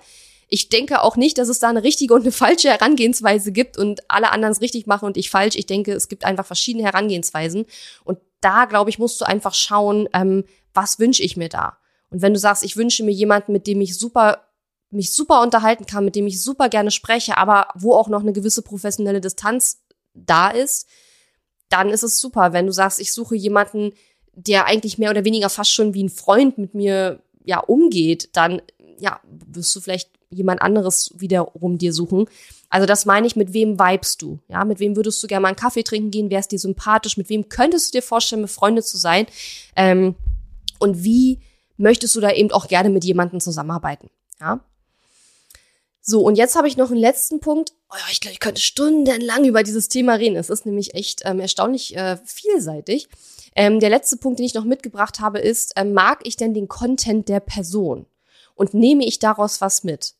Ich 0.49 0.69
denke 0.69 1.03
auch 1.03 1.17
nicht, 1.17 1.39
dass 1.39 1.49
es 1.49 1.59
da 1.59 1.69
eine 1.69 1.83
richtige 1.83 2.15
und 2.15 2.23
eine 2.23 2.33
falsche 2.33 2.69
Herangehensweise 2.69 3.51
gibt 3.53 3.77
und 3.79 4.09
alle 4.09 4.31
anderen 4.31 4.53
es 4.53 4.61
richtig 4.61 4.87
machen 4.87 5.07
und 5.07 5.17
ich 5.17 5.31
falsch. 5.31 5.57
Ich 5.57 5.67
denke, 5.67 5.93
es 5.93 6.09
gibt 6.09 6.25
einfach 6.25 6.47
verschiedene 6.47 6.85
Herangehensweisen. 6.85 7.67
Und 8.05 8.19
da, 8.41 8.67
glaube 8.67 8.91
ich, 8.91 8.99
musst 8.99 9.21
du 9.21 9.25
einfach 9.25 9.55
schauen, 9.55 10.09
ähm, 10.13 10.45
was 10.73 10.99
wünsche 10.99 11.23
ich 11.23 11.37
mir 11.37 11.49
da? 11.49 11.79
Und 12.11 12.23
wenn 12.23 12.33
du 12.33 12.39
sagst, 12.39 12.63
ich 12.63 12.77
wünsche 12.77 13.03
mir 13.03 13.11
jemanden, 13.11 13.53
mit 13.53 13.67
dem 13.67 13.81
ich 13.81 13.99
super 13.99 14.43
mich 14.91 15.13
super 15.13 15.43
unterhalten 15.43 15.87
kann, 15.87 16.05
mit 16.05 16.15
dem 16.15 16.27
ich 16.27 16.41
super 16.43 16.69
gerne 16.69 16.91
spreche, 16.91 17.39
aber 17.39 17.69
wo 17.75 17.95
auch 17.95 18.09
noch 18.09 18.21
eine 18.21 18.33
gewisse 18.33 18.63
professionelle 18.63 19.21
Distanz 19.21 19.83
da 20.15 20.49
ist, 20.49 20.89
dann 21.69 21.91
ist 21.91 22.05
es 22.05 22.21
super. 22.21 22.53
Wenn 22.53 22.67
du 22.67 22.73
sagst, 22.73 23.01
ich 23.01 23.13
suche 23.13 23.35
jemanden, 23.35 23.93
der 24.33 24.67
eigentlich 24.67 24.99
mehr 24.99 25.11
oder 25.11 25.25
weniger 25.25 25.51
fast 25.51 25.73
schon 25.73 25.95
wie 25.95 26.05
ein 26.05 26.09
Freund 26.09 26.59
mit 26.59 26.75
mir 26.75 27.23
ja 27.45 27.59
umgeht, 27.61 28.31
dann 28.33 28.63
ja, 28.99 29.21
wirst 29.25 29.75
du 29.75 29.81
vielleicht 29.81 30.11
jemand 30.31 30.63
anderes 30.63 31.13
wiederum 31.17 31.79
dir 31.79 31.93
suchen. 31.93 32.29
Also 32.69 32.87
das 32.87 33.07
meine 33.07 33.27
ich, 33.27 33.37
mit 33.37 33.53
wem 33.53 33.79
vibest 33.79 34.23
du? 34.23 34.41
Ja, 34.49 34.65
mit 34.65 34.81
wem 34.81 34.97
würdest 34.97 35.23
du 35.23 35.27
gerne 35.27 35.43
mal 35.43 35.49
einen 35.49 35.57
Kaffee 35.57 35.83
trinken 35.83 36.11
gehen? 36.11 36.31
Wer 36.31 36.41
ist 36.41 36.53
dir 36.53 36.59
sympathisch? 36.59 37.17
Mit 37.17 37.29
wem 37.29 37.49
könntest 37.49 37.89
du 37.95 37.99
dir 37.99 38.03
vorstellen, 38.03 38.43
befreundet 38.43 38.87
zu 38.87 38.97
sein? 38.97 39.27
Ähm, 39.77 40.17
und 40.79 41.05
wie 41.05 41.41
möchtest 41.77 42.17
du 42.17 42.21
da 42.21 42.33
eben 42.33 42.51
auch 42.51 42.69
gerne 42.69 42.91
mit 42.91 43.05
jemandem 43.05 43.41
zusammenarbeiten? 43.41 44.11
Ja. 44.41 44.61
So, 46.01 46.21
und 46.21 46.37
jetzt 46.37 46.55
habe 46.55 46.69
ich 46.69 46.77
noch 46.77 46.91
einen 46.91 47.01
letzten 47.01 47.41
Punkt. 47.41 47.73
Oh 47.91 47.97
ich 48.11 48.21
glaube, 48.21 48.33
ich 48.33 48.41
könnte 48.41 48.61
stundenlang 48.61 49.45
über 49.45 49.63
dieses 49.63 49.89
Thema 49.89 50.15
reden. 50.15 50.37
Es 50.37 50.51
ist 50.51 50.67
nämlich 50.67 50.95
echt 50.95 51.23
ähm, 51.25 51.41
erstaunlich 51.41 51.97
äh, 51.97 52.17
vielseitig. 52.25 53.09
Ähm, 53.57 53.81
der 53.81 53.91
letzte 53.91 54.17
Punkt, 54.17 54.39
den 54.39 54.47
ich 54.47 54.55
noch 54.55 54.65
mitgebracht 54.65 55.19
habe, 55.19 55.39
ist, 55.39 55.73
ähm, 55.77 55.95
mag 55.95 56.21
ich 56.25 56.37
denn 56.37 56.55
den 56.55 56.69
Content 56.69 57.29
der 57.29 57.41
Person? 57.41 58.07
Und 58.57 58.75
nehme 58.75 59.05
ich 59.05 59.21
daraus 59.21 59.61
was 59.61 59.85
mit? 59.85 60.15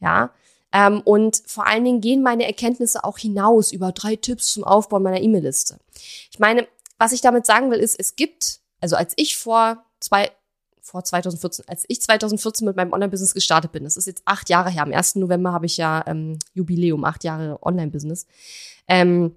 Ja, 0.00 0.30
Ähm, 0.70 1.00
und 1.00 1.42
vor 1.46 1.66
allen 1.66 1.84
Dingen 1.84 2.02
gehen 2.02 2.22
meine 2.22 2.46
Erkenntnisse 2.46 3.02
auch 3.02 3.16
hinaus 3.16 3.72
über 3.72 3.90
drei 3.90 4.16
Tipps 4.16 4.52
zum 4.52 4.64
Aufbau 4.64 5.00
meiner 5.00 5.20
E-Mail-Liste. 5.20 5.78
Ich 6.30 6.38
meine, 6.38 6.68
was 6.98 7.12
ich 7.12 7.22
damit 7.22 7.46
sagen 7.46 7.70
will, 7.70 7.78
ist, 7.78 7.98
es 7.98 8.16
gibt, 8.16 8.60
also 8.80 8.94
als 8.96 9.14
ich 9.16 9.38
vor 9.38 9.84
zwei, 9.98 10.30
vor 10.82 11.04
2014, 11.04 11.64
als 11.68 11.84
ich 11.88 12.02
2014 12.02 12.66
mit 12.66 12.76
meinem 12.76 12.92
Online-Business 12.92 13.32
gestartet 13.32 13.72
bin, 13.72 13.84
das 13.84 13.96
ist 13.96 14.06
jetzt 14.06 14.22
acht 14.26 14.50
Jahre 14.50 14.68
her, 14.68 14.82
am 14.82 14.92
1. 14.92 15.14
November 15.16 15.52
habe 15.52 15.64
ich 15.64 15.78
ja 15.78 16.04
ähm, 16.06 16.38
Jubiläum, 16.52 17.04
acht 17.04 17.24
Jahre 17.24 17.62
Online-Business. 17.62 18.26
Ähm, 18.88 19.36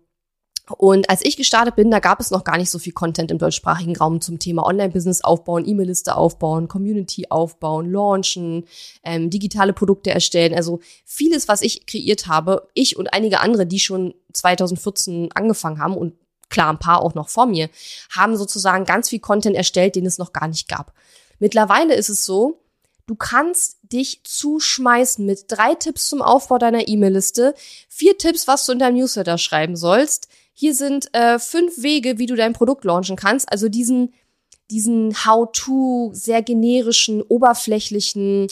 und 0.78 1.10
als 1.10 1.24
ich 1.24 1.38
gestartet 1.38 1.76
bin, 1.76 1.92
da 1.92 2.00
gab 2.00 2.20
es 2.20 2.32
noch 2.32 2.44
gar 2.44 2.58
nicht 2.58 2.70
so 2.70 2.80
viel 2.80 2.94
Content 2.94 3.32
im 3.32 3.38
deutschsprachigen 3.38 3.96
Raum 3.96 4.22
zum 4.22 4.40
Thema 4.40 4.66
Online-Business 4.66 5.22
aufbauen, 5.22 5.68
E-Mail-Liste 5.68 6.16
aufbauen, 6.16 6.68
Community 6.68 7.28
aufbauen, 7.30 7.92
launchen, 7.92 8.66
ähm, 9.04 9.30
digitale 9.30 9.74
Produkte 9.74 10.12
erstellen. 10.12 10.54
Also 10.54 10.80
vieles, 11.06 11.48
was 11.48 11.62
ich 11.62 11.86
kreiert 11.86 12.28
habe, 12.28 12.68
ich 12.74 12.98
und 12.98 13.14
einige 13.14 13.40
andere, 13.40 13.66
die 13.66 13.80
schon 13.80 14.14
2014 14.34 15.30
angefangen 15.34 15.80
haben 15.80 15.96
und 15.96 16.14
klar 16.50 16.70
ein 16.70 16.80
paar 16.80 17.02
auch 17.02 17.14
noch 17.14 17.30
vor 17.30 17.46
mir, 17.46 17.70
haben 18.12 18.36
sozusagen 18.36 18.86
ganz 18.86 19.10
viel 19.10 19.20
Content 19.20 19.56
erstellt, 19.56 19.96
den 19.96 20.06
es 20.06 20.18
noch 20.18 20.34
gar 20.34 20.48
nicht 20.48 20.68
gab. 20.68 20.94
Mittlerweile 21.40 21.96
ist 21.96 22.10
es 22.10 22.26
so, 22.26 22.62
Du 23.08 23.16
kannst 23.16 23.80
dich 23.84 24.22
zuschmeißen 24.24 25.26
mit 25.26 25.46
drei 25.50 25.76
Tipps 25.76 26.08
zum 26.08 26.22
Aufbau 26.22 26.58
deiner 26.58 26.88
E-Mail-Liste, 26.88 27.56
vier 27.90 28.18
Tipps, 28.18 28.48
was 28.48 28.66
du 28.66 28.72
in 28.72 28.80
deinem 28.80 28.96
Newsletter 28.96 29.38
schreiben 29.38 29.76
sollst, 29.76 30.30
hier 30.62 30.76
sind 30.76 31.12
äh, 31.16 31.40
fünf 31.40 31.82
Wege, 31.82 32.20
wie 32.20 32.28
du 32.28 32.36
dein 32.36 32.54
Produkt 32.54 32.86
launchen 32.86 33.16
kannst. 33.16 33.52
Also 33.52 33.68
diesen, 33.68 34.14
diesen 34.70 35.26
How-to, 35.26 36.12
sehr 36.14 36.44
generischen, 36.44 37.24
oberflächlichen 37.24 38.46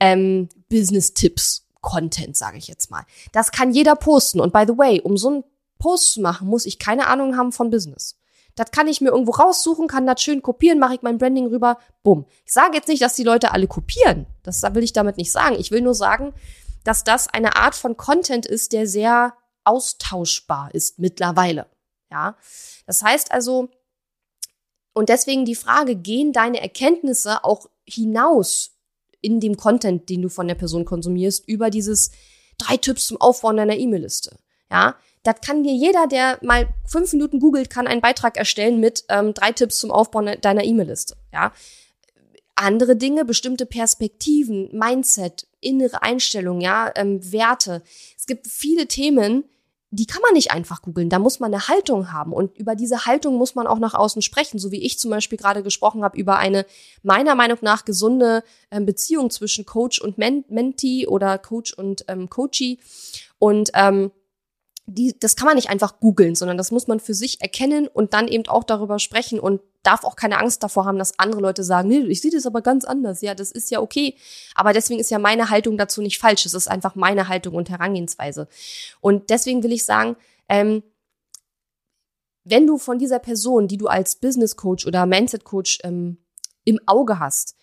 ähm, 0.00 0.48
Business-Tipps-Content, 0.68 2.36
sage 2.36 2.58
ich 2.58 2.66
jetzt 2.66 2.90
mal. 2.90 3.04
Das 3.30 3.52
kann 3.52 3.70
jeder 3.70 3.94
posten. 3.94 4.40
Und 4.40 4.52
by 4.52 4.64
the 4.66 4.76
way, 4.76 5.00
um 5.02 5.16
so 5.16 5.28
einen 5.28 5.44
Post 5.78 6.14
zu 6.14 6.20
machen, 6.20 6.48
muss 6.48 6.66
ich 6.66 6.80
keine 6.80 7.06
Ahnung 7.06 7.36
haben 7.36 7.52
von 7.52 7.70
Business. 7.70 8.16
Das 8.56 8.72
kann 8.72 8.88
ich 8.88 9.00
mir 9.00 9.10
irgendwo 9.10 9.30
raussuchen, 9.30 9.86
kann 9.86 10.04
das 10.04 10.20
schön 10.20 10.42
kopieren, 10.42 10.80
mache 10.80 10.96
ich 10.96 11.02
mein 11.02 11.18
Branding 11.18 11.46
rüber, 11.46 11.78
bumm. 12.02 12.26
Ich 12.44 12.52
sage 12.52 12.74
jetzt 12.74 12.88
nicht, 12.88 13.02
dass 13.02 13.14
die 13.14 13.22
Leute 13.22 13.52
alle 13.52 13.68
kopieren. 13.68 14.26
Das 14.42 14.62
will 14.64 14.82
ich 14.82 14.92
damit 14.92 15.16
nicht 15.16 15.30
sagen. 15.30 15.54
Ich 15.60 15.70
will 15.70 15.80
nur 15.80 15.94
sagen, 15.94 16.34
dass 16.82 17.04
das 17.04 17.28
eine 17.28 17.54
Art 17.54 17.76
von 17.76 17.96
Content 17.96 18.46
ist, 18.46 18.72
der 18.72 18.88
sehr 18.88 19.34
austauschbar 19.64 20.74
ist 20.74 20.98
mittlerweile. 20.98 21.66
Ja, 22.10 22.36
das 22.86 23.02
heißt 23.02 23.32
also, 23.32 23.70
und 24.92 25.08
deswegen 25.08 25.44
die 25.44 25.54
Frage, 25.54 25.96
gehen 25.96 26.32
deine 26.32 26.60
Erkenntnisse 26.60 27.44
auch 27.44 27.68
hinaus 27.84 28.72
in 29.20 29.40
dem 29.40 29.56
Content, 29.56 30.08
den 30.08 30.22
du 30.22 30.28
von 30.28 30.48
der 30.48 30.54
Person 30.54 30.84
konsumierst, 30.84 31.48
über 31.48 31.70
dieses 31.70 32.10
drei 32.58 32.76
Tipps 32.76 33.06
zum 33.06 33.20
Aufbauen 33.20 33.56
deiner 33.56 33.76
E-Mail-Liste? 33.76 34.36
Ja, 34.70 34.96
das 35.22 35.36
kann 35.40 35.62
dir 35.62 35.72
jeder, 35.72 36.06
der 36.06 36.38
mal 36.42 36.68
fünf 36.84 37.12
Minuten 37.12 37.38
googelt, 37.38 37.70
kann 37.70 37.86
einen 37.86 38.00
Beitrag 38.00 38.36
erstellen 38.36 38.80
mit 38.80 39.04
ähm, 39.08 39.34
drei 39.34 39.52
Tipps 39.52 39.78
zum 39.78 39.90
Aufbauen 39.90 40.36
deiner 40.40 40.64
E-Mail-Liste. 40.64 41.16
Ja, 41.32 41.52
andere 42.62 42.96
Dinge, 42.96 43.24
bestimmte 43.24 43.66
Perspektiven, 43.66 44.70
Mindset, 44.72 45.46
innere 45.60 46.02
Einstellung, 46.02 46.60
ja, 46.60 46.90
ähm, 46.96 47.32
Werte. 47.32 47.82
Es 48.16 48.26
gibt 48.26 48.46
viele 48.46 48.86
Themen, 48.86 49.44
die 49.94 50.06
kann 50.06 50.22
man 50.22 50.32
nicht 50.32 50.52
einfach 50.52 50.80
googeln. 50.80 51.10
Da 51.10 51.18
muss 51.18 51.38
man 51.38 51.52
eine 51.52 51.68
Haltung 51.68 52.12
haben. 52.12 52.32
Und 52.32 52.56
über 52.56 52.74
diese 52.74 53.04
Haltung 53.04 53.36
muss 53.36 53.54
man 53.54 53.66
auch 53.66 53.78
nach 53.78 53.92
außen 53.92 54.22
sprechen. 54.22 54.58
So 54.58 54.70
wie 54.70 54.82
ich 54.82 54.98
zum 54.98 55.10
Beispiel 55.10 55.36
gerade 55.36 55.62
gesprochen 55.62 56.02
habe 56.02 56.18
über 56.18 56.38
eine 56.38 56.64
meiner 57.02 57.34
Meinung 57.34 57.58
nach 57.60 57.84
gesunde 57.84 58.42
ähm, 58.70 58.86
Beziehung 58.86 59.28
zwischen 59.28 59.66
Coach 59.66 60.00
und 60.00 60.16
Men 60.16 60.46
Mentee 60.48 61.06
oder 61.06 61.36
Coach 61.36 61.74
und 61.74 62.06
ähm, 62.08 62.30
Coachee. 62.30 62.78
Und 63.38 63.70
ähm, 63.74 64.12
die, 64.86 65.16
das 65.18 65.36
kann 65.36 65.46
man 65.46 65.54
nicht 65.54 65.70
einfach 65.70 66.00
googeln, 66.00 66.34
sondern 66.34 66.58
das 66.58 66.72
muss 66.72 66.88
man 66.88 66.98
für 66.98 67.14
sich 67.14 67.40
erkennen 67.40 67.86
und 67.86 68.14
dann 68.14 68.26
eben 68.26 68.46
auch 68.48 68.64
darüber 68.64 68.98
sprechen 68.98 69.38
und 69.38 69.60
darf 69.82 70.04
auch 70.04 70.16
keine 70.16 70.38
Angst 70.38 70.62
davor 70.62 70.86
haben, 70.86 70.98
dass 70.98 71.18
andere 71.18 71.40
Leute 71.40 71.62
sagen, 71.62 71.88
nee, 71.88 72.00
ich 72.00 72.20
sehe 72.20 72.30
das 72.30 72.46
aber 72.46 72.62
ganz 72.62 72.84
anders. 72.84 73.20
Ja, 73.20 73.34
das 73.34 73.52
ist 73.52 73.70
ja 73.70 73.80
okay. 73.80 74.16
Aber 74.54 74.72
deswegen 74.72 75.00
ist 75.00 75.10
ja 75.10 75.18
meine 75.18 75.50
Haltung 75.50 75.78
dazu 75.78 76.02
nicht 76.02 76.18
falsch. 76.18 76.46
Es 76.46 76.54
ist 76.54 76.68
einfach 76.68 76.94
meine 76.94 77.28
Haltung 77.28 77.54
und 77.54 77.70
Herangehensweise. 77.70 78.48
Und 79.00 79.30
deswegen 79.30 79.62
will 79.62 79.72
ich 79.72 79.84
sagen, 79.84 80.16
ähm, 80.48 80.82
wenn 82.44 82.66
du 82.66 82.76
von 82.76 82.98
dieser 82.98 83.20
Person, 83.20 83.68
die 83.68 83.78
du 83.78 83.86
als 83.86 84.16
Business 84.16 84.56
Coach 84.56 84.86
oder 84.86 85.06
Mindset 85.06 85.44
Coach 85.44 85.78
ähm, 85.84 86.18
im 86.64 86.80
Auge 86.86 87.20
hast, 87.20 87.56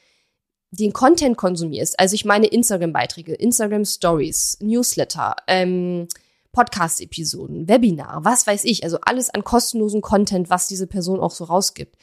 den 0.72 0.94
Content 0.94 1.36
konsumierst, 1.36 2.00
also 2.00 2.16
ich 2.16 2.26
meine 2.26 2.48
Instagram-Beiträge, 2.48 3.34
Instagram 3.34 3.84
Stories, 3.84 4.58
Newsletter, 4.62 5.36
ähm, 5.48 6.08
Podcast-Episoden, 6.52 7.68
Webinar, 7.68 8.24
was 8.26 8.48
weiß 8.48 8.64
ich, 8.66 8.84
also 8.84 9.00
alles 9.02 9.30
an 9.30 9.44
kostenlosen 9.44 10.02
Content, 10.02 10.50
was 10.50 10.68
diese 10.68 10.88
Person 10.88 11.20
auch 11.20 11.32
so 11.32 11.44
rausgibt. 11.46 11.96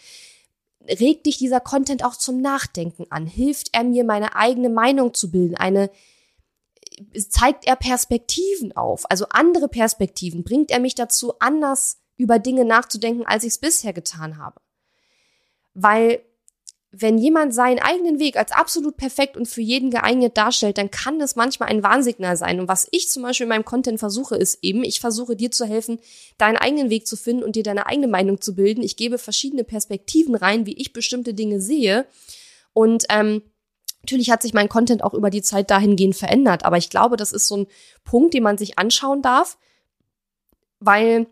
Regt 0.89 1.27
dich 1.27 1.37
dieser 1.37 1.61
Content 1.61 2.05
auch 2.05 2.15
zum 2.15 2.41
Nachdenken 2.41 3.07
an? 3.11 3.27
Hilft 3.27 3.71
er 3.73 3.83
mir, 3.83 4.05
meine 4.05 4.37
eigene 4.37 4.69
Meinung 4.69 5.15
zu 5.15 5.31
bilden? 5.33 5.57
Eine, 5.57 5.91
zeigt 7.29 7.67
er 7.67 7.77
Perspektiven 7.77 8.77
auf? 8.77 9.11
Also 9.11 9.27
andere 9.31 9.69
Perspektiven? 9.69 10.45
Bringt 10.45 10.71
er 10.71 10.79
mich 10.79 10.95
dazu, 10.95 11.39
anders 11.41 11.99
über 12.17 12.39
Dinge 12.39 12.65
nachzudenken, 12.65 13.27
als 13.27 13.43
ich 13.43 13.51
es 13.51 13.59
bisher 13.59 13.93
getan 13.93 14.39
habe? 14.39 14.61
Weil 15.75 16.23
wenn 16.93 17.19
jemand 17.19 17.55
seinen 17.55 17.79
eigenen 17.79 18.19
Weg 18.19 18.37
als 18.37 18.53
absolut 18.53 18.97
perfekt 18.97 19.37
und 19.37 19.47
für 19.47 19.61
jeden 19.61 19.91
geeignet 19.91 20.37
darstellt, 20.37 20.79
dann 20.79 20.91
kann 20.91 21.19
das 21.19 21.37
manchmal 21.37 21.69
ein 21.69 21.83
Warnsignal 21.83 22.37
sein. 22.37 22.59
Und 22.61 22.69
was 22.69 22.89
ich 22.91 23.11
zum 23.11 23.23
Beispiel 23.23 23.45
in 23.45 23.51
meinem 23.51 23.65
Content 23.65 23.99
versuche, 23.99 24.37
ist 24.37 24.59
eben, 24.63 24.83
ich 24.83 25.01
versuche 25.01 25.37
dir 25.37 25.51
zu 25.51 25.67
helfen, 25.67 25.99
deinen 26.39 26.57
eigenen 26.57 26.89
Weg 26.89 27.07
zu 27.07 27.17
finden 27.17 27.43
und 27.43 27.57
dir 27.57 27.65
deine 27.65 27.87
eigene 27.87 28.09
Meinung 28.09 28.41
zu 28.41 28.55
bilden. 28.55 28.83
Ich 28.83 28.97
gebe 28.97 29.19
verschiedene 29.19 29.65
Perspektiven 29.65 30.35
rein, 30.35 30.65
wie 30.65 30.77
ich 30.79 30.93
bestimmte 30.93 31.35
Dinge 31.35 31.61
sehe. 31.61 32.07
Und 32.73 33.05
ähm, 33.11 33.43
Natürlich 34.03 34.31
hat 34.31 34.41
sich 34.41 34.55
mein 34.55 34.69
Content 34.69 35.03
auch 35.03 35.15
über 35.15 35.31
die 35.31 35.43
Zeit 35.43 35.69
dahingehend 35.69 36.15
verändert, 36.15 36.65
aber 36.65 36.77
ich 36.77 36.91
glaube, 36.91 37.17
das 37.17 37.33
ist 37.33 37.49
so 37.49 37.57
ein 37.57 37.67
Punkt, 38.05 38.35
den 38.35 38.45
man 38.45 38.57
sich 38.57 38.79
anschauen 38.79 39.21
darf, 39.21 39.59
weil 40.79 41.27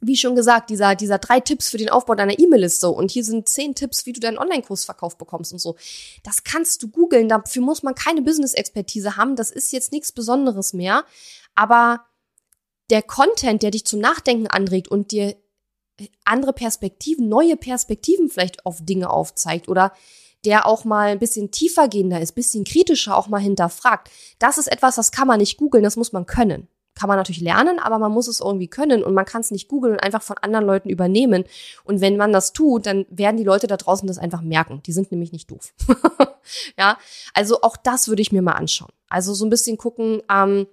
wie 0.00 0.16
schon 0.16 0.34
gesagt, 0.34 0.70
dieser, 0.70 0.94
dieser 0.94 1.18
drei 1.18 1.40
Tipps 1.40 1.68
für 1.68 1.78
den 1.78 1.90
Aufbau 1.90 2.14
deiner 2.14 2.38
E-Mail-Liste 2.38 2.88
und 2.88 3.10
hier 3.10 3.24
sind 3.24 3.48
zehn 3.48 3.74
Tipps, 3.74 4.06
wie 4.06 4.12
du 4.12 4.20
deinen 4.20 4.38
Online-Kurs 4.38 4.84
verkauft 4.84 5.18
bekommst 5.18 5.52
und 5.52 5.58
so. 5.58 5.76
Das 6.22 6.42
kannst 6.44 6.82
du 6.82 6.88
googeln, 6.88 7.28
dafür 7.28 7.62
muss 7.62 7.82
man 7.82 7.94
keine 7.94 8.22
Business-Expertise 8.22 9.16
haben, 9.16 9.36
das 9.36 9.50
ist 9.50 9.72
jetzt 9.72 9.92
nichts 9.92 10.12
Besonderes 10.12 10.72
mehr, 10.72 11.04
aber 11.54 12.04
der 12.88 13.02
Content, 13.02 13.62
der 13.62 13.70
dich 13.70 13.84
zum 13.84 14.00
Nachdenken 14.00 14.46
anregt 14.46 14.88
und 14.88 15.12
dir 15.12 15.36
andere 16.24 16.52
Perspektiven, 16.52 17.28
neue 17.28 17.56
Perspektiven 17.56 18.30
vielleicht 18.30 18.64
auf 18.64 18.78
Dinge 18.80 19.10
aufzeigt 19.10 19.68
oder 19.68 19.92
der 20.46 20.66
auch 20.66 20.84
mal 20.84 21.08
ein 21.08 21.18
bisschen 21.18 21.50
tiefer 21.50 21.88
gehender 21.88 22.20
ist, 22.20 22.32
bisschen 22.32 22.64
kritischer 22.64 23.16
auch 23.16 23.28
mal 23.28 23.40
hinterfragt. 23.40 24.10
Das 24.38 24.56
ist 24.56 24.72
etwas, 24.72 24.94
das 24.96 25.12
kann 25.12 25.28
man 25.28 25.38
nicht 25.38 25.58
googeln, 25.58 25.84
das 25.84 25.96
muss 25.96 26.12
man 26.12 26.24
können 26.24 26.68
kann 27.00 27.08
man 27.08 27.16
natürlich 27.16 27.40
lernen, 27.40 27.78
aber 27.78 27.98
man 27.98 28.12
muss 28.12 28.28
es 28.28 28.40
irgendwie 28.40 28.68
können 28.68 29.02
und 29.02 29.14
man 29.14 29.24
kann 29.24 29.40
es 29.40 29.50
nicht 29.50 29.68
googeln 29.68 29.94
und 29.94 30.00
einfach 30.00 30.20
von 30.20 30.36
anderen 30.36 30.66
Leuten 30.66 30.90
übernehmen. 30.90 31.44
Und 31.82 32.02
wenn 32.02 32.18
man 32.18 32.30
das 32.30 32.52
tut, 32.52 32.84
dann 32.84 33.06
werden 33.08 33.38
die 33.38 33.44
Leute 33.44 33.66
da 33.66 33.78
draußen 33.78 34.06
das 34.06 34.18
einfach 34.18 34.42
merken. 34.42 34.82
Die 34.84 34.92
sind 34.92 35.10
nämlich 35.10 35.32
nicht 35.32 35.50
doof. 35.50 35.72
ja, 36.78 36.98
also 37.32 37.62
auch 37.62 37.78
das 37.78 38.08
würde 38.08 38.20
ich 38.20 38.32
mir 38.32 38.42
mal 38.42 38.52
anschauen. 38.52 38.90
Also 39.08 39.32
so 39.32 39.46
ein 39.46 39.50
bisschen 39.50 39.78
gucken, 39.78 40.20
ähm, 40.30 40.66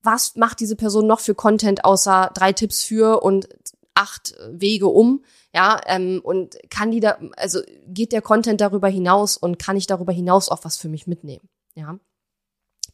was 0.00 0.36
macht 0.36 0.60
diese 0.60 0.76
Person 0.76 1.08
noch 1.08 1.18
für 1.18 1.34
Content 1.34 1.84
außer 1.84 2.30
drei 2.32 2.52
Tipps 2.52 2.84
für 2.84 3.24
und 3.24 3.48
acht 3.94 4.36
Wege 4.52 4.86
um, 4.86 5.24
ja, 5.52 5.80
ähm, 5.86 6.20
und 6.22 6.56
kann 6.70 6.92
die 6.92 7.00
da, 7.00 7.18
also 7.36 7.62
geht 7.88 8.12
der 8.12 8.22
Content 8.22 8.60
darüber 8.60 8.86
hinaus 8.86 9.36
und 9.36 9.58
kann 9.58 9.76
ich 9.76 9.88
darüber 9.88 10.12
hinaus 10.12 10.50
auch 10.50 10.64
was 10.64 10.76
für 10.76 10.88
mich 10.88 11.08
mitnehmen, 11.08 11.48
ja. 11.74 11.98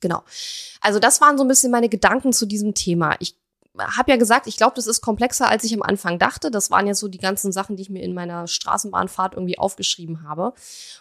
Genau. 0.02 0.22
Also 0.82 0.98
das 0.98 1.22
waren 1.22 1.38
so 1.38 1.44
ein 1.44 1.48
bisschen 1.48 1.70
meine 1.70 1.88
Gedanken 1.88 2.34
zu 2.34 2.44
diesem 2.44 2.74
Thema. 2.74 3.16
Ich 3.20 3.36
habe 3.78 4.10
ja 4.10 4.18
gesagt, 4.18 4.46
ich 4.46 4.58
glaube, 4.58 4.74
das 4.76 4.86
ist 4.86 5.00
komplexer, 5.00 5.48
als 5.48 5.64
ich 5.64 5.72
am 5.72 5.80
Anfang 5.80 6.18
dachte. 6.18 6.50
Das 6.50 6.70
waren 6.70 6.86
jetzt 6.86 7.00
so 7.00 7.08
die 7.08 7.18
ganzen 7.18 7.52
Sachen, 7.52 7.76
die 7.76 7.82
ich 7.82 7.88
mir 7.88 8.02
in 8.02 8.12
meiner 8.12 8.46
Straßenbahnfahrt 8.46 9.32
irgendwie 9.32 9.58
aufgeschrieben 9.58 10.28
habe. 10.28 10.52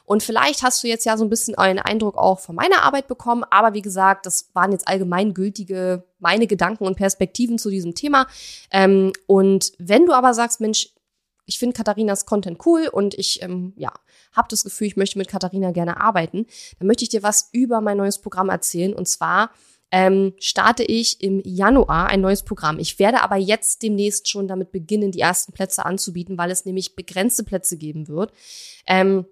Und 0.06 0.24
vielleicht 0.24 0.64
hast 0.64 0.82
du 0.82 0.88
jetzt 0.88 1.06
ja 1.06 1.18
so 1.18 1.26
ein 1.26 1.30
bisschen 1.30 1.56
einen 1.56 1.80
Eindruck 1.80 2.16
auch 2.16 2.40
von 2.40 2.56
meiner 2.56 2.84
Arbeit 2.84 3.08
bekommen. 3.08 3.44
Aber 3.50 3.74
wie 3.74 3.82
gesagt, 3.82 4.26
das 4.26 4.50
waren 4.54 4.72
jetzt 4.72 4.88
allgemeingültige 4.88 6.06
meine 6.20 6.48
Gedanken 6.48 6.86
und 6.86 6.96
Perspektiven 6.96 7.58
zu 7.58 7.70
diesem 7.70 7.94
Thema. 7.94 8.28
Ähm, 8.70 9.12
und 9.28 9.74
wenn 9.78 10.06
du 10.06 10.14
aber 10.14 10.34
sagst, 10.34 10.62
Mensch, 10.62 10.92
ich 11.46 11.60
finde 11.60 11.76
Katharinas 11.76 12.26
Content 12.26 12.66
cool 12.66 12.88
und 12.92 13.14
ich 13.16 13.42
ähm, 13.42 13.74
ja, 13.76 13.94
habe 14.34 14.48
das 14.50 14.64
Gefühl, 14.64 14.88
ich 14.88 14.98
möchte 14.98 15.18
mit 15.18 15.28
Katharina 15.28 15.72
gerne 15.72 16.00
arbeiten, 16.00 16.46
dann 16.80 16.88
möchte 16.88 17.04
ich 17.04 17.10
dir 17.10 17.24
was 17.24 17.50
über 17.52 17.82
mein 17.82 17.98
neues 17.98 18.20
Programm 18.20 18.50
erzählen. 18.50 18.94
Und 18.94 19.08
zwar 19.08 19.52
ähm, 19.92 20.34
starte 20.40 20.84
ich 20.84 21.22
im 21.22 21.42
Januar 21.44 22.08
ein 22.08 22.22
neues 22.22 22.44
Programm. 22.44 22.80
Ich 22.80 22.98
werde 22.98 23.22
aber 23.22 23.36
jetzt 23.36 23.84
demnächst 23.84 24.30
schon 24.30 24.48
damit 24.48 24.72
beginnen, 24.72 25.12
die 25.12 25.20
ersten 25.20 25.52
Plätze 25.52 25.86
anzubieten, 25.86 26.38
weil 26.38 26.52
es 26.52 26.66
nämlich 26.66 26.96
begrenzte 26.96 27.44
Plätze 27.44 27.78
geben 27.78 28.08
wird. 28.08 28.32
Ähm, 28.88 29.26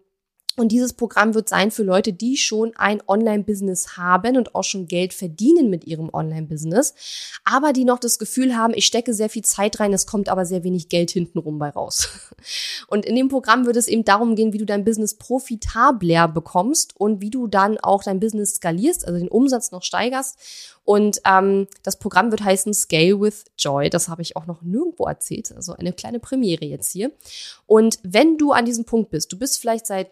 Und 0.55 0.73
dieses 0.73 0.91
Programm 0.91 1.35
wird 1.35 1.47
sein 1.47 1.71
für 1.71 1.83
Leute, 1.83 2.11
die 2.11 2.35
schon 2.35 2.75
ein 2.75 3.01
Online-Business 3.07 3.95
haben 3.95 4.35
und 4.35 4.55
auch 4.55 4.63
schon 4.63 4.87
Geld 4.87 5.13
verdienen 5.13 5.69
mit 5.69 5.85
ihrem 5.85 6.09
Online-Business, 6.11 6.95
aber 7.45 7.71
die 7.71 7.85
noch 7.85 7.99
das 7.99 8.19
Gefühl 8.19 8.57
haben, 8.57 8.73
ich 8.75 8.85
stecke 8.85 9.13
sehr 9.13 9.29
viel 9.29 9.43
Zeit 9.43 9.79
rein, 9.79 9.93
es 9.93 10.05
kommt 10.05 10.27
aber 10.27 10.45
sehr 10.45 10.63
wenig 10.65 10.89
Geld 10.89 11.11
hintenrum 11.11 11.59
bei 11.59 11.69
raus. 11.69 12.09
Und 12.87 13.05
in 13.05 13.15
dem 13.15 13.29
Programm 13.29 13.65
wird 13.65 13.77
es 13.77 13.87
eben 13.87 14.03
darum 14.03 14.35
gehen, 14.35 14.51
wie 14.51 14.57
du 14.57 14.65
dein 14.65 14.83
Business 14.83 15.15
profitabler 15.15 16.27
bekommst 16.27 16.99
und 16.99 17.21
wie 17.21 17.29
du 17.29 17.47
dann 17.47 17.77
auch 17.77 18.03
dein 18.03 18.19
Business 18.19 18.55
skalierst, 18.55 19.05
also 19.05 19.19
den 19.19 19.27
Umsatz 19.27 19.71
noch 19.71 19.83
steigerst. 19.83 20.37
Und 20.83 21.21
ähm, 21.25 21.67
das 21.83 21.99
Programm 21.99 22.31
wird 22.31 22.43
heißen 22.43 22.73
Scale 22.73 23.21
with 23.21 23.45
Joy. 23.59 23.89
Das 23.91 24.09
habe 24.09 24.23
ich 24.23 24.35
auch 24.35 24.47
noch 24.47 24.63
nirgendwo 24.63 25.05
erzählt. 25.05 25.51
Also 25.55 25.73
eine 25.73 25.93
kleine 25.93 26.19
Premiere 26.19 26.65
jetzt 26.65 26.91
hier. 26.91 27.11
Und 27.67 27.99
wenn 28.01 28.39
du 28.39 28.53
an 28.53 28.65
diesem 28.65 28.85
Punkt 28.85 29.11
bist, 29.11 29.31
du 29.31 29.37
bist 29.37 29.59
vielleicht 29.59 29.85
seit 29.85 30.09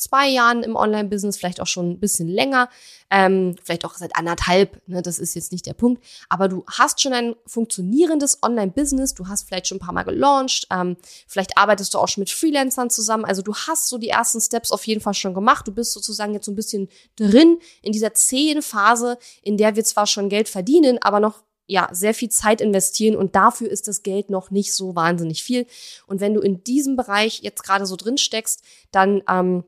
zwei 0.00 0.28
Jahren 0.28 0.62
im 0.62 0.76
Online-Business, 0.76 1.36
vielleicht 1.36 1.60
auch 1.60 1.66
schon 1.66 1.90
ein 1.90 2.00
bisschen 2.00 2.28
länger, 2.28 2.68
ähm, 3.10 3.56
vielleicht 3.62 3.84
auch 3.84 3.94
seit 3.94 4.16
anderthalb, 4.16 4.80
ne, 4.86 5.02
das 5.02 5.18
ist 5.18 5.34
jetzt 5.34 5.52
nicht 5.52 5.66
der 5.66 5.74
Punkt, 5.74 6.02
aber 6.28 6.48
du 6.48 6.64
hast 6.66 7.00
schon 7.00 7.12
ein 7.12 7.34
funktionierendes 7.46 8.42
Online-Business, 8.42 9.14
du 9.14 9.28
hast 9.28 9.46
vielleicht 9.46 9.66
schon 9.66 9.76
ein 9.76 9.80
paar 9.80 9.94
Mal 9.94 10.04
gelauncht, 10.04 10.66
ähm, 10.70 10.96
vielleicht 11.26 11.56
arbeitest 11.56 11.94
du 11.94 11.98
auch 11.98 12.08
schon 12.08 12.22
mit 12.22 12.30
Freelancern 12.30 12.90
zusammen, 12.90 13.24
also 13.24 13.42
du 13.42 13.54
hast 13.54 13.88
so 13.88 13.98
die 13.98 14.08
ersten 14.08 14.40
Steps 14.40 14.72
auf 14.72 14.86
jeden 14.86 15.00
Fall 15.00 15.14
schon 15.14 15.34
gemacht, 15.34 15.66
du 15.68 15.72
bist 15.72 15.92
sozusagen 15.92 16.34
jetzt 16.34 16.46
so 16.46 16.52
ein 16.52 16.56
bisschen 16.56 16.88
drin 17.16 17.58
in 17.82 17.92
dieser 17.92 18.14
zähen 18.14 18.62
Phase, 18.62 19.18
in 19.42 19.56
der 19.56 19.76
wir 19.76 19.84
zwar 19.84 20.06
schon 20.06 20.28
Geld 20.28 20.48
verdienen, 20.48 20.98
aber 21.02 21.20
noch 21.20 21.42
ja, 21.70 21.88
sehr 21.92 22.14
viel 22.14 22.28
Zeit 22.30 22.60
investieren 22.60 23.14
und 23.14 23.36
dafür 23.36 23.70
ist 23.70 23.86
das 23.86 24.02
Geld 24.02 24.28
noch 24.28 24.50
nicht 24.50 24.74
so 24.74 24.96
wahnsinnig 24.96 25.44
viel. 25.44 25.66
Und 26.08 26.20
wenn 26.20 26.34
du 26.34 26.40
in 26.40 26.64
diesem 26.64 26.96
Bereich 26.96 27.40
jetzt 27.42 27.62
gerade 27.62 27.86
so 27.86 27.94
drin 27.94 28.18
steckst, 28.18 28.64
dann 28.90 29.22
ähm, 29.28 29.62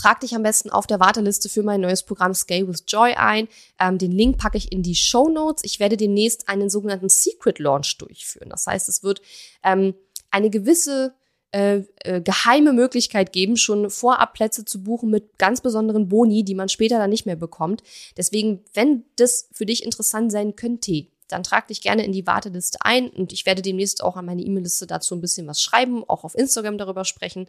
Trag 0.00 0.20
dich 0.20 0.34
am 0.34 0.42
besten 0.42 0.70
auf 0.70 0.86
der 0.86 0.98
Warteliste 0.98 1.50
für 1.50 1.62
mein 1.62 1.82
neues 1.82 2.04
Programm 2.04 2.32
Scale 2.32 2.66
with 2.66 2.84
Joy 2.88 3.12
ein. 3.16 3.48
Ähm, 3.78 3.98
den 3.98 4.12
Link 4.12 4.38
packe 4.38 4.56
ich 4.56 4.72
in 4.72 4.82
die 4.82 4.94
Show 4.94 5.28
Notes. 5.28 5.62
Ich 5.62 5.78
werde 5.78 5.98
demnächst 5.98 6.48
einen 6.48 6.70
sogenannten 6.70 7.10
Secret 7.10 7.58
Launch 7.58 7.98
durchführen. 7.98 8.48
Das 8.48 8.66
heißt, 8.66 8.88
es 8.88 9.02
wird 9.02 9.20
ähm, 9.62 9.92
eine 10.30 10.48
gewisse 10.48 11.14
äh, 11.52 11.82
äh, 12.04 12.22
geheime 12.22 12.72
Möglichkeit 12.72 13.32
geben, 13.34 13.58
schon 13.58 13.90
vorab 13.90 14.32
Plätze 14.32 14.64
zu 14.64 14.82
buchen 14.82 15.10
mit 15.10 15.36
ganz 15.36 15.60
besonderen 15.60 16.08
Boni, 16.08 16.44
die 16.44 16.54
man 16.54 16.70
später 16.70 16.96
dann 16.96 17.10
nicht 17.10 17.26
mehr 17.26 17.36
bekommt. 17.36 17.82
Deswegen, 18.16 18.64
wenn 18.72 19.04
das 19.16 19.50
für 19.52 19.66
dich 19.66 19.84
interessant 19.84 20.32
sein 20.32 20.56
könnte, 20.56 21.08
dann 21.32 21.42
trag 21.42 21.68
dich 21.68 21.80
gerne 21.80 22.04
in 22.04 22.12
die 22.12 22.26
Warteliste 22.26 22.78
ein 22.82 23.08
und 23.10 23.32
ich 23.32 23.46
werde 23.46 23.62
demnächst 23.62 24.02
auch 24.02 24.16
an 24.16 24.26
meine 24.26 24.42
E-Mail-Liste 24.42 24.86
dazu 24.86 25.14
ein 25.14 25.20
bisschen 25.20 25.46
was 25.46 25.60
schreiben, 25.60 26.04
auch 26.08 26.24
auf 26.24 26.34
Instagram 26.34 26.78
darüber 26.78 27.04
sprechen. 27.04 27.46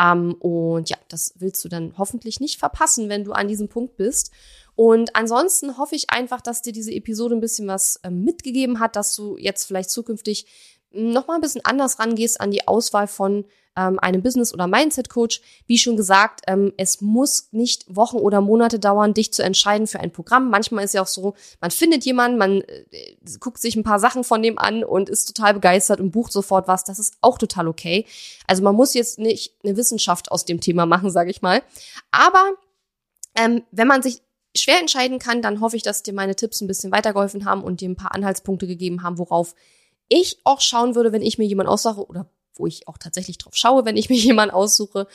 Ähm, 0.00 0.34
und 0.34 0.90
ja, 0.90 0.96
das 1.08 1.34
willst 1.38 1.64
du 1.64 1.68
dann 1.68 1.94
hoffentlich 1.98 2.40
nicht 2.40 2.58
verpassen, 2.58 3.08
wenn 3.08 3.24
du 3.24 3.32
an 3.32 3.48
diesem 3.48 3.68
Punkt 3.68 3.96
bist. 3.96 4.30
Und 4.76 5.14
ansonsten 5.14 5.78
hoffe 5.78 5.94
ich 5.94 6.10
einfach, 6.10 6.40
dass 6.40 6.62
dir 6.62 6.72
diese 6.72 6.92
Episode 6.92 7.36
ein 7.36 7.40
bisschen 7.40 7.68
was 7.68 7.96
äh, 8.02 8.10
mitgegeben 8.10 8.80
hat, 8.80 8.96
dass 8.96 9.14
du 9.14 9.36
jetzt 9.38 9.64
vielleicht 9.64 9.90
zukünftig 9.90 10.46
noch 10.94 11.26
mal 11.26 11.36
ein 11.36 11.40
bisschen 11.40 11.64
anders 11.64 11.98
rangehst 11.98 12.40
an 12.40 12.50
die 12.50 12.66
Auswahl 12.66 13.06
von 13.06 13.44
ähm, 13.76 13.98
einem 13.98 14.22
Business- 14.22 14.54
oder 14.54 14.66
Mindset-Coach. 14.66 15.40
Wie 15.66 15.78
schon 15.78 15.96
gesagt, 15.96 16.42
ähm, 16.46 16.72
es 16.76 17.00
muss 17.00 17.48
nicht 17.52 17.84
Wochen 17.88 18.16
oder 18.16 18.40
Monate 18.40 18.78
dauern, 18.78 19.14
dich 19.14 19.32
zu 19.32 19.42
entscheiden 19.42 19.86
für 19.86 20.00
ein 20.00 20.12
Programm. 20.12 20.50
Manchmal 20.50 20.84
ist 20.84 20.94
ja 20.94 21.02
auch 21.02 21.08
so, 21.08 21.34
man 21.60 21.70
findet 21.70 22.04
jemanden, 22.04 22.38
man 22.38 22.60
äh, 22.60 23.16
guckt 23.40 23.60
sich 23.60 23.76
ein 23.76 23.82
paar 23.82 23.98
Sachen 23.98 24.24
von 24.24 24.42
dem 24.42 24.58
an 24.58 24.84
und 24.84 25.08
ist 25.08 25.26
total 25.26 25.54
begeistert 25.54 26.00
und 26.00 26.12
bucht 26.12 26.32
sofort 26.32 26.68
was. 26.68 26.84
Das 26.84 26.98
ist 26.98 27.16
auch 27.20 27.38
total 27.38 27.68
okay. 27.68 28.06
Also 28.46 28.62
man 28.62 28.76
muss 28.76 28.94
jetzt 28.94 29.18
nicht 29.18 29.54
eine 29.64 29.76
Wissenschaft 29.76 30.30
aus 30.30 30.44
dem 30.44 30.60
Thema 30.60 30.86
machen, 30.86 31.10
sage 31.10 31.30
ich 31.30 31.42
mal. 31.42 31.62
Aber 32.12 32.50
ähm, 33.36 33.62
wenn 33.72 33.88
man 33.88 34.02
sich 34.02 34.22
schwer 34.56 34.78
entscheiden 34.78 35.18
kann, 35.18 35.42
dann 35.42 35.60
hoffe 35.60 35.76
ich, 35.76 35.82
dass 35.82 36.04
dir 36.04 36.14
meine 36.14 36.36
Tipps 36.36 36.60
ein 36.60 36.68
bisschen 36.68 36.92
weitergeholfen 36.92 37.44
haben 37.44 37.64
und 37.64 37.80
dir 37.80 37.88
ein 37.88 37.96
paar 37.96 38.14
Anhaltspunkte 38.14 38.68
gegeben 38.68 39.02
haben, 39.02 39.18
worauf 39.18 39.56
ich 40.08 40.38
auch 40.44 40.60
schauen 40.60 40.94
würde, 40.94 41.12
wenn 41.12 41.22
ich 41.22 41.38
mir 41.38 41.46
jemanden 41.46 41.70
aussuche 41.70 42.06
oder 42.06 42.30
wo 42.56 42.66
ich 42.66 42.86
auch 42.86 42.98
tatsächlich 42.98 43.38
drauf 43.38 43.56
schaue, 43.56 43.84
wenn 43.84 43.96
ich 43.96 44.08
mir 44.10 44.18
jemanden 44.18 44.54
aussuche. 44.54 45.06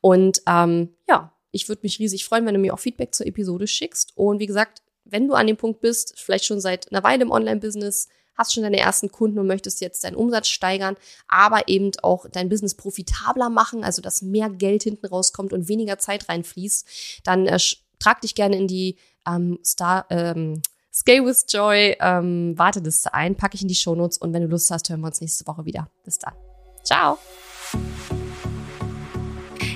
Und 0.00 0.42
ähm, 0.46 0.94
ja, 1.08 1.32
ich 1.50 1.68
würde 1.68 1.82
mich 1.82 1.98
riesig 1.98 2.24
freuen, 2.24 2.46
wenn 2.46 2.54
du 2.54 2.60
mir 2.60 2.74
auch 2.74 2.78
Feedback 2.78 3.14
zur 3.14 3.26
Episode 3.26 3.66
schickst. 3.66 4.12
Und 4.16 4.40
wie 4.40 4.46
gesagt, 4.46 4.82
wenn 5.04 5.26
du 5.26 5.34
an 5.34 5.46
dem 5.46 5.56
Punkt 5.56 5.80
bist, 5.80 6.18
vielleicht 6.18 6.44
schon 6.44 6.60
seit 6.60 6.90
einer 6.92 7.02
Weile 7.02 7.22
im 7.22 7.30
Online-Business, 7.30 8.08
hast 8.38 8.54
schon 8.54 8.62
deine 8.62 8.78
ersten 8.78 9.10
Kunden 9.10 9.38
und 9.38 9.48
möchtest 9.48 9.80
jetzt 9.80 10.04
deinen 10.04 10.14
Umsatz 10.14 10.46
steigern, 10.46 10.96
aber 11.26 11.66
eben 11.66 11.90
auch 12.02 12.26
dein 12.30 12.48
Business 12.48 12.74
profitabler 12.74 13.50
machen, 13.50 13.82
also 13.82 14.00
dass 14.00 14.22
mehr 14.22 14.48
Geld 14.48 14.84
hinten 14.84 15.06
rauskommt 15.06 15.52
und 15.52 15.68
weniger 15.68 15.98
Zeit 15.98 16.28
reinfließt, 16.28 17.20
dann 17.24 17.46
äh, 17.46 17.58
trag 17.98 18.20
dich 18.20 18.36
gerne 18.36 18.56
in 18.56 18.68
die 18.68 18.96
ähm, 19.26 19.58
Star, 19.64 20.06
ähm, 20.10 20.62
Scale 20.98 21.24
with 21.24 21.44
Joy 21.48 21.96
ähm, 22.00 22.58
Warteliste 22.58 23.14
ein, 23.14 23.36
packe 23.36 23.54
ich 23.54 23.62
in 23.62 23.68
die 23.68 23.76
Shownotes 23.76 24.18
und 24.18 24.32
wenn 24.32 24.42
du 24.42 24.48
Lust 24.48 24.68
hast, 24.72 24.90
hören 24.90 25.00
wir 25.00 25.06
uns 25.06 25.20
nächste 25.20 25.46
Woche 25.46 25.64
wieder. 25.64 25.88
Bis 26.04 26.18
dann. 26.18 26.34
Ciao. 26.82 27.18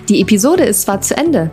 Die 0.09 0.20
Episode 0.20 0.64
ist 0.64 0.83
zwar 0.83 1.01
zu 1.01 1.16
Ende, 1.16 1.53